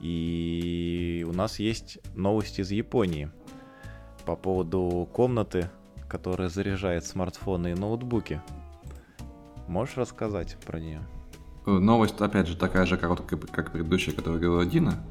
и 0.00 1.26
у 1.28 1.32
нас 1.32 1.58
есть 1.58 1.98
новости 2.14 2.60
из 2.60 2.70
Японии 2.70 3.30
по 4.24 4.36
поводу 4.36 5.08
комнаты, 5.12 5.70
которая 6.08 6.48
заряжает 6.48 7.04
смартфоны 7.04 7.72
и 7.72 7.74
ноутбуки. 7.74 8.40
Можешь 9.68 9.96
рассказать 9.96 10.56
про 10.66 10.80
нее? 10.80 11.02
Новость, 11.66 12.20
опять 12.20 12.46
же, 12.46 12.56
такая 12.56 12.86
же 12.86 12.96
короткая, 12.96 13.40
как 13.40 13.72
предыдущая, 13.72 14.14
которую 14.14 14.40
говорила 14.40 14.64
Дина. 14.64 15.04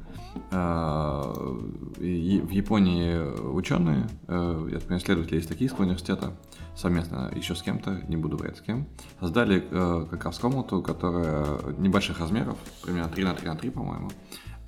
А, 0.50 1.32
в 1.34 2.00
Японии 2.00 3.18
ученые, 3.50 4.06
э, 4.26 4.68
я 4.72 4.78
понимаю, 4.80 5.00
исследователи 5.00 5.38
из 5.38 5.46
Токийского 5.46 5.84
университета, 5.84 6.32
совместно 6.74 7.30
еще 7.34 7.54
с 7.54 7.62
кем-то, 7.62 8.02
не 8.08 8.16
буду 8.16 8.36
говорить 8.36 8.56
с 8.56 8.60
кем, 8.60 8.86
создали 9.20 9.66
э, 9.70 10.06
как 10.10 10.24
раз 10.24 10.38
комнату, 10.38 10.82
которая 10.82 11.58
небольших 11.78 12.20
размеров, 12.20 12.56
примерно 12.82 13.10
3 13.10 13.24
на 13.24 13.34
3 13.34 13.48
на 13.48 13.56
3, 13.56 13.70
по-моему, 13.70 14.10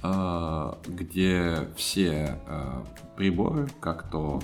где 0.01 1.69
все 1.77 2.39
э, 2.47 2.85
приборы, 3.17 3.69
как 3.81 4.11
то 4.11 4.41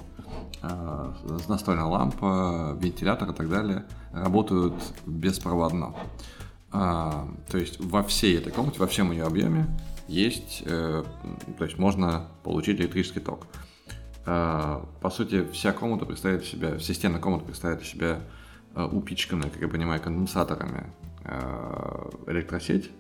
настольная 1.49 1.85
лампа, 1.85 2.77
вентилятор 2.81 3.31
и 3.31 3.35
так 3.35 3.49
далее, 3.49 3.85
работают 4.13 4.75
беспроводно. 5.05 5.95
То 6.71 7.29
есть 7.53 7.79
во 7.79 8.03
всей 8.03 8.39
этой 8.39 8.51
комнате, 8.51 8.81
во 8.81 8.87
всем 8.87 9.13
ее 9.13 9.25
объеме 9.25 9.67
есть, 10.09 10.63
э, 10.67 11.05
то 11.59 11.65
есть 11.65 11.79
можно 11.79 12.29
получить 12.43 12.81
электрический 12.81 13.21
ток. 13.21 13.47
Э, 14.27 14.83
по 15.01 15.11
сути, 15.11 15.47
вся 15.53 15.73
комната 15.73 16.05
представляет 16.05 16.45
себя, 16.45 16.77
все 16.79 16.95
стены 16.95 17.19
комнаты 17.19 17.47
представляют 17.47 17.85
себя 17.85 18.21
э, 18.75 18.85
упичканной, 18.85 19.51
как 19.51 19.61
я 19.61 19.69
понимаю, 19.69 20.01
конденсаторами 20.01 20.87
э, 21.25 22.11
электросеть, 22.27 22.91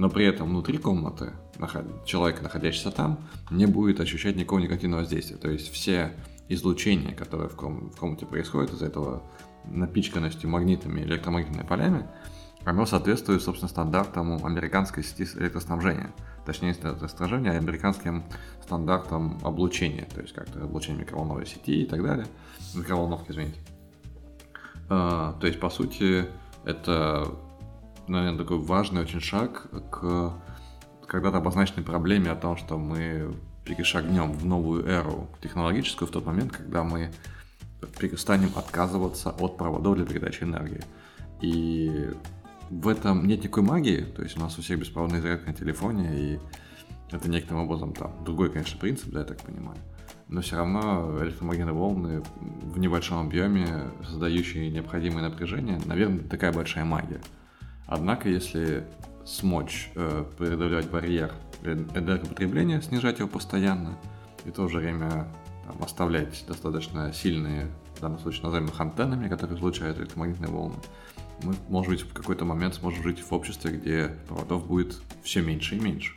но 0.00 0.08
при 0.08 0.24
этом 0.24 0.48
внутри 0.48 0.78
комнаты 0.78 1.34
человек, 2.06 2.40
находящийся 2.40 2.90
там, 2.90 3.18
не 3.50 3.66
будет 3.66 4.00
ощущать 4.00 4.34
никакого 4.34 4.60
негативного 4.60 5.00
воздействия. 5.00 5.36
То 5.36 5.50
есть 5.50 5.70
все 5.70 6.12
излучения, 6.48 7.14
которые 7.14 7.50
в, 7.50 7.54
ком- 7.54 7.90
в 7.90 7.96
комнате 7.98 8.24
происходят 8.24 8.72
из-за 8.72 8.86
этого 8.86 9.22
напичканностью 9.66 10.48
магнитными 10.48 11.02
электромагнитными 11.02 11.66
полями, 11.66 12.06
оно 12.64 12.86
соответствует, 12.86 13.42
собственно, 13.42 13.68
стандартам 13.68 14.42
американской 14.42 15.04
сети 15.04 15.28
электроснабжения. 15.38 16.14
Точнее, 16.46 16.68
не 16.68 16.74
электроснабжения, 16.76 17.52
а 17.52 17.56
американским 17.58 18.24
стандартам 18.62 19.38
облучения. 19.42 20.08
То 20.14 20.22
есть, 20.22 20.32
как-то 20.32 20.64
облучение 20.64 21.02
микроволновой 21.02 21.44
сети 21.44 21.82
и 21.82 21.84
так 21.84 22.02
далее. 22.02 22.26
Микроволновки, 22.74 23.32
извините. 23.32 23.60
А, 24.88 25.34
то 25.38 25.46
есть, 25.46 25.60
по 25.60 25.68
сути, 25.68 26.24
это, 26.64 27.26
наверное, 28.10 28.38
такой 28.38 28.58
важный 28.58 29.02
очень 29.02 29.20
шаг 29.20 29.68
к 29.90 30.32
когда-то 31.06 31.38
обозначенной 31.38 31.84
проблеме 31.84 32.30
о 32.30 32.36
том, 32.36 32.56
что 32.56 32.78
мы 32.78 33.34
перешагнем 33.64 34.32
в 34.32 34.44
новую 34.44 34.86
эру 34.86 35.28
технологическую 35.42 36.08
в 36.08 36.10
тот 36.10 36.26
момент, 36.26 36.52
когда 36.52 36.84
мы 36.84 37.10
перестанем 37.98 38.50
отказываться 38.56 39.30
от 39.30 39.56
проводов 39.56 39.96
для 39.96 40.06
передачи 40.06 40.44
энергии. 40.44 40.82
И 41.40 42.10
в 42.68 42.88
этом 42.88 43.26
нет 43.26 43.42
никакой 43.42 43.62
магии, 43.62 44.02
то 44.02 44.22
есть 44.22 44.36
у 44.36 44.40
нас 44.40 44.58
у 44.58 44.62
всех 44.62 44.78
беспроводная 44.78 45.20
зарядка 45.20 45.48
на 45.48 45.54
телефоне, 45.54 46.18
и 46.18 46.40
это 47.10 47.28
некоторым 47.28 47.64
образом 47.64 47.92
там 47.92 48.12
другой, 48.24 48.50
конечно, 48.50 48.78
принцип, 48.78 49.10
да, 49.10 49.20
я 49.20 49.24
так 49.24 49.40
понимаю. 49.40 49.78
Но 50.28 50.42
все 50.42 50.56
равно 50.56 51.18
электромагнитные 51.22 51.74
волны 51.74 52.22
в 52.40 52.78
небольшом 52.78 53.26
объеме, 53.26 53.90
создающие 54.06 54.70
необходимое 54.70 55.28
напряжение, 55.28 55.80
наверное, 55.86 56.20
такая 56.20 56.52
большая 56.52 56.84
магия. 56.84 57.20
Однако, 57.90 58.28
если 58.28 58.86
смочь 59.24 59.90
э, 59.96 60.24
преодолевать 60.38 60.88
барьер 60.88 61.32
энергопотребления, 61.62 62.80
снижать 62.80 63.18
его 63.18 63.28
постоянно, 63.28 63.98
и 64.44 64.50
в 64.50 64.52
то 64.52 64.68
же 64.68 64.78
время 64.78 65.26
там, 65.66 65.82
оставлять 65.82 66.44
достаточно 66.46 67.12
сильные, 67.12 67.66
в 67.96 68.00
данном 68.00 68.20
случае 68.20 68.44
назовем 68.44 68.66
их 68.66 68.80
антеннами, 68.80 69.28
которые 69.28 69.58
излучают 69.58 69.98
электромагнитные 69.98 70.50
волны, 70.50 70.76
мы, 71.42 71.54
может 71.68 71.90
быть, 71.90 72.02
в 72.02 72.12
какой-то 72.12 72.44
момент 72.44 72.76
сможем 72.76 73.02
жить 73.02 73.18
в 73.20 73.32
обществе, 73.32 73.72
где 73.72 74.16
проводов 74.28 74.66
будет 74.66 74.96
все 75.24 75.42
меньше 75.42 75.76
и 75.76 75.80
меньше. 75.80 76.12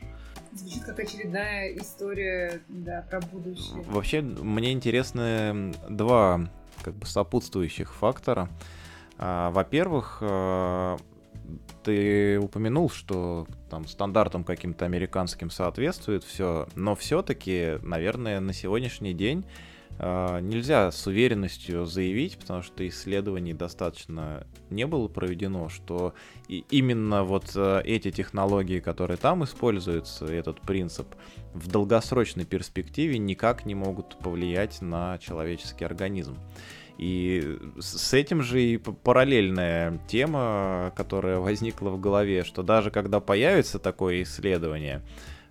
Звучит 0.52 0.84
как 0.84 1.00
очередная 1.00 1.76
история 1.76 2.62
да, 2.68 3.04
про 3.10 3.20
будущее. 3.20 3.82
Вообще, 3.88 4.20
мне 4.20 4.72
интересны 4.72 5.74
два 5.88 6.48
как 6.82 6.94
бы 6.94 7.06
сопутствующих 7.06 7.92
фактора. 7.92 8.48
А, 9.18 9.50
во-первых, 9.50 10.18
а, 10.20 10.98
ты 11.84 12.38
упомянул, 12.38 12.90
что 12.90 13.46
там 13.70 13.86
стандартам 13.86 14.42
каким-то 14.42 14.84
американским 14.84 15.50
соответствует 15.50 16.24
все, 16.24 16.66
но 16.74 16.94
все-таки, 16.94 17.78
наверное, 17.82 18.40
на 18.40 18.52
сегодняшний 18.52 19.12
день 19.12 19.44
а, 19.98 20.40
нельзя 20.40 20.90
с 20.90 21.06
уверенностью 21.06 21.86
заявить, 21.86 22.38
потому 22.38 22.62
что 22.62 22.86
исследований 22.88 23.52
достаточно 23.52 24.46
не 24.70 24.86
было 24.86 25.08
проведено, 25.08 25.68
что 25.68 26.14
и 26.48 26.64
именно 26.70 27.22
вот 27.22 27.52
а, 27.54 27.80
эти 27.80 28.10
технологии, 28.10 28.80
которые 28.80 29.18
там 29.18 29.44
используются, 29.44 30.26
этот 30.26 30.60
принцип, 30.62 31.06
в 31.52 31.68
долгосрочной 31.68 32.44
перспективе 32.44 33.18
никак 33.18 33.66
не 33.66 33.74
могут 33.74 34.18
повлиять 34.18 34.82
на 34.82 35.18
человеческий 35.18 35.84
организм. 35.84 36.38
И 36.98 37.58
с 37.80 38.14
этим 38.14 38.42
же 38.42 38.62
и 38.62 38.76
параллельная 38.76 39.98
тема, 40.06 40.92
которая 40.96 41.38
возникла 41.38 41.90
в 41.90 42.00
голове, 42.00 42.44
что 42.44 42.62
даже 42.62 42.90
когда 42.90 43.20
появится 43.20 43.78
такое 43.78 44.22
исследование, 44.22 45.02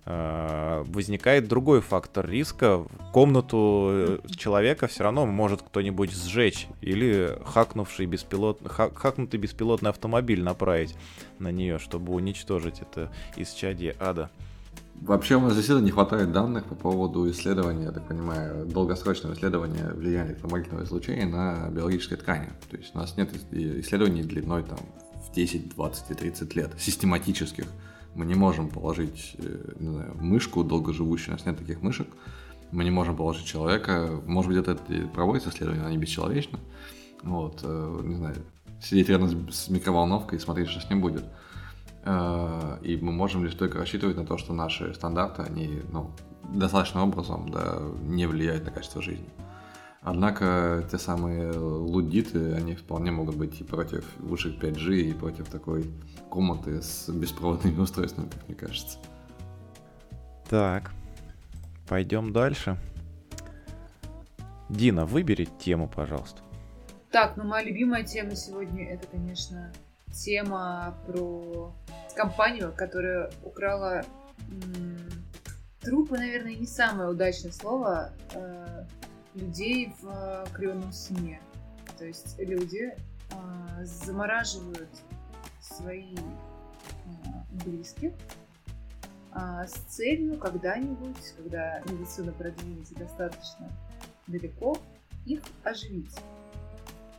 Э, 0.06 0.84
возникает 0.86 1.48
другой 1.48 1.80
фактор 1.80 2.28
риска. 2.28 2.84
Комнату 3.12 3.88
э, 3.90 4.18
человека 4.36 4.86
все 4.86 5.04
равно 5.04 5.24
может 5.24 5.62
кто-нибудь 5.62 6.12
сжечь 6.12 6.66
или 6.82 7.38
хакнувший 7.46 8.04
беспилот... 8.04 8.60
хакнутый 8.68 9.40
беспилотный 9.40 9.90
автомобиль 9.90 10.42
направить 10.42 10.94
на 11.38 11.50
нее, 11.50 11.78
чтобы 11.78 12.12
уничтожить 12.12 12.80
это 12.80 13.10
исчадие 13.36 13.96
ада. 13.98 14.30
Вообще 15.00 15.36
у 15.36 15.40
нас 15.40 15.54
действительно 15.54 15.84
не 15.84 15.90
хватает 15.90 16.32
данных 16.32 16.64
по 16.64 16.74
поводу 16.74 17.30
исследования, 17.30 17.84
я 17.84 17.92
так 17.92 18.06
понимаю, 18.06 18.64
долгосрочного 18.66 19.34
исследования 19.34 19.92
влияния 19.92 20.30
электромагнитного 20.30 20.84
излучения 20.84 21.26
на 21.26 21.68
биологические 21.70 22.16
ткани. 22.16 22.50
То 22.70 22.76
есть 22.76 22.94
у 22.94 22.98
нас 22.98 23.16
нет 23.16 23.30
исследований 23.50 24.22
длиной 24.22 24.62
там 24.62 24.78
в 25.28 25.34
10, 25.34 25.74
20 25.74 26.10
и 26.10 26.14
30 26.14 26.56
лет, 26.56 26.70
систематических. 26.78 27.66
Мы 28.14 28.24
не 28.24 28.34
можем 28.34 28.70
положить, 28.70 29.34
э, 29.38 29.72
не 29.78 29.90
знаю, 29.90 30.14
мышку 30.14 30.62
долгоживущую, 30.62 31.34
у 31.34 31.36
нас 31.36 31.46
нет 31.46 31.58
таких 31.58 31.82
мышек. 31.82 32.06
Мы 32.70 32.84
не 32.84 32.90
можем 32.90 33.16
положить 33.16 33.44
человека. 33.44 34.20
Может 34.26 34.50
быть, 34.50 34.58
это 34.58 34.76
проводится 35.12 35.50
исследование, 35.50 35.82
но 35.82 35.88
они 35.88 35.98
бесчеловечны. 35.98 36.58
Вот, 37.22 37.60
э, 37.62 38.00
не 38.04 38.14
знаю, 38.16 38.36
сидеть 38.80 39.08
рядом 39.08 39.50
с 39.50 39.68
микроволновкой 39.68 40.38
и 40.38 40.40
смотреть, 40.40 40.68
что 40.68 40.80
с 40.80 40.88
ним 40.88 41.00
будет. 41.00 41.24
Э, 42.04 42.78
и 42.82 42.96
мы 42.96 43.12
можем 43.12 43.44
лишь 43.44 43.54
только 43.54 43.78
рассчитывать 43.78 44.16
на 44.16 44.26
то, 44.26 44.36
что 44.36 44.52
наши 44.52 44.92
стандарты, 44.94 45.42
они 45.42 45.82
ну, 45.90 46.10
достаточным 46.52 47.04
образом 47.04 47.48
да, 47.50 47.78
не 48.02 48.26
влияют 48.26 48.64
на 48.64 48.70
качество 48.70 49.02
жизни. 49.02 49.28
Однако 50.02 50.86
те 50.90 50.98
самые 50.98 51.52
лудиты, 51.52 52.52
они 52.52 52.74
вполне 52.74 53.10
могут 53.10 53.36
быть 53.36 53.58
и 53.62 53.64
против 53.64 54.04
вышек 54.18 54.62
5G, 54.62 54.96
и 54.96 55.12
против 55.14 55.48
такой 55.48 55.90
комнаты 56.28 56.82
с 56.82 57.08
беспроводными 57.08 57.80
устройствами, 57.80 58.28
как 58.28 58.46
мне 58.46 58.54
кажется. 58.54 58.98
Так, 60.50 60.90
пойдем 61.88 62.34
дальше. 62.34 62.76
Дина, 64.68 65.06
выбери 65.06 65.48
тему, 65.58 65.88
пожалуйста. 65.88 66.42
Так, 67.10 67.38
ну 67.38 67.44
моя 67.44 67.64
любимая 67.64 68.04
тема 68.04 68.34
сегодня 68.36 68.84
это, 68.90 69.06
конечно, 69.06 69.72
тема 70.14 70.96
про 71.06 71.72
компанию, 72.14 72.72
которая 72.76 73.30
украла 73.42 74.04
трупы, 75.80 76.16
наверное, 76.16 76.54
не 76.54 76.66
самое 76.66 77.10
удачное 77.10 77.52
слово, 77.52 78.12
э, 78.32 78.86
людей 79.34 79.92
в 80.00 80.08
э, 80.08 80.46
крионом 80.54 80.92
сне. 80.92 81.40
То 81.98 82.06
есть 82.06 82.38
люди 82.38 82.96
э, 83.30 83.84
замораживают 83.84 84.88
свои 85.60 86.14
э, 86.14 86.18
близких 87.64 88.12
э, 89.34 89.66
с 89.66 89.72
целью 89.94 90.38
когда-нибудь, 90.38 91.34
когда 91.36 91.80
медицина 91.80 92.32
продвинется 92.32 92.94
достаточно 92.94 93.70
далеко, 94.26 94.76
их 95.26 95.42
оживить. 95.62 96.16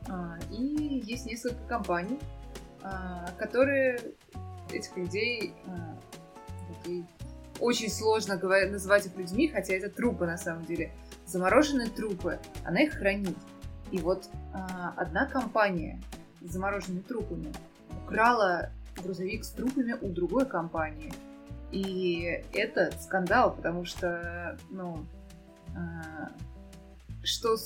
А, 0.07 0.37
и 0.51 1.01
есть 1.03 1.25
несколько 1.25 1.63
компаний, 1.67 2.19
которые 3.37 3.99
этих 4.71 4.95
людей 4.97 5.53
а, 5.67 5.97
очень 7.59 7.89
сложно 7.89 8.37
называть 8.37 9.05
их 9.05 9.15
людьми, 9.15 9.47
хотя 9.47 9.73
это 9.73 9.89
трупы 9.89 10.25
на 10.25 10.37
самом 10.37 10.65
деле. 10.65 10.91
Замороженные 11.25 11.89
трупы, 11.89 12.39
она 12.63 12.81
их 12.81 12.93
хранит. 12.93 13.37
И 13.91 13.99
вот 13.99 14.29
одна 14.53 15.25
компания 15.25 16.01
с 16.41 16.51
замороженными 16.51 17.01
трупами 17.01 17.53
украла 18.03 18.71
грузовик 19.01 19.43
с 19.43 19.49
трупами 19.49 19.93
у 19.93 20.09
другой 20.09 20.45
компании. 20.45 21.13
И 21.71 22.43
это 22.53 22.91
скандал, 22.99 23.55
потому 23.55 23.85
что, 23.85 24.57
ну, 24.69 25.05
что 27.23 27.57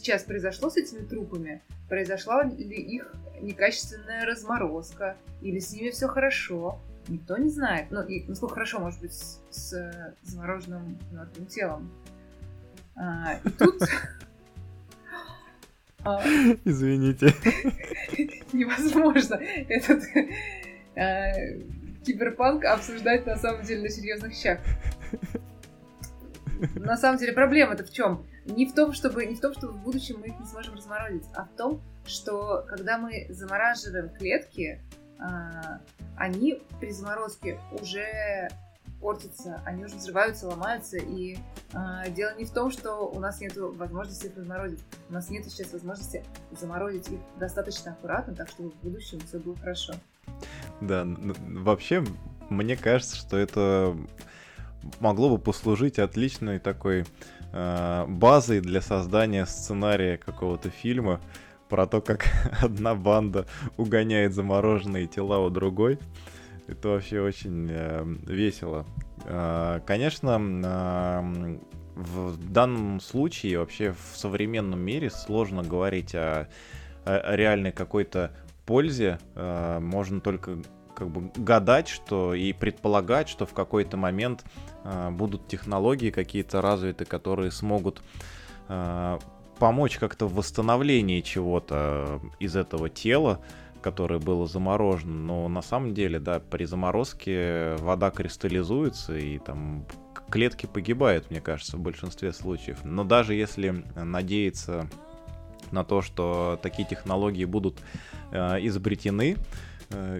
сейчас 0.00 0.24
произошло 0.24 0.70
с 0.70 0.76
этими 0.76 1.06
трупами, 1.06 1.62
произошла 1.88 2.44
ли 2.44 2.76
их 2.76 3.14
некачественная 3.40 4.24
разморозка, 4.24 5.16
или 5.42 5.58
с 5.58 5.72
ними 5.72 5.90
все 5.90 6.08
хорошо, 6.08 6.80
никто 7.08 7.36
не 7.36 7.50
знает. 7.50 7.90
Ну, 7.90 8.02
и 8.02 8.24
насколько 8.26 8.54
хорошо 8.54 8.80
может 8.80 9.00
быть 9.00 9.12
с, 9.12 9.42
с 9.50 10.14
замороженным 10.22 10.98
мертвым 11.12 11.46
телом. 11.46 11.90
А, 12.96 13.34
и 13.44 13.48
тут... 13.50 13.82
А, 16.02 16.18
Извините. 16.64 17.26
Невозможно 18.54 19.34
этот 19.34 20.02
а, 20.96 21.30
киберпанк 22.06 22.64
обсуждать 22.64 23.26
на 23.26 23.36
самом 23.36 23.64
деле 23.64 23.82
на 23.82 23.90
серьезных 23.90 24.32
щах. 24.32 24.60
На 26.74 26.96
самом 26.96 27.18
деле 27.18 27.34
проблема-то 27.34 27.84
в 27.84 27.92
чем? 27.92 28.24
Не 28.46 28.66
в 28.66 28.74
том, 28.74 28.92
чтобы 28.92 29.26
не 29.26 29.34
в 29.34 29.40
том, 29.40 29.52
что 29.52 29.68
в 29.68 29.82
будущем 29.82 30.20
мы 30.20 30.28
их 30.28 30.38
не 30.38 30.46
сможем 30.46 30.74
разморозить, 30.74 31.26
а 31.34 31.44
в 31.44 31.56
том, 31.56 31.82
что 32.06 32.64
когда 32.68 32.98
мы 32.98 33.26
замораживаем 33.28 34.08
клетки, 34.10 34.82
а, 35.18 35.80
они 36.16 36.62
при 36.80 36.90
заморозке 36.90 37.60
уже 37.80 38.48
портятся, 39.00 39.60
они 39.64 39.84
уже 39.84 39.96
взрываются, 39.96 40.46
ломаются, 40.46 40.98
и 40.98 41.38
э, 41.72 42.10
дело 42.10 42.36
не 42.36 42.44
в 42.44 42.50
том, 42.50 42.70
что 42.70 43.08
у 43.08 43.18
нас 43.18 43.40
нет 43.40 43.56
возможности 43.56 44.26
их 44.26 44.36
разморозить, 44.36 44.80
у 45.08 45.12
нас 45.14 45.30
нет 45.30 45.44
сейчас 45.46 45.72
возможности 45.72 46.22
заморозить 46.52 47.08
их 47.08 47.20
достаточно 47.38 47.92
аккуратно, 47.92 48.34
так 48.34 48.48
чтобы 48.48 48.70
в 48.70 48.74
будущем 48.82 49.18
все 49.20 49.38
было 49.38 49.56
хорошо. 49.56 49.94
Да, 50.80 51.06
вообще, 51.06 52.04
мне 52.50 52.76
кажется, 52.76 53.16
что 53.16 53.38
это 53.38 53.96
могло 55.00 55.30
бы 55.30 55.42
послужить 55.42 55.98
отличной 55.98 56.58
такой 56.58 57.06
базой 57.52 58.60
для 58.60 58.80
создания 58.80 59.44
сценария 59.46 60.16
какого-то 60.16 60.70
фильма 60.70 61.20
про 61.70 61.86
то, 61.86 62.02
как 62.02 62.26
одна 62.60 62.94
банда 62.94 63.46
угоняет 63.78 64.34
замороженные 64.34 65.06
тела 65.06 65.38
у 65.38 65.48
другой. 65.48 65.98
Это 66.66 66.88
вообще 66.88 67.20
очень 67.20 67.68
э, 67.70 68.04
весело. 68.26 68.86
Э, 69.24 69.80
конечно, 69.86 70.38
э, 70.38 71.58
в 71.96 72.52
данном 72.52 73.00
случае 73.00 73.58
вообще 73.58 73.92
в 73.92 74.16
современном 74.16 74.80
мире 74.80 75.10
сложно 75.10 75.62
говорить 75.62 76.14
о, 76.14 76.48
о 77.04 77.36
реальной 77.36 77.72
какой-то 77.72 78.32
пользе. 78.66 79.18
Э, 79.34 79.78
можно 79.80 80.20
только 80.20 80.58
как 81.00 81.08
бы 81.08 81.32
гадать, 81.34 81.88
что 81.88 82.34
и 82.34 82.52
предполагать, 82.52 83.30
что 83.30 83.46
в 83.46 83.54
какой-то 83.54 83.96
момент 83.96 84.44
э, 84.84 85.08
будут 85.10 85.48
технологии 85.48 86.10
какие-то 86.10 86.60
развиты, 86.60 87.06
которые 87.06 87.50
смогут 87.50 88.02
э, 88.68 89.18
помочь 89.58 89.96
как-то 89.96 90.26
в 90.26 90.34
восстановлении 90.34 91.22
чего-то 91.22 92.20
из 92.38 92.54
этого 92.54 92.90
тела, 92.90 93.40
которое 93.80 94.20
было 94.20 94.46
заморожено. 94.46 95.14
Но 95.14 95.48
на 95.48 95.62
самом 95.62 95.94
деле, 95.94 96.20
да, 96.20 96.38
при 96.38 96.66
заморозке 96.66 97.76
вода 97.78 98.10
кристаллизуется 98.10 99.16
и 99.16 99.38
там 99.38 99.86
клетки 100.30 100.66
погибают, 100.66 101.30
мне 101.30 101.40
кажется, 101.40 101.78
в 101.78 101.80
большинстве 101.80 102.34
случаев. 102.34 102.80
Но 102.84 103.04
даже 103.04 103.32
если 103.32 103.82
надеяться 103.96 104.86
на 105.70 105.82
то, 105.82 106.02
что 106.02 106.60
такие 106.62 106.86
технологии 106.86 107.46
будут 107.46 107.78
э, 108.32 108.58
изобретены, 108.66 109.38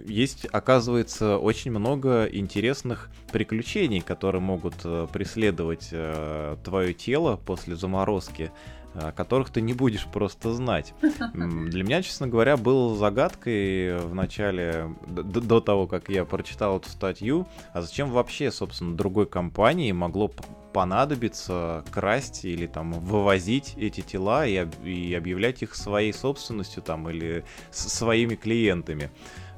есть, 0.06 0.46
оказывается, 0.46 1.38
очень 1.38 1.70
много 1.70 2.26
интересных 2.26 3.10
приключений, 3.32 4.00
которые 4.00 4.40
могут 4.40 4.74
э, 4.84 5.06
преследовать 5.12 5.88
э, 5.92 6.56
твое 6.64 6.92
тело 6.92 7.36
после 7.36 7.76
заморозки 7.76 8.50
о 8.92 9.12
которых 9.12 9.50
ты 9.50 9.60
не 9.60 9.72
будешь 9.72 10.06
просто 10.06 10.52
знать. 10.52 10.94
Для 11.34 11.84
меня, 11.84 12.02
честно 12.02 12.26
говоря, 12.26 12.56
было 12.56 12.96
загадкой 12.96 13.98
в 13.98 14.14
начале, 14.14 14.94
до, 15.06 15.60
того, 15.60 15.86
как 15.86 16.08
я 16.08 16.24
прочитал 16.24 16.78
эту 16.78 16.88
статью, 16.88 17.46
а 17.72 17.82
зачем 17.82 18.10
вообще, 18.10 18.50
собственно, 18.50 18.96
другой 18.96 19.26
компании 19.26 19.92
могло 19.92 20.32
понадобиться 20.72 21.84
красть 21.90 22.44
или 22.44 22.66
там 22.66 22.92
вывозить 22.92 23.74
эти 23.76 24.00
тела 24.00 24.46
и, 24.46 24.66
и 24.84 25.14
объявлять 25.14 25.62
их 25.62 25.74
своей 25.74 26.12
собственностью 26.12 26.82
там 26.82 27.08
или 27.08 27.44
своими 27.70 28.34
клиентами. 28.34 29.10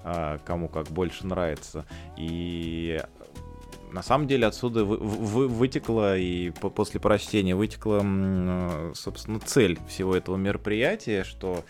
А, 0.04 0.38
кому 0.38 0.68
как 0.68 0.88
больше 0.88 1.26
нравится. 1.26 1.86
И 2.16 3.00
на 3.92 4.02
самом 4.02 4.26
деле 4.26 4.46
отсюда 4.46 4.84
вы, 4.84 4.96
вы, 4.96 5.48
вытекла 5.48 6.16
и 6.16 6.50
по, 6.50 6.70
после 6.70 6.98
прочтения 6.98 7.54
вытекла, 7.54 8.00
собственно, 8.94 9.38
цель 9.40 9.78
всего 9.88 10.16
этого 10.16 10.36
мероприятия, 10.36 11.24
что 11.24 11.64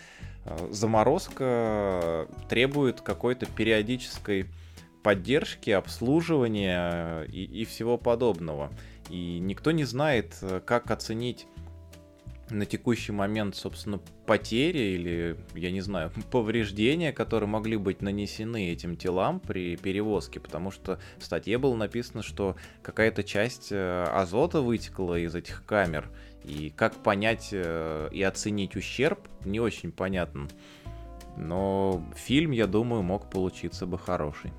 а, 0.45 0.69
заморозка 0.71 2.27
требует 2.49 3.01
какой-то 3.01 3.45
периодической 3.45 4.47
поддержки, 5.03 5.69
обслуживания 5.69 7.23
и, 7.23 7.43
и 7.43 7.65
всего 7.65 7.97
подобного. 7.97 8.71
И 9.09 9.39
никто 9.39 9.71
не 9.71 9.83
знает, 9.83 10.33
как 10.65 10.89
оценить 10.89 11.45
на 12.53 12.65
текущий 12.65 13.11
момент, 13.11 13.55
собственно, 13.55 13.99
потери 14.25 14.79
или, 14.79 15.37
я 15.55 15.71
не 15.71 15.81
знаю, 15.81 16.11
повреждения, 16.31 17.11
которые 17.11 17.49
могли 17.49 17.77
быть 17.77 18.01
нанесены 18.01 18.71
этим 18.71 18.95
телам 18.95 19.39
при 19.39 19.75
перевозке, 19.75 20.39
потому 20.39 20.71
что 20.71 20.99
в 21.17 21.23
статье 21.23 21.57
было 21.57 21.75
написано, 21.75 22.23
что 22.23 22.55
какая-то 22.81 23.23
часть 23.23 23.71
э, 23.71 24.03
азота 24.03 24.61
вытекла 24.61 25.19
из 25.19 25.35
этих 25.35 25.65
камер, 25.65 26.09
и 26.43 26.71
как 26.75 26.95
понять 26.95 27.49
э, 27.51 28.09
и 28.11 28.21
оценить 28.21 28.75
ущерб, 28.75 29.19
не 29.45 29.59
очень 29.59 29.91
понятно. 29.91 30.47
Но 31.35 32.03
фильм, 32.15 32.51
я 32.51 32.67
думаю, 32.67 33.01
мог 33.01 33.29
получиться 33.29 33.85
бы 33.87 33.97
хороший. 33.97 34.51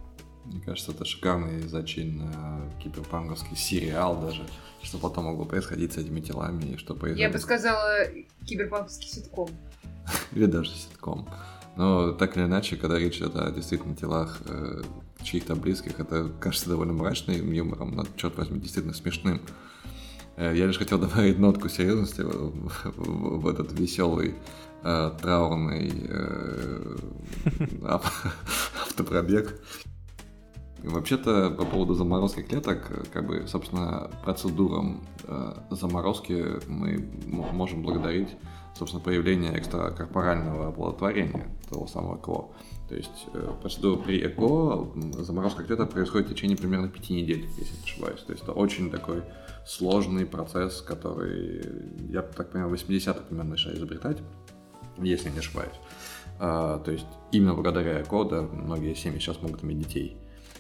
Мне 0.45 0.61
кажется, 0.61 0.93
это 0.93 1.05
шикарный 1.05 1.63
зачин 1.63 2.19
на 2.19 2.71
киберпанковский 2.83 3.57
сериал 3.57 4.21
даже, 4.21 4.47
что 4.83 4.99
потом 4.99 5.25
могло 5.25 5.45
происходить 5.45 5.93
с 5.95 5.97
этими 5.97 6.21
телами, 6.21 6.73
и 6.73 6.77
что 6.77 6.95
Я 7.09 7.31
бы 7.31 7.39
сказала, 7.39 8.07
киберпанковский 8.47 9.09
ситком. 9.09 9.49
Или 10.33 10.47
даже 10.47 10.71
ситком. 10.71 11.29
Но 11.77 12.13
так 12.13 12.37
или 12.37 12.45
иначе, 12.45 12.77
когда 12.77 12.99
речь 12.99 13.17
идет 13.17 13.35
о 13.35 13.51
действительно 13.51 13.97
телах 13.97 14.41
э, 14.47 14.83
чьих-то 15.23 15.57
близких, 15.57 15.99
это 15.99 16.31
кажется 16.41 16.71
довольно 16.71 16.93
мрачным 16.93 17.51
юмором, 17.51 17.97
но, 17.97 18.05
черт 18.17 18.37
возьми, 18.37 18.61
действительно 18.61 18.95
смешным. 18.95 19.41
Э, 20.37 20.53
я 20.55 20.67
лишь 20.67 20.79
хотел 20.79 20.99
добавить 21.01 21.39
нотку 21.39 21.69
серьезности 21.69 22.21
в, 22.21 22.71
в, 22.85 23.41
в 23.41 23.49
этот 23.49 23.73
веселый, 23.73 24.35
э, 24.85 25.11
траурный 25.21 25.93
э, 26.09 26.97
автопробег. 27.85 29.61
Вообще-то, 30.85 31.51
по 31.51 31.65
поводу 31.65 31.95
заморозки 31.95 32.43
клеток, 32.43 33.09
как 33.13 33.27
бы, 33.27 33.47
собственно, 33.47 34.11
процедурам 34.23 35.03
э, 35.25 35.55
заморозки 35.71 36.61
мы 36.69 37.09
можем 37.27 37.83
благодарить 37.83 38.29
собственно, 38.77 39.03
появление 39.03 39.57
экстракорпорального 39.59 40.69
оплодотворения, 40.69 41.49
того 41.69 41.87
самого 41.87 42.17
ЭКО. 42.17 42.49
То 42.89 42.97
есть 42.97 43.27
э, 43.33 43.53
процедура 43.61 43.99
при 43.99 44.27
ЭКО, 44.27 44.89
заморозка 45.23 45.63
клеток 45.65 45.91
происходит 45.91 46.29
в 46.29 46.35
течение 46.35 46.57
примерно 46.57 46.89
пяти 46.89 47.15
недель, 47.15 47.47
если 47.57 47.77
не 47.77 47.83
ошибаюсь. 47.85 48.21
То 48.21 48.33
есть 48.33 48.43
это 48.43 48.53
очень 48.53 48.91
такой 48.91 49.23
сложный 49.67 50.27
процесс, 50.27 50.83
который, 50.83 51.63
я 52.11 52.23
так 52.23 52.51
понимаю, 52.51 52.75
в 52.75 52.75
80-х 52.75 53.21
примерно 53.29 53.51
начали 53.51 53.77
изобретать, 53.77 54.19
если 54.99 55.31
не 55.31 55.39
ошибаюсь. 55.39 55.75
А, 56.41 56.79
то 56.81 56.91
есть 56.91 57.07
именно 57.31 57.55
благодаря 57.55 58.03
ЭКО, 58.03 58.25
да, 58.25 58.43
многие 58.43 58.95
семьи 58.95 59.19
сейчас 59.19 59.41
могут 59.41 59.63
иметь 59.63 59.79
детей. 59.79 60.17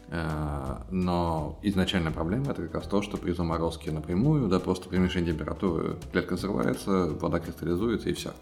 Э, 0.08 0.78
но 0.90 1.58
изначальная 1.62 2.12
проблема 2.12 2.50
это 2.50 2.62
как 2.62 2.74
раз 2.74 2.86
то, 2.86 3.02
что 3.02 3.16
при 3.16 3.32
заморозке 3.32 3.90
напрямую, 3.90 4.48
да, 4.48 4.60
просто 4.60 4.88
при 4.88 4.98
уменьшении 4.98 5.32
температуры 5.32 5.96
клетка 6.12 6.34
взрывается, 6.34 7.08
вода 7.20 7.40
кристаллизуется 7.40 8.10
и 8.10 8.12
все, 8.12 8.32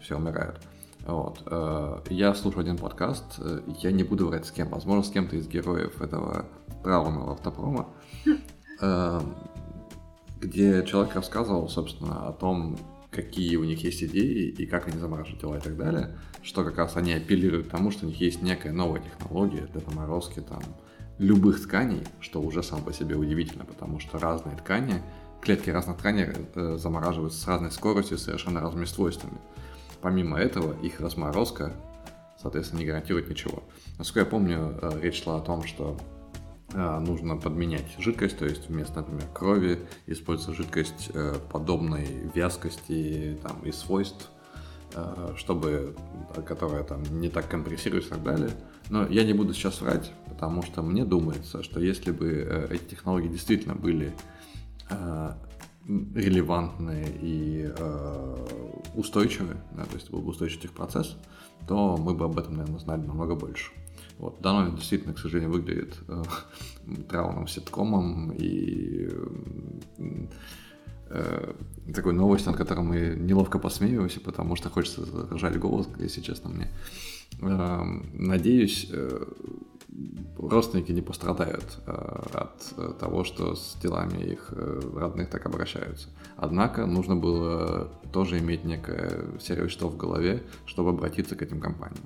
все 0.00 0.16
умирает. 0.16 0.60
Вот. 1.06 1.42
Э, 1.46 2.00
я 2.10 2.34
слушаю 2.34 2.62
один 2.62 2.76
подкаст, 2.76 3.24
э, 3.38 3.60
я 3.80 3.92
не 3.92 4.04
буду 4.04 4.28
врать 4.28 4.46
с 4.46 4.50
кем, 4.50 4.68
возможно, 4.68 5.02
с 5.02 5.10
кем-то 5.10 5.36
из 5.36 5.48
героев 5.48 6.00
этого 6.02 6.46
травмного 6.82 7.32
автопрома, 7.32 7.88
где 10.40 10.84
человек 10.86 11.14
рассказывал, 11.16 11.68
собственно, 11.68 12.28
о 12.28 12.32
том, 12.32 12.78
какие 13.10 13.56
у 13.56 13.64
них 13.64 13.82
есть 13.82 14.04
идеи 14.04 14.50
и 14.50 14.66
как 14.66 14.86
они 14.86 14.98
замораживают 14.98 15.40
тела 15.40 15.56
и 15.56 15.60
так 15.60 15.76
далее, 15.76 16.16
что 16.42 16.62
как 16.62 16.78
раз 16.78 16.96
они 16.96 17.12
апеллируют 17.12 17.66
к 17.66 17.70
тому, 17.70 17.90
что 17.90 18.06
у 18.06 18.08
них 18.08 18.20
есть 18.20 18.42
некая 18.42 18.72
новая 18.72 19.00
технология 19.00 19.66
для 19.72 19.80
заморозки 19.80 20.40
там 20.40 20.62
любых 21.18 21.62
тканей, 21.62 22.06
что 22.20 22.40
уже 22.40 22.62
сам 22.62 22.82
по 22.82 22.92
себе 22.92 23.16
удивительно, 23.16 23.64
потому 23.64 24.00
что 24.00 24.18
разные 24.18 24.56
ткани, 24.56 25.02
клетки 25.40 25.70
разных 25.70 25.98
тканей 25.98 26.26
э, 26.54 26.76
замораживаются 26.78 27.40
с 27.40 27.46
разной 27.46 27.70
скоростью, 27.70 28.18
совершенно 28.18 28.60
разными 28.60 28.84
свойствами. 28.84 29.38
Помимо 30.00 30.38
этого, 30.38 30.80
их 30.80 31.00
разморозка, 31.00 31.72
соответственно, 32.40 32.80
не 32.80 32.86
гарантирует 32.86 33.28
ничего. 33.28 33.62
Насколько 33.98 34.20
я 34.20 34.26
помню, 34.26 34.78
э, 34.80 35.00
речь 35.02 35.22
шла 35.22 35.38
о 35.38 35.40
том, 35.40 35.64
что 35.64 35.96
э, 36.72 36.98
нужно 37.00 37.36
подменять 37.36 37.96
жидкость, 37.98 38.38
то 38.38 38.44
есть 38.44 38.68
вместо, 38.68 38.96
например, 38.96 39.26
крови 39.34 39.80
используется 40.06 40.54
жидкость 40.60 41.10
подобной 41.50 42.30
вязкости 42.34 43.38
там, 43.42 43.62
и 43.64 43.72
свойств, 43.72 44.30
чтобы, 45.36 45.94
которая 46.46 46.82
там 46.82 47.02
не 47.20 47.28
так 47.28 47.48
компрессируется 47.48 48.10
и 48.10 48.12
так 48.14 48.22
далее. 48.22 48.50
Но 48.88 49.06
я 49.06 49.24
не 49.24 49.34
буду 49.34 49.52
сейчас 49.52 49.80
врать, 49.82 50.10
потому 50.38 50.62
что 50.62 50.82
мне 50.82 51.04
думается, 51.04 51.64
что 51.64 51.80
если 51.80 52.12
бы 52.12 52.28
э, 52.28 52.68
эти 52.70 52.90
технологии 52.90 53.26
действительно 53.26 53.74
были 53.74 54.14
э, 54.88 55.32
релевантны 55.84 57.06
и 57.20 57.68
э, 57.76 58.46
устойчивы, 58.94 59.56
да, 59.76 59.84
то 59.84 59.94
есть 59.96 60.12
был 60.12 60.20
бы 60.20 60.28
устойчивый 60.28 60.62
техпроцесс, 60.62 61.16
то 61.66 61.96
мы 61.96 62.14
бы 62.14 62.26
об 62.26 62.38
этом, 62.38 62.56
наверное, 62.56 62.78
знали 62.78 63.00
намного 63.00 63.34
больше. 63.34 63.72
Вот. 64.18 64.40
Данный 64.40 64.70
действительно, 64.76 65.12
к 65.12 65.18
сожалению, 65.18 65.50
выглядит 65.50 65.98
э, 66.06 66.22
травным 67.08 67.48
ситкомом 67.48 68.30
и 68.30 69.08
э, 71.08 71.52
такой 71.92 72.12
новостью, 72.12 72.52
над 72.52 72.58
которой 72.58 72.84
мы 72.84 73.16
неловко 73.18 73.58
посмеиваемся, 73.58 74.20
потому 74.20 74.54
что 74.54 74.70
хочется 74.70 75.04
зажать 75.04 75.58
голос, 75.58 75.88
если 75.98 76.20
честно 76.20 76.50
мне. 76.50 76.68
Эм, 77.40 78.08
надеюсь, 78.14 78.88
э, 78.90 79.26
родственники 80.38 80.92
не 80.92 81.00
пострадают 81.00 81.78
э, 81.86 81.90
от 82.34 82.74
э, 82.76 82.92
того, 83.00 83.24
что 83.24 83.54
с 83.54 83.76
делами 83.82 84.22
их 84.22 84.52
родных 84.94 85.30
так 85.30 85.46
обращаются. 85.46 86.08
Однако 86.36 86.86
нужно 86.86 87.16
было 87.16 87.88
тоже 88.12 88.38
иметь 88.38 88.64
некое 88.64 89.24
серию 89.40 89.68
в 89.68 89.96
голове, 89.96 90.42
чтобы 90.66 90.90
обратиться 90.90 91.36
к 91.36 91.42
этим 91.42 91.60
компаниям. 91.60 92.04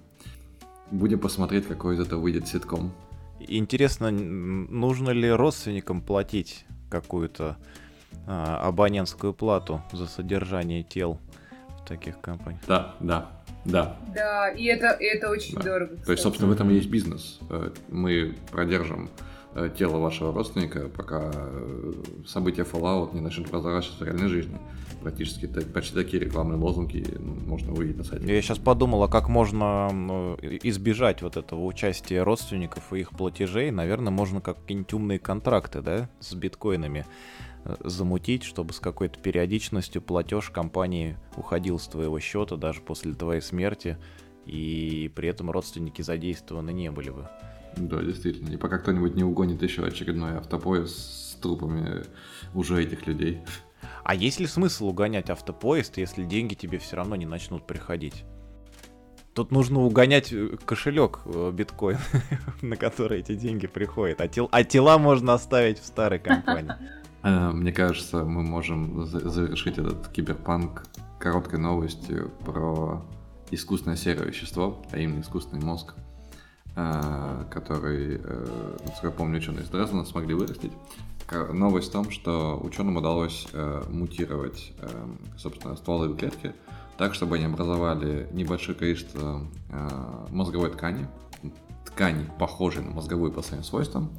Будем 0.91 1.19
посмотреть, 1.19 1.67
какой 1.67 1.95
из 1.95 2.01
этого 2.01 2.21
выйдет 2.21 2.49
ситком. 2.49 2.93
Интересно, 3.41 4.11
нужно 4.11 5.11
ли 5.11 5.31
родственникам 5.31 6.01
платить 6.01 6.67
какую-то 6.91 7.57
а, 8.27 8.69
абонентскую 8.69 9.33
плату 9.33 9.83
за 9.93 10.07
содержание 10.07 10.83
тел 10.83 11.19
в 11.81 11.89
таких 11.89 12.21
компаниях? 12.21 12.63
Да, 12.67 12.95
да. 13.01 13.42
Да. 13.65 13.97
Да, 14.15 14.51
и 14.51 14.65
это, 14.65 14.91
и 14.93 15.05
это 15.05 15.31
очень 15.31 15.55
да. 15.55 15.63
дорого. 15.63 15.91
Кстати. 15.91 16.07
То 16.07 16.13
есть, 16.13 16.23
собственно, 16.23 16.51
в 16.51 16.53
этом 16.53 16.71
и 16.71 16.75
есть 16.75 16.89
бизнес. 16.89 17.39
Э, 17.49 17.71
мы 17.89 18.35
продержим 18.51 19.09
э, 19.55 19.71
тело 19.77 19.99
вашего 19.99 20.33
родственника, 20.33 20.89
пока 20.89 21.31
э, 21.33 21.93
события 22.27 22.63
Fallout 22.63 23.15
не 23.15 23.21
начнут 23.21 23.53
разворачиваться 23.53 24.05
в 24.05 24.07
реальной 24.07 24.29
жизни. 24.29 24.59
Практически 25.01 25.47
почти 25.47 25.95
такие 25.95 26.23
рекламные 26.23 26.59
лозунги 26.59 27.05
можно 27.19 27.73
увидеть 27.73 27.99
на 27.99 28.05
сайте. 28.05 28.33
Я 28.33 28.41
сейчас 28.41 28.59
подумал, 28.59 29.03
а 29.03 29.09
как 29.09 29.29
можно 29.29 30.37
избежать 30.63 31.23
вот 31.23 31.37
этого 31.37 31.65
участия 31.65 32.23
родственников 32.23 32.93
и 32.93 33.01
их 33.01 33.11
платежей? 33.11 33.73
Наверное, 33.73 34.13
можно 34.13 34.41
какие-нибудь 34.41 34.93
умные 34.93 35.19
контракты, 35.19 35.83
да, 35.83 36.09
с 36.21 36.35
биткоинами 36.35 37.05
замутить, 37.65 38.43
чтобы 38.43 38.73
с 38.73 38.81
какой-то 38.81 39.19
периодичностью 39.19 40.03
платеж 40.03 40.51
компании 40.51 41.17
уходил 41.37 41.79
с 41.79 41.87
твоего 41.87 42.19
счета 42.21 42.57
даже 42.57 42.81
после 42.81 43.15
твоей 43.15 43.41
смерти, 43.41 43.99
и 44.47 45.11
при 45.15 45.29
этом 45.29 45.51
родственники 45.51 46.03
задействованы 46.03 46.73
не 46.73 46.91
были 46.91 47.11
бы. 47.11 47.29
Да, 47.77 48.03
действительно. 48.03 48.51
И 48.51 48.57
пока 48.57 48.79
кто-нибудь 48.79 49.15
не 49.15 49.25
угонит 49.25 49.63
еще 49.63 49.85
очередной 49.85 50.37
автопоезд 50.37 50.95
с 50.95 51.35
трупами 51.41 52.05
уже 52.55 52.83
этих 52.83 53.07
людей. 53.07 53.41
А 54.05 54.15
есть 54.15 54.41
ли 54.41 54.47
смысл 54.47 54.89
угонять 54.89 55.31
автопоезд, 55.31 55.97
если 55.97 56.25
деньги 56.25 56.55
тебе 56.55 56.79
все 56.79 56.97
равно 56.97 57.17
не 57.17 57.27
начнут 57.27 57.67
приходить? 57.67 58.25
Тут 59.35 59.51
нужно 59.51 59.81
угонять 59.81 60.31
э, 60.31 60.59
кошелек 60.67 61.21
э, 61.25 61.51
биткоин, 61.55 61.99
на 62.63 62.77
который 62.77 63.21
эти 63.21 63.35
деньги 63.35 63.67
приходят. 63.67 64.21
А, 64.21 64.29
тел, 64.29 64.49
а 64.53 64.63
тела 64.63 64.99
можно 64.99 65.33
оставить 65.33 65.79
в 65.79 65.87
старой 65.87 66.19
компании. 66.19 66.75
Э, 67.23 67.51
мне 67.53 67.73
кажется, 67.73 68.25
мы 68.25 68.43
можем 68.43 69.07
завершить 69.07 69.79
этот 69.79 70.09
киберпанк 70.09 70.85
короткой 71.19 71.61
новостью 71.61 72.33
про 72.45 73.03
искусственное 73.51 73.97
серое 73.97 74.27
вещество, 74.27 74.83
а 74.91 74.99
именно 74.99 75.21
искусственный 75.21 75.65
мозг, 75.65 75.95
э, 76.75 77.45
который, 77.51 78.21
э, 78.23 78.77
насколько 78.85 79.07
я 79.07 79.11
помню, 79.13 79.39
ученые 79.39 79.63
из 79.63 79.69
Дрездена 79.69 80.05
смогли 80.05 80.35
вырастить. 80.35 80.73
Новость 81.53 81.89
в 81.89 81.93
том, 81.93 82.11
что 82.11 82.61
ученым 82.63 82.99
удалось 82.99 83.49
мутировать, 83.89 84.75
собственно, 85.39 85.77
стволовые 85.77 86.15
клетки 86.15 86.53
так, 86.99 87.15
чтобы 87.15 87.37
они 87.37 87.47
образовали 87.47 88.29
небольшое 88.33 88.77
количество 88.77 89.41
мозговой 90.29 90.69
ткани, 90.73 91.07
ткани, 91.87 92.29
похожей 92.39 92.83
на 92.83 92.91
мозговую 92.91 93.33
по 93.33 93.41
своим 93.41 93.63
свойствам, 93.65 94.11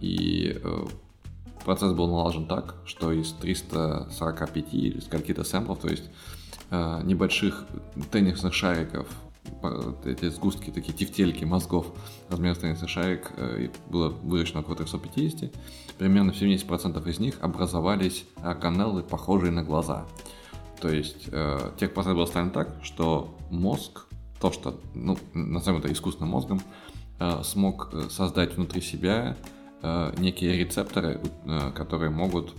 и 0.00 0.60
процесс 1.68 1.92
был 1.92 2.08
налажен 2.08 2.46
так, 2.46 2.76
что 2.86 3.12
из 3.12 3.30
345 3.32 4.72
или 4.72 5.00
скольки-то 5.00 5.44
сэмплов, 5.44 5.78
то 5.80 5.88
есть 5.88 6.04
э, 6.70 7.02
небольших 7.04 7.66
теннисных 8.10 8.54
шариков, 8.54 9.06
эти 10.06 10.30
сгустки, 10.30 10.70
такие 10.70 10.94
тефтельки 10.94 11.44
мозгов 11.44 11.84
размером 12.30 12.56
с 12.56 12.60
теннисный 12.60 12.88
шарик 12.88 13.32
э, 13.36 13.68
было 13.90 14.08
выращено 14.08 14.60
около 14.60 14.76
350. 14.76 15.52
Примерно 15.98 16.30
70% 16.30 17.06
из 17.06 17.18
них 17.18 17.34
образовались 17.42 18.24
органеллы, 18.36 19.02
похожие 19.02 19.52
на 19.52 19.62
глаза. 19.62 20.06
То 20.80 20.88
есть 20.88 21.28
э, 21.30 21.72
техпроцесс 21.78 22.14
был 22.14 22.22
устроен 22.22 22.50
так, 22.50 22.76
что 22.82 23.36
мозг, 23.50 24.06
то, 24.40 24.50
что, 24.52 24.80
ну, 24.94 25.18
назовем 25.34 25.80
это 25.80 25.92
искусственным 25.92 26.30
мозгом, 26.30 26.62
э, 27.20 27.42
смог 27.44 27.92
создать 28.08 28.56
внутри 28.56 28.80
себя 28.80 29.36
некие 30.18 30.56
рецепторы, 30.58 31.20
э, 31.44 31.72
которые 31.72 32.10
могут 32.10 32.54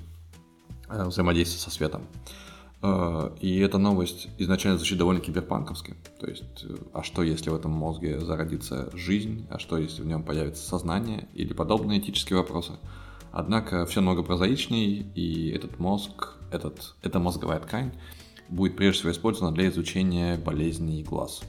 э, 0.90 1.06
взаимодействовать 1.06 1.62
со 1.62 1.72
светом. 1.72 2.04
Э, 2.82 3.32
и 3.42 3.60
эта 3.60 3.78
новость 3.78 4.30
изначально 4.38 4.78
звучит 4.78 4.98
довольно 4.98 5.22
киберпанковски. 5.22 5.96
То 6.20 6.28
есть, 6.28 6.64
э, 6.64 6.76
а 6.94 7.04
что 7.04 7.24
если 7.24 7.50
в 7.50 7.56
этом 7.56 7.72
мозге 7.72 8.20
зародится 8.20 8.90
жизнь, 8.94 9.48
а 9.50 9.60
что 9.60 9.78
если 9.78 10.02
в 10.02 10.06
нем 10.06 10.24
появится 10.24 10.66
сознание 10.66 11.28
или 11.34 11.54
подобные 11.54 12.00
этические 12.00 12.38
вопросы. 12.38 12.74
Однако 13.32 13.86
все 13.86 14.02
много 14.02 14.24
прозаичнее, 14.24 15.06
и 15.14 15.52
этот 15.52 15.78
мозг, 15.80 16.34
этот, 16.52 16.96
эта 17.04 17.20
мозговая 17.20 17.60
ткань 17.60 17.92
будет 18.48 18.76
прежде 18.76 19.00
всего 19.00 19.12
использована 19.12 19.54
для 19.54 19.68
изучения 19.70 20.38
болезней 20.38 21.04
глаз. 21.04 21.44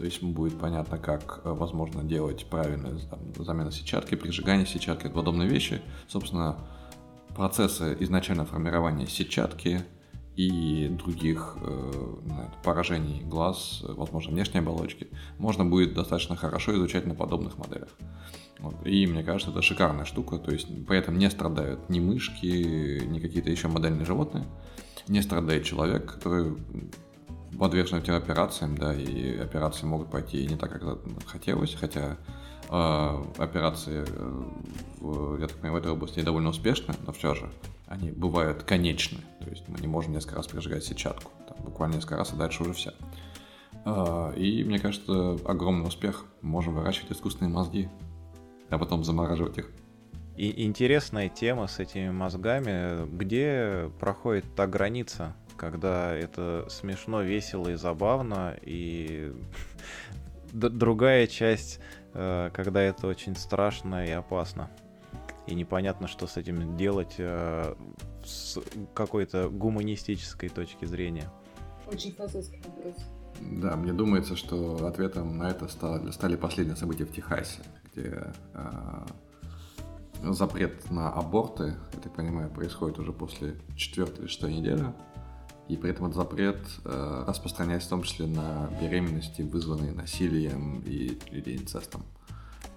То 0.00 0.06
есть 0.06 0.22
будет 0.22 0.58
понятно, 0.58 0.96
как 0.96 1.42
э, 1.44 1.50
возможно 1.52 2.02
делать 2.02 2.46
правильную 2.46 2.98
замену 3.36 3.70
сетчатки, 3.70 4.14
прижигание 4.14 4.64
сетчатки, 4.64 5.08
подобные 5.08 5.46
вещи. 5.46 5.82
Собственно, 6.08 6.56
процессы 7.36 7.94
изначально 8.00 8.46
формирования 8.46 9.06
сетчатки 9.06 9.82
и 10.36 10.88
других 10.88 11.54
э, 11.60 11.92
поражений 12.64 13.20
глаз, 13.24 13.84
возможно, 13.86 14.32
внешней 14.32 14.60
оболочки, 14.60 15.08
можно 15.36 15.66
будет 15.66 15.92
достаточно 15.92 16.34
хорошо 16.34 16.74
изучать 16.76 17.04
на 17.04 17.14
подобных 17.14 17.58
моделях. 17.58 17.90
Вот. 18.58 18.76
И 18.86 19.06
мне 19.06 19.22
кажется, 19.22 19.50
это 19.50 19.60
шикарная 19.60 20.06
штука, 20.06 20.38
то 20.38 20.50
есть 20.50 20.66
при 20.86 20.96
этом 20.96 21.18
не 21.18 21.28
страдают 21.28 21.90
ни 21.90 22.00
мышки, 22.00 23.04
ни 23.04 23.18
какие-то 23.18 23.50
еще 23.50 23.68
модельные 23.68 24.06
животные, 24.06 24.46
не 25.08 25.20
страдает 25.20 25.64
человек, 25.64 26.14
который 26.14 26.56
подвержен 27.58 27.98
этим 27.98 28.14
операциям, 28.14 28.76
да, 28.76 28.94
и 28.94 29.36
операции 29.38 29.86
могут 29.86 30.10
пойти 30.10 30.46
не 30.46 30.56
так, 30.56 30.72
как 30.72 30.98
хотелось, 31.26 31.74
хотя 31.74 32.16
э, 32.68 33.24
операции, 33.38 34.04
э, 34.06 34.42
в, 35.00 35.40
я 35.40 35.46
так 35.46 35.56
понимаю, 35.56 35.74
в 35.74 35.84
этой 35.84 35.92
области 35.92 36.20
довольно 36.22 36.50
успешны, 36.50 36.94
но 37.06 37.12
все 37.12 37.34
же 37.34 37.50
они 37.86 38.10
бывают 38.10 38.62
конечны, 38.62 39.18
то 39.40 39.50
есть 39.50 39.68
мы 39.68 39.78
не 39.80 39.88
можем 39.88 40.12
несколько 40.12 40.36
раз 40.36 40.46
прижигать 40.46 40.84
сетчатку, 40.84 41.32
там, 41.48 41.56
буквально 41.64 41.94
несколько 41.96 42.16
раз, 42.16 42.32
а 42.32 42.36
дальше 42.36 42.62
уже 42.62 42.72
все. 42.72 42.92
Э, 43.84 44.32
и 44.36 44.64
мне 44.64 44.78
кажется, 44.78 45.38
огромный 45.44 45.86
успех. 45.86 46.24
Можем 46.42 46.74
выращивать 46.74 47.12
искусственные 47.12 47.52
мозги, 47.52 47.88
а 48.68 48.78
потом 48.78 49.04
замораживать 49.04 49.58
их. 49.58 49.70
И 50.36 50.64
интересная 50.64 51.28
тема 51.28 51.66
с 51.66 51.78
этими 51.80 52.10
мозгами, 52.10 53.06
где 53.14 53.90
проходит 53.98 54.44
та 54.54 54.66
граница, 54.66 55.36
когда 55.60 56.14
это 56.14 56.64
смешно, 56.70 57.20
весело 57.20 57.68
и 57.68 57.74
забавно, 57.74 58.56
и 58.62 59.30
другая 60.52 61.26
часть, 61.26 61.80
э, 62.14 62.48
когда 62.54 62.80
это 62.80 63.06
очень 63.06 63.36
страшно 63.36 64.06
и 64.06 64.10
опасно. 64.10 64.70
И 65.46 65.54
непонятно, 65.54 66.08
что 66.08 66.26
с 66.26 66.38
этим 66.38 66.78
делать 66.78 67.16
э, 67.18 67.74
с 68.24 68.58
какой-то 68.94 69.50
гуманистической 69.50 70.48
точки 70.48 70.86
зрения. 70.86 71.30
Очень 71.86 72.12
философский 72.12 72.62
вопрос. 72.64 72.94
Да, 73.40 73.76
мне 73.76 73.92
думается, 73.92 74.36
что 74.36 74.86
ответом 74.86 75.36
на 75.36 75.50
это 75.50 75.68
стали, 75.68 76.10
стали 76.10 76.36
последние 76.36 76.76
события 76.76 77.04
в 77.04 77.12
Техасе, 77.12 77.60
где 77.92 78.32
э, 78.54 79.06
запрет 80.22 80.90
на 80.90 81.10
аборты, 81.10 81.74
я 81.92 82.00
так 82.00 82.14
понимаю, 82.14 82.48
происходит 82.48 82.98
уже 82.98 83.12
после 83.12 83.56
четвертой 83.76 84.20
или 84.20 84.30
шестой 84.30 84.54
недели. 84.54 84.86
И 85.70 85.76
при 85.76 85.90
этом 85.90 86.06
этот 86.06 86.16
запрет 86.16 86.58
э, 86.84 87.24
распространяется 87.28 87.86
в 87.86 87.90
том 87.90 88.02
числе 88.02 88.26
на 88.26 88.68
беременности, 88.80 89.42
вызванные 89.42 89.92
насилием 89.92 90.80
и, 90.80 91.16
или 91.30 91.56
инцестом. 91.56 92.02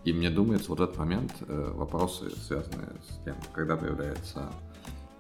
И 0.04 0.14
мне 0.14 0.30
думается, 0.30 0.70
вот 0.70 0.80
этот 0.80 0.96
момент, 0.98 1.34
э, 1.40 1.72
вопросы, 1.74 2.30
связанные 2.30 2.90
с 3.10 3.24
тем, 3.26 3.36
когда 3.52 3.78
появляется 3.78 4.52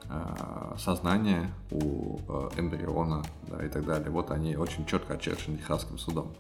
э, 0.08 0.76
сознание 0.78 1.52
у 1.72 2.20
э, 2.20 2.50
эмбриона 2.60 3.24
да, 3.50 3.66
и 3.66 3.70
так 3.70 3.86
далее, 3.86 4.12
вот 4.12 4.30
они 4.30 4.56
очень 4.56 4.86
четко 4.86 5.16
очерчены 5.16 5.58
Техасским 5.58 5.98
судом. 5.98 6.32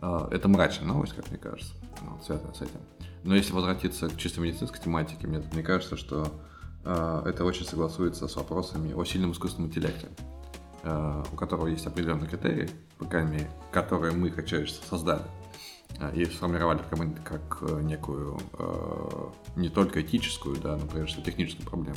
Э, 0.00 0.26
это 0.32 0.48
мрачная 0.48 0.88
новость, 0.88 1.14
как 1.14 1.30
мне 1.30 1.38
кажется, 1.38 1.72
ну, 2.02 2.18
связанная 2.20 2.52
с 2.52 2.62
этим. 2.62 2.80
Но 3.22 3.36
если 3.36 3.52
возвратиться 3.52 4.08
к 4.08 4.16
чисто 4.16 4.40
медицинской 4.40 4.80
тематике, 4.80 5.28
мне, 5.28 5.40
мне 5.52 5.62
кажется, 5.62 5.96
что 5.96 6.26
э, 6.84 7.22
это 7.26 7.44
очень 7.44 7.64
согласуется 7.64 8.26
с 8.26 8.34
вопросами 8.34 8.92
о 8.92 9.04
сильном 9.04 9.30
искусственном 9.30 9.70
интеллекте. 9.70 10.08
Э, 10.86 11.22
у 11.32 11.36
которого 11.36 11.68
есть 11.68 11.86
определенные 11.86 12.28
критерии, 12.28 12.68
по 12.98 13.06
крайней 13.06 13.32
мере, 13.32 13.50
которые 13.72 14.12
мы, 14.12 14.30
человечество, 14.44 14.84
создали 14.84 15.22
э, 15.98 16.14
и 16.14 16.26
сформировали 16.26 16.82
как, 16.90 17.24
как 17.24 17.62
э, 17.62 17.80
некую 17.80 18.38
не 19.56 19.70
только 19.70 20.02
этическую, 20.02 20.60
да, 20.60 20.76
но 20.76 20.86
прежде 20.86 21.12
всего 21.12 21.24
техническую 21.24 21.66
проблему. 21.66 21.96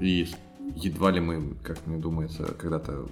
И 0.00 0.28
едва 0.74 1.12
ли 1.12 1.20
мы, 1.20 1.54
как 1.62 1.86
мне 1.86 1.98
думается, 1.98 2.52
когда-то, 2.54 3.06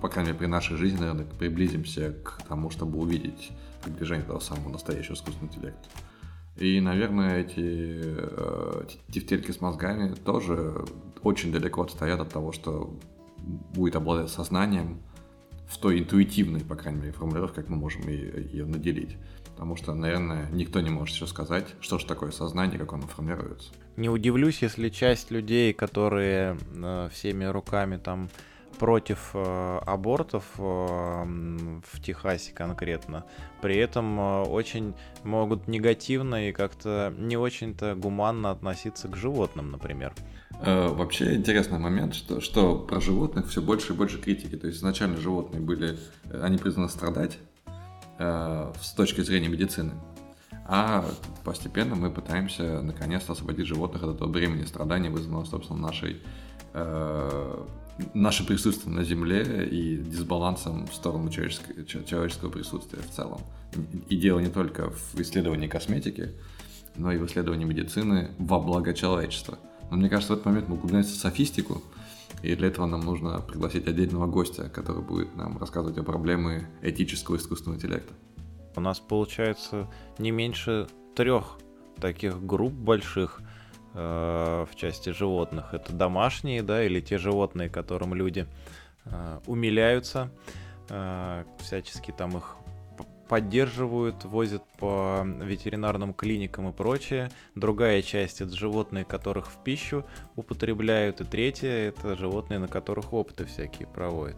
по 0.00 0.08
крайней 0.08 0.28
мере, 0.28 0.38
при 0.38 0.46
нашей 0.46 0.76
жизни, 0.76 0.98
наверное, 1.00 1.26
приблизимся 1.26 2.12
к 2.12 2.40
тому, 2.46 2.70
чтобы 2.70 3.00
увидеть 3.00 3.50
приближение 3.82 4.24
того 4.24 4.38
самого 4.38 4.68
настоящего 4.68 5.14
искусственного 5.14 5.52
интеллекта. 5.52 5.88
И, 6.56 6.80
наверное, 6.80 7.40
эти 7.40 8.00
э, 8.00 8.86
тефтельки 9.10 9.50
с 9.50 9.60
мозгами 9.60 10.14
тоже 10.14 10.84
очень 11.24 11.50
далеко 11.50 11.82
отстоят 11.82 12.20
от 12.20 12.32
того, 12.32 12.52
что 12.52 12.96
будет 13.44 13.96
обладать 13.96 14.30
сознанием 14.30 15.00
в 15.66 15.78
той 15.78 15.98
интуитивной, 15.98 16.60
по 16.60 16.76
крайней 16.76 17.00
мере, 17.00 17.12
формулировке, 17.12 17.56
как 17.56 17.68
мы 17.68 17.76
можем 17.76 18.08
ее, 18.08 18.64
наделить. 18.66 19.16
Потому 19.54 19.76
что, 19.76 19.94
наверное, 19.94 20.48
никто 20.50 20.80
не 20.80 20.90
может 20.90 21.14
еще 21.14 21.26
сказать, 21.26 21.66
что 21.80 21.98
же 21.98 22.06
такое 22.06 22.32
сознание, 22.32 22.78
как 22.78 22.92
оно 22.92 23.06
формируется. 23.06 23.72
Не 23.96 24.08
удивлюсь, 24.08 24.62
если 24.62 24.88
часть 24.88 25.30
людей, 25.30 25.72
которые 25.72 26.58
э, 26.74 27.08
всеми 27.12 27.44
руками 27.44 27.96
там 27.96 28.28
против 28.80 29.30
э, 29.34 29.78
абортов 29.86 30.44
э, 30.58 30.62
в 30.62 32.02
Техасе 32.02 32.52
конкретно, 32.52 33.24
при 33.62 33.76
этом 33.76 34.18
очень 34.48 34.94
могут 35.22 35.68
негативно 35.68 36.48
и 36.48 36.52
как-то 36.52 37.14
не 37.16 37.36
очень-то 37.36 37.94
гуманно 37.94 38.50
относиться 38.50 39.06
к 39.06 39.16
животным, 39.16 39.70
например. 39.70 40.12
Э, 40.60 40.88
вообще 40.88 41.34
интересный 41.34 41.78
момент, 41.78 42.14
что, 42.14 42.40
что 42.40 42.78
про 42.78 43.00
животных 43.00 43.48
все 43.48 43.60
больше 43.60 43.92
и 43.92 43.96
больше 43.96 44.20
критики. 44.20 44.56
То 44.56 44.66
есть 44.66 44.78
изначально 44.78 45.18
животные 45.18 45.60
были, 45.60 45.98
э, 46.24 46.40
они 46.42 46.58
признаны 46.58 46.88
страдать 46.88 47.38
э, 48.18 48.72
с 48.80 48.92
точки 48.92 49.20
зрения 49.20 49.48
медицины. 49.48 49.92
А 50.66 51.04
постепенно 51.44 51.94
мы 51.94 52.10
пытаемся 52.10 52.80
наконец-то 52.80 53.32
освободить 53.32 53.66
животных 53.66 54.02
от 54.02 54.16
этого 54.16 54.28
бремени 54.28 54.64
страданий, 54.64 55.10
вызванного, 55.10 55.44
собственно, 55.44 55.78
нашей, 55.78 56.22
э, 56.72 57.64
наше 58.14 58.46
присутствие 58.46 58.94
на 58.94 59.04
Земле 59.04 59.68
и 59.70 59.98
дисбалансом 59.98 60.86
в 60.86 60.94
сторону 60.94 61.28
человеческого, 61.28 61.84
человеческого 61.84 62.50
присутствия 62.50 63.02
в 63.02 63.10
целом. 63.10 63.40
И 64.08 64.16
дело 64.16 64.38
не 64.38 64.48
только 64.48 64.90
в 64.90 65.20
исследовании 65.20 65.68
косметики, 65.68 66.32
но 66.96 67.12
и 67.12 67.18
в 67.18 67.26
исследовании 67.26 67.66
медицины 67.66 68.30
во 68.38 68.60
благо 68.60 68.94
человечества– 68.94 69.58
но 69.94 70.00
мне 70.00 70.08
кажется, 70.08 70.32
в 70.32 70.36
этот 70.36 70.46
момент 70.46 70.68
мы 70.68 70.74
углубляемся 70.74 71.12
в 71.12 71.20
софистику, 71.20 71.80
и 72.42 72.56
для 72.56 72.66
этого 72.66 72.86
нам 72.86 73.02
нужно 73.02 73.38
пригласить 73.38 73.86
отдельного 73.86 74.26
гостя, 74.26 74.68
который 74.68 75.02
будет 75.02 75.36
нам 75.36 75.56
рассказывать 75.56 75.96
о 75.98 76.02
проблеме 76.02 76.68
этического 76.82 77.36
искусственного 77.36 77.78
интеллекта. 77.78 78.12
У 78.74 78.80
нас 78.80 78.98
получается 78.98 79.88
не 80.18 80.32
меньше 80.32 80.88
трех 81.14 81.58
таких 82.00 82.44
групп 82.44 82.72
больших 82.72 83.40
э, 83.94 84.66
в 84.68 84.74
части 84.74 85.10
животных. 85.10 85.72
Это 85.72 85.92
домашние, 85.92 86.64
да, 86.64 86.84
или 86.84 87.00
те 87.00 87.16
животные, 87.16 87.68
которым 87.68 88.14
люди 88.14 88.48
э, 89.04 89.38
умиляются, 89.46 90.32
э, 90.88 91.44
всячески 91.60 92.10
там 92.10 92.36
их 92.36 92.56
поддерживают, 93.34 94.24
возят 94.24 94.62
по 94.78 95.26
ветеринарным 95.26 96.14
клиникам 96.14 96.68
и 96.68 96.72
прочее. 96.72 97.32
Другая 97.56 98.00
часть 98.00 98.40
это 98.40 98.54
животные, 98.54 99.04
которых 99.04 99.50
в 99.50 99.56
пищу 99.64 100.04
употребляют. 100.36 101.20
И 101.20 101.24
третья 101.24 101.68
это 101.68 102.14
животные, 102.14 102.60
на 102.60 102.68
которых 102.68 103.12
опыты 103.12 103.44
всякие 103.44 103.88
проводят. 103.88 104.36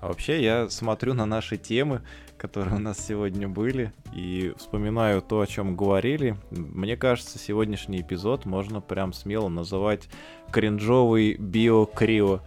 А 0.00 0.06
вообще 0.06 0.40
я 0.44 0.70
смотрю 0.70 1.12
на 1.12 1.26
наши 1.26 1.56
темы, 1.56 2.02
которые 2.38 2.76
у 2.76 2.78
нас 2.78 3.04
сегодня 3.04 3.48
были, 3.48 3.92
и 4.14 4.54
вспоминаю 4.58 5.22
то, 5.22 5.40
о 5.40 5.46
чем 5.48 5.74
говорили. 5.74 6.36
Мне 6.52 6.96
кажется, 6.96 7.36
сегодняшний 7.36 8.00
эпизод 8.00 8.44
можно 8.44 8.80
прям 8.80 9.12
смело 9.12 9.48
называть 9.48 10.08
кринжовый 10.52 11.34
био-крио 11.34 12.42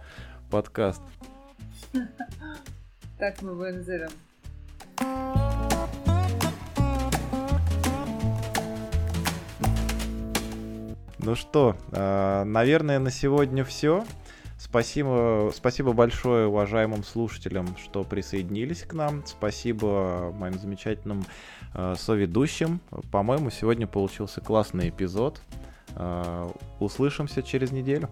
подкаст. 0.50 1.02
Так 3.18 3.42
мы 3.42 3.50
его 3.50 3.64
назовем. 3.64 4.08
Ну 11.24 11.34
что, 11.34 11.74
а, 11.90 12.44
наверное, 12.44 12.98
на 12.98 13.10
сегодня 13.10 13.64
все. 13.64 14.04
Спасибо, 14.58 15.50
спасибо 15.54 15.94
большое 15.94 16.48
уважаемым 16.48 17.02
слушателям, 17.02 17.66
что 17.82 18.04
присоединились 18.04 18.82
к 18.82 18.92
нам. 18.92 19.24
Спасибо 19.24 20.34
моим 20.38 20.58
замечательным 20.58 21.24
э, 21.72 21.94
соведущим. 21.98 22.80
По-моему, 23.10 23.50
сегодня 23.50 23.86
получился 23.86 24.42
классный 24.42 24.90
эпизод. 24.90 25.40
Э, 25.96 26.50
услышимся 26.78 27.42
через 27.42 27.72
неделю. 27.72 28.10